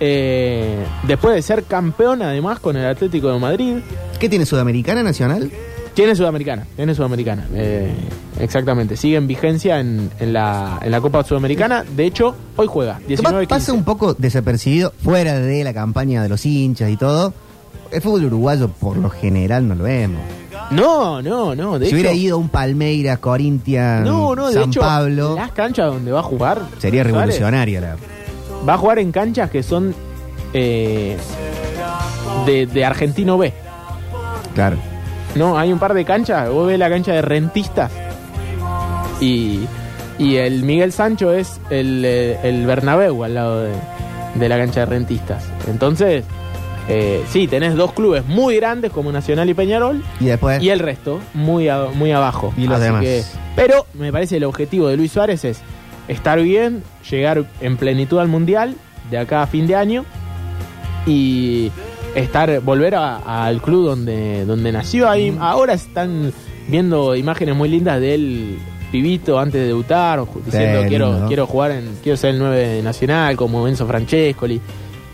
Eh, 0.00 0.76
después 1.06 1.34
de 1.34 1.42
ser 1.42 1.64
campeón, 1.64 2.20
además, 2.22 2.58
con 2.58 2.76
el 2.76 2.84
Atlético 2.84 3.32
de 3.32 3.38
Madrid. 3.38 3.76
¿Qué 4.18 4.28
tiene 4.28 4.44
Sudamericana 4.44 5.02
Nacional? 5.02 5.50
Tiene 5.94 6.16
Sudamericana, 6.16 6.66
tiene 6.74 6.92
Sudamericana. 6.94 7.46
eh, 7.54 7.92
exactamente, 8.40 8.96
sigue 8.96 9.16
en 9.16 9.28
vigencia 9.28 9.78
en, 9.78 10.10
en 10.18 10.32
la, 10.32 10.80
en 10.82 10.90
la 10.90 11.00
Copa 11.00 11.22
Sudamericana. 11.22 11.84
De 11.96 12.04
hecho, 12.04 12.34
hoy 12.56 12.66
juega. 12.66 13.00
19 13.06 13.46
pasa 13.46 13.72
un 13.72 13.84
poco 13.84 14.12
desapercibido 14.14 14.92
fuera 15.02 15.38
de 15.38 15.62
la 15.62 15.72
campaña 15.72 16.20
de 16.22 16.28
los 16.28 16.44
hinchas 16.44 16.90
y 16.90 16.96
todo. 16.96 17.32
El 17.92 18.02
fútbol 18.02 18.24
uruguayo 18.24 18.68
por 18.68 18.96
lo 18.96 19.08
general 19.08 19.68
no 19.68 19.76
lo 19.76 19.84
vemos. 19.84 20.20
No, 20.70 21.22
no, 21.22 21.54
no. 21.54 21.78
De 21.78 21.86
si 21.86 21.90
hecho, 21.90 21.96
hubiera 21.96 22.12
ido 22.12 22.36
a 22.36 22.38
un 22.40 22.48
Palmeiras, 22.48 23.18
Corinthians, 23.18 24.04
no, 24.04 24.34
no, 24.34 24.48
de 24.48 24.54
San 24.54 24.70
hecho, 24.70 24.80
Pablo, 24.80 25.34
las 25.36 25.52
canchas 25.52 25.86
donde 25.86 26.10
va 26.12 26.20
a 26.20 26.22
jugar. 26.22 26.62
sería 26.78 27.04
revolucionaria 27.04 27.80
la. 27.80 27.96
Va 28.66 28.74
a 28.74 28.78
jugar 28.78 28.98
en 28.98 29.12
canchas 29.12 29.50
que 29.50 29.62
son 29.62 29.94
eh, 30.52 31.16
de, 32.46 32.66
de 32.66 32.84
Argentino 32.84 33.36
B. 33.36 33.52
Claro. 34.54 34.76
No, 35.34 35.58
hay 35.58 35.72
un 35.72 35.78
par 35.78 35.94
de 35.94 36.04
canchas. 36.04 36.48
Vos 36.48 36.66
ves 36.68 36.78
la 36.78 36.88
cancha 36.88 37.12
de 37.12 37.22
rentistas. 37.22 37.90
Y, 39.20 39.60
y 40.18 40.36
el 40.36 40.62
Miguel 40.62 40.92
Sancho 40.92 41.32
es 41.32 41.60
el, 41.70 42.04
eh, 42.04 42.38
el 42.42 42.66
Bernabéu 42.66 43.24
al 43.24 43.34
lado 43.34 43.62
de, 43.62 43.72
de 44.34 44.48
la 44.48 44.56
cancha 44.58 44.80
de 44.80 44.86
rentistas. 44.86 45.44
Entonces, 45.68 46.24
eh, 46.88 47.22
sí, 47.30 47.46
tenés 47.48 47.74
dos 47.76 47.92
clubes 47.92 48.26
muy 48.26 48.56
grandes 48.56 48.90
como 48.92 49.10
Nacional 49.12 49.48
y 49.48 49.54
Peñarol. 49.54 50.02
Y 50.20 50.26
después. 50.26 50.62
Y 50.62 50.68
el 50.70 50.78
resto, 50.80 51.20
muy, 51.32 51.68
a- 51.68 51.86
muy 51.94 52.12
abajo. 52.12 52.52
Y 52.56 52.64
los 52.66 52.74
Así 52.76 52.84
demás. 52.84 53.02
que- 53.02 53.22
pero 53.56 53.86
me 53.94 54.12
parece 54.12 54.36
el 54.36 54.44
objetivo 54.44 54.88
de 54.88 54.96
Luis 54.96 55.12
Suárez 55.12 55.44
es 55.44 55.60
estar 56.08 56.40
bien, 56.42 56.82
llegar 57.10 57.44
en 57.60 57.76
plenitud 57.76 58.18
al 58.18 58.28
Mundial 58.28 58.74
de 59.10 59.18
acá 59.18 59.42
a 59.42 59.46
fin 59.46 59.66
de 59.66 59.76
año 59.76 60.04
y 61.06 61.70
estar 62.14 62.60
volver 62.60 62.94
al 62.94 63.60
club 63.62 63.86
donde, 63.86 64.44
donde 64.44 64.72
nació. 64.72 65.08
Ahí, 65.08 65.30
Mm. 65.30 65.42
Ahora 65.42 65.74
están 65.74 66.32
viendo 66.68 67.14
imágenes 67.16 67.54
muy 67.56 67.68
lindas 67.68 68.00
de 68.00 68.14
él 68.14 68.58
pibito 68.90 69.38
antes 69.38 69.60
de 69.60 69.66
debutar, 69.68 70.20
diciendo 70.46 70.82
Sí, 70.82 70.88
quiero, 70.88 71.10
lindo. 71.12 71.26
quiero 71.26 71.46
jugar 71.46 71.72
en, 71.72 71.96
quiero 72.02 72.16
ser 72.16 72.30
el 72.30 72.38
9 72.38 72.80
nacional 72.82 73.36
como 73.36 73.66
Enzo 73.66 73.86
Francescoli. 73.86 74.60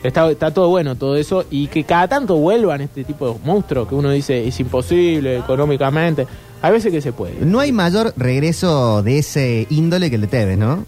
Está, 0.02 0.30
está 0.30 0.52
todo 0.52 0.68
bueno 0.70 0.94
todo 0.94 1.16
eso 1.16 1.44
y 1.50 1.66
que 1.66 1.84
cada 1.84 2.08
tanto 2.08 2.36
vuelvan 2.36 2.80
este 2.80 3.04
tipo 3.04 3.32
de 3.32 3.38
monstruos 3.44 3.86
que 3.86 3.94
uno 3.94 4.10
dice 4.10 4.46
es 4.46 4.58
imposible 4.60 5.38
económicamente. 5.38 6.26
Hay 6.62 6.72
veces 6.72 6.90
que 6.92 7.00
se 7.00 7.12
puede. 7.12 7.34
No 7.44 7.60
hay 7.60 7.72
mayor 7.72 8.12
regreso 8.16 9.02
de 9.02 9.18
ese 9.18 9.66
índole 9.70 10.08
que 10.08 10.16
el 10.16 10.22
de 10.22 10.26
Tevez, 10.26 10.58
¿no? 10.58 10.84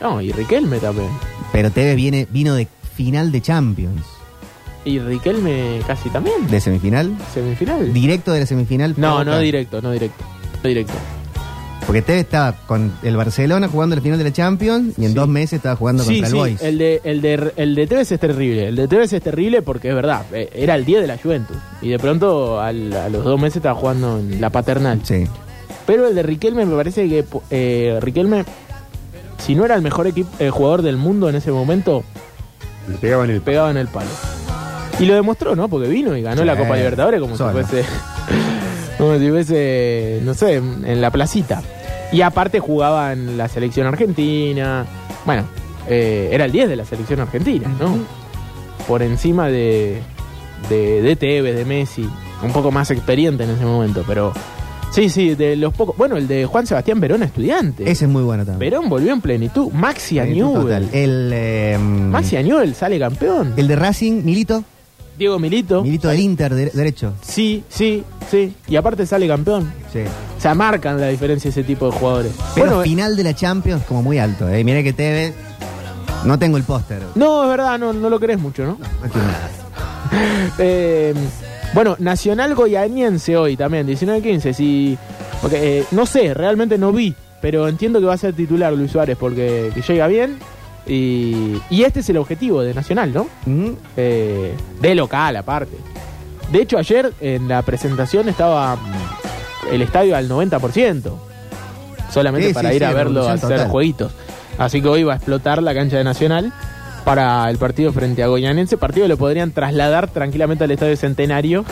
No, 0.00 0.20
y 0.20 0.32
Riquelme 0.32 0.78
también. 0.78 1.08
Pero 1.52 1.70
Tevez 1.70 1.94
viene, 1.96 2.26
vino 2.30 2.54
de 2.54 2.66
final 2.96 3.30
de 3.30 3.40
Champions. 3.40 4.02
Y 4.84 4.98
Riquelme 4.98 5.80
casi 5.86 6.08
también. 6.10 6.48
de 6.48 6.60
semifinal. 6.60 7.16
Semifinal. 7.32 7.92
Directo 7.92 8.32
de 8.32 8.40
la 8.40 8.46
semifinal. 8.46 8.94
No, 8.96 9.22
no 9.24 9.38
directo, 9.38 9.80
no 9.80 9.92
directo. 9.92 10.24
No 10.62 10.68
directo. 10.68 10.92
Porque 11.86 12.00
Tevez 12.00 12.22
estaba 12.22 12.52
con 12.66 12.92
el 13.02 13.16
Barcelona 13.16 13.68
jugando 13.68 13.96
la 13.96 14.02
final 14.02 14.16
de 14.18 14.24
la 14.24 14.32
Champions 14.32 14.94
y 14.98 15.02
en 15.04 15.10
Sí. 15.10 15.14
dos 15.14 15.28
meses 15.28 15.54
estaba 15.54 15.76
jugando 15.76 16.04
Sí, 16.04 16.20
contra 16.20 16.28
sí, 16.30 16.34
el 16.36 16.38
Boys. 16.40 16.62
el 16.62 16.78
de, 16.78 17.00
el, 17.04 17.20
de, 17.20 17.52
el 17.56 17.74
de 17.74 17.86
Tevez 17.86 18.12
es 18.12 18.20
terrible. 18.20 18.68
El 18.68 18.76
de 18.76 18.88
Tevez 18.88 19.12
es 19.12 19.22
terrible 19.22 19.62
porque 19.62 19.88
es 19.90 19.94
verdad, 19.94 20.22
eh, 20.32 20.48
era 20.54 20.74
el 20.76 20.84
10 20.84 21.00
de 21.02 21.06
la 21.08 21.18
Juventus. 21.18 21.56
Y 21.82 21.88
de 21.90 21.98
pronto 21.98 22.60
al- 22.60 22.92
a 22.92 23.08
los 23.08 23.24
dos 23.24 23.38
meses 23.40 23.56
estaba 23.56 23.74
jugando 23.74 24.18
en 24.20 24.40
la 24.40 24.50
paternal. 24.50 25.00
Sí. 25.04 25.24
Pero 25.86 26.06
el 26.06 26.14
de 26.14 26.22
Riquelme 26.22 26.64
me 26.64 26.76
parece 26.76 27.08
que 27.08 27.24
eh, 27.50 27.98
Riquelme, 28.00 28.44
si 29.38 29.54
no 29.56 29.64
era 29.64 29.74
el 29.74 29.82
mejor 29.82 30.06
equipo, 30.06 30.30
eh, 30.38 30.50
jugador 30.50 30.82
del 30.82 30.96
mundo 30.96 31.28
en 31.28 31.34
ese 31.34 31.50
momento, 31.50 32.04
Le 32.88 32.96
pegaban 32.98 33.28
el 33.30 33.40
pegaba 33.42 33.70
en 33.72 33.76
el 33.76 33.88
palo. 33.88 34.08
Y 35.00 35.04
lo 35.06 35.14
demostró, 35.14 35.56
¿no? 35.56 35.68
Porque 35.68 35.88
vino 35.88 36.16
y 36.16 36.22
ganó 36.22 36.42
Sí, 36.42 36.46
la 36.46 36.56
Copa 36.56 36.76
Libertadores 36.76 37.20
como 37.20 37.36
solo. 37.36 37.58
si 37.58 37.64
fuese, 37.66 37.84
como 39.02 39.18
si 39.18 39.28
fuese, 39.30 40.20
no 40.22 40.32
sé, 40.32 40.54
en 40.54 41.00
la 41.00 41.10
placita. 41.10 41.60
Y 42.12 42.20
aparte 42.20 42.60
jugaba 42.60 43.12
en 43.12 43.36
la 43.36 43.48
selección 43.48 43.88
argentina. 43.88 44.86
Bueno, 45.26 45.42
eh, 45.88 46.28
era 46.30 46.44
el 46.44 46.52
10 46.52 46.68
de 46.68 46.76
la 46.76 46.84
selección 46.84 47.18
argentina, 47.18 47.68
¿no? 47.80 47.96
Por 48.86 49.02
encima 49.02 49.48
de, 49.48 50.00
de, 50.68 51.02
de 51.02 51.16
Tevez, 51.16 51.56
de 51.56 51.64
Messi. 51.64 52.08
Un 52.44 52.52
poco 52.52 52.70
más 52.70 52.92
experiente 52.92 53.42
en 53.42 53.50
ese 53.50 53.64
momento, 53.64 54.04
pero... 54.06 54.32
Sí, 54.92 55.08
sí, 55.08 55.34
de 55.34 55.56
los 55.56 55.74
pocos... 55.74 55.96
Bueno, 55.96 56.16
el 56.16 56.28
de 56.28 56.46
Juan 56.46 56.68
Sebastián 56.68 57.00
Verón, 57.00 57.24
estudiante. 57.24 57.90
Ese 57.90 58.04
es 58.04 58.10
muy 58.10 58.22
bueno 58.22 58.44
también. 58.46 58.70
Verón 58.70 58.88
volvió 58.88 59.12
en 59.12 59.20
plenitud. 59.20 59.72
Maxi. 59.72 60.20
Añubel. 60.20 60.90
El, 60.92 61.30
eh, 61.34 61.76
Maxi 61.76 62.36
Añubel 62.36 62.76
sale 62.76 63.00
campeón. 63.00 63.54
el 63.56 63.66
de 63.66 63.74
Racing, 63.74 64.22
Milito. 64.22 64.62
Diego 65.22 65.38
Milito. 65.38 65.82
Milito 65.84 66.08
del 66.08 66.18
Inter, 66.18 66.52
de- 66.52 66.70
derecho. 66.74 67.14
Sí, 67.22 67.62
sí, 67.68 68.02
sí. 68.28 68.52
Y 68.66 68.74
aparte 68.74 69.06
sale 69.06 69.28
campeón. 69.28 69.72
Sí. 69.92 70.00
O 70.36 70.40
sea, 70.40 70.52
marcan 70.54 71.00
la 71.00 71.08
diferencia 71.08 71.48
ese 71.50 71.62
tipo 71.62 71.86
de 71.86 71.92
jugadores. 71.92 72.32
Pero 72.56 72.66
bueno, 72.66 72.82
final 72.82 73.14
de 73.16 73.22
la 73.22 73.32
Champions 73.32 73.84
como 73.84 74.02
muy 74.02 74.18
alto. 74.18 74.48
¿eh? 74.48 74.64
Mira 74.64 74.82
que 74.82 74.92
Tevez. 74.92 75.32
No 76.24 76.38
tengo 76.40 76.56
el 76.56 76.64
póster. 76.64 77.00
no, 77.14 77.44
es 77.44 77.48
verdad, 77.50 77.78
no, 77.78 77.92
no 77.92 78.10
lo 78.10 78.18
crees 78.18 78.40
mucho, 78.40 78.64
¿no? 78.64 78.78
No 79.02 79.08
tiene 79.10 79.26
nada. 79.28 79.50
Eh, 80.58 81.14
bueno, 81.74 81.96
Nacional 82.00 82.54
Goianiense 82.54 83.36
hoy 83.36 83.56
también, 83.56 83.86
19-15. 83.86 84.52
Sí, 84.52 84.98
porque, 85.40 85.78
eh, 85.78 85.84
no 85.92 86.04
sé, 86.04 86.34
realmente 86.34 86.76
no 86.78 86.92
vi, 86.92 87.14
pero 87.40 87.66
entiendo 87.68 87.98
que 88.00 88.06
va 88.06 88.14
a 88.14 88.18
ser 88.18 88.34
titular 88.34 88.72
Luis 88.72 88.90
Suárez 88.90 89.16
porque 89.18 89.70
que 89.74 89.80
llega 89.82 90.06
bien. 90.08 90.36
Y, 90.86 91.60
y 91.70 91.82
este 91.84 92.00
es 92.00 92.08
el 92.10 92.16
objetivo 92.16 92.62
de 92.62 92.74
Nacional, 92.74 93.12
¿no? 93.12 93.26
Eh, 93.96 94.54
de 94.80 94.94
local, 94.94 95.36
aparte. 95.36 95.76
De 96.50 96.60
hecho, 96.62 96.76
ayer 96.78 97.12
en 97.20 97.48
la 97.48 97.62
presentación 97.62 98.28
estaba 98.28 98.76
mm, 98.76 99.72
el 99.72 99.82
estadio 99.82 100.16
al 100.16 100.28
90%. 100.28 101.12
Solamente 102.10 102.48
Sí, 102.48 102.54
para 102.54 102.70
sí, 102.70 102.76
ir 102.76 102.82
sí, 102.82 102.84
a 102.84 102.92
verlo 102.92 103.28
hacer 103.28 103.48
total. 103.50 103.68
jueguitos. 103.68 104.12
Así 104.58 104.82
que 104.82 104.88
hoy 104.88 105.02
va 105.02 105.14
a 105.14 105.16
explotar 105.16 105.62
la 105.62 105.72
cancha 105.74 105.96
de 105.96 106.04
Nacional 106.04 106.52
para 107.04 107.48
el 107.48 107.56
partido 107.58 107.92
frente 107.92 108.22
a 108.22 108.26
Goyanense. 108.26 108.76
Partido 108.76 109.08
lo 109.08 109.16
podrían 109.16 109.50
trasladar 109.52 110.08
tranquilamente 110.08 110.64
al 110.64 110.70
estadio 110.72 110.96
Centenario, 110.96 111.64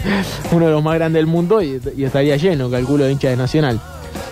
uno 0.52 0.66
de 0.66 0.72
los 0.72 0.82
más 0.82 0.94
grandes 0.96 1.20
del 1.20 1.26
mundo, 1.26 1.62
y, 1.62 1.80
y 1.96 2.04
estaría 2.04 2.36
lleno, 2.36 2.70
calculo, 2.70 3.04
de 3.04 3.12
hincha 3.12 3.28
de 3.28 3.36
Nacional. 3.36 3.80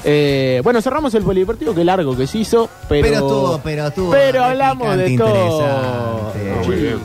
Eh, 0.05 0.61
bueno, 0.65 0.81
cerramos 0.83 1.15
el 1.15 1.23
polideportivo, 1.23 1.75
qué 1.75 1.85
largo 1.85 2.17
que 2.17 2.27
se 2.27 2.39
hizo, 2.39 2.69
pero. 2.89 3.03
Pero 3.05 3.15
estuvo, 3.17 3.61
pero 3.63 3.87
estuvo. 3.87 4.11
Pero 4.11 4.45
hablamos 4.45 4.97
de 4.97 5.17
todo. 5.17 6.33
muy 6.67 6.77
bien. 6.77 6.99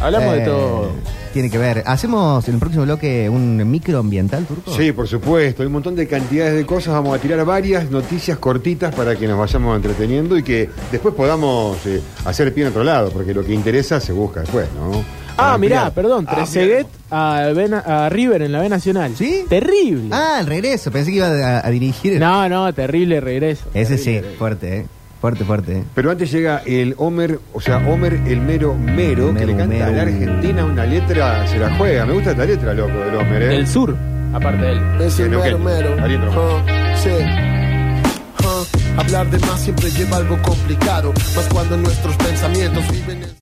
Hablamos 0.00 0.32
de 0.34 0.42
Eh, 0.42 0.44
todo. 0.46 0.90
Tiene 1.32 1.50
que 1.50 1.58
ver. 1.58 1.82
¿Hacemos 1.86 2.48
en 2.48 2.54
el 2.54 2.60
próximo 2.60 2.84
bloque 2.84 3.28
un 3.28 3.70
microambiental 3.70 4.46
turco? 4.46 4.72
Sí, 4.74 4.92
por 4.92 5.06
supuesto. 5.06 5.62
Hay 5.62 5.66
un 5.66 5.72
montón 5.74 5.94
de 5.94 6.06
cantidades 6.08 6.54
de 6.54 6.64
cosas. 6.64 6.94
Vamos 6.94 7.16
a 7.16 7.20
tirar 7.20 7.44
varias 7.44 7.90
noticias 7.90 8.38
cortitas 8.38 8.94
para 8.94 9.14
que 9.14 9.28
nos 9.28 9.38
vayamos 9.38 9.76
entreteniendo 9.76 10.36
y 10.38 10.42
que 10.42 10.70
después 10.90 11.14
podamos 11.14 11.84
eh, 11.86 12.00
hacer 12.24 12.52
pie 12.54 12.64
en 12.64 12.70
otro 12.70 12.82
lado, 12.82 13.10
porque 13.10 13.34
lo 13.34 13.44
que 13.44 13.52
interesa 13.52 14.00
se 14.00 14.12
busca 14.12 14.40
después, 14.40 14.66
¿no? 14.74 15.04
Ah, 15.38 15.56
mirá, 15.58 15.90
perdón, 15.90 16.26
Ah, 16.28 16.34
Trezeguet 16.34 16.86
a, 17.10 18.08
River 18.10 18.42
en 18.42 18.52
la 18.52 18.60
B 18.60 18.68
Nacional. 18.68 19.12
¿Sí? 19.16 19.44
Terrible. 19.48 20.08
Ah, 20.12 20.38
el 20.40 20.46
regreso. 20.46 20.90
Pensé 20.90 21.10
que 21.10 21.16
iba 21.18 21.28
a, 21.28 21.66
a 21.66 21.70
dirigir. 21.70 22.18
No, 22.20 22.48
no, 22.48 22.72
terrible 22.74 23.20
regreso. 23.20 23.64
Ese 23.72 23.96
sí, 23.98 24.20
fuerte, 24.38 24.78
¿eh? 24.78 24.86
Fuerte, 25.20 25.44
fuerte. 25.44 25.78
¿eh? 25.78 25.84
Pero 25.94 26.10
antes 26.12 26.30
llega 26.30 26.62
el 26.64 26.94
Homer, 26.98 27.40
o 27.52 27.60
sea, 27.60 27.78
Homer 27.78 28.14
el 28.26 28.40
mero 28.40 28.74
mero, 28.74 29.28
que 29.28 29.32
Mero, 29.32 29.46
le 29.46 29.56
canta 29.56 29.74
a 29.76 29.90
la 29.90 30.04
mero. 30.04 30.16
Argentina 30.16 30.64
una 30.64 30.86
letra, 30.86 31.46
se 31.46 31.58
la 31.58 31.74
juega. 31.76 32.06
Me 32.06 32.12
gusta 32.12 32.30
esta 32.32 32.44
letra, 32.44 32.72
loco, 32.74 32.92
del 32.98 33.16
Homer, 33.16 33.42
¿eh? 33.42 33.46
Del 33.48 33.66
sur, 33.66 33.96
aparte 34.32 34.62
de 34.64 34.72
él. 34.72 34.80
Es 35.00 35.18
el 35.18 35.30
mero 35.30 35.58
mero. 35.58 35.96
Ariel. 36.02 36.20
Ah, 36.30 36.94
sí. 36.96 37.10
Ah, 38.44 38.64
hablar 39.00 39.28
de 39.30 39.38
más 39.40 39.60
siempre 39.60 39.90
lleva 39.90 40.18
algo 40.18 40.40
complicado, 40.42 41.12
más 41.34 41.48
cuando 41.52 41.76
nuestros 41.76 42.16
pensamientos 42.16 42.84
viven 42.92 43.22
en... 43.24 43.28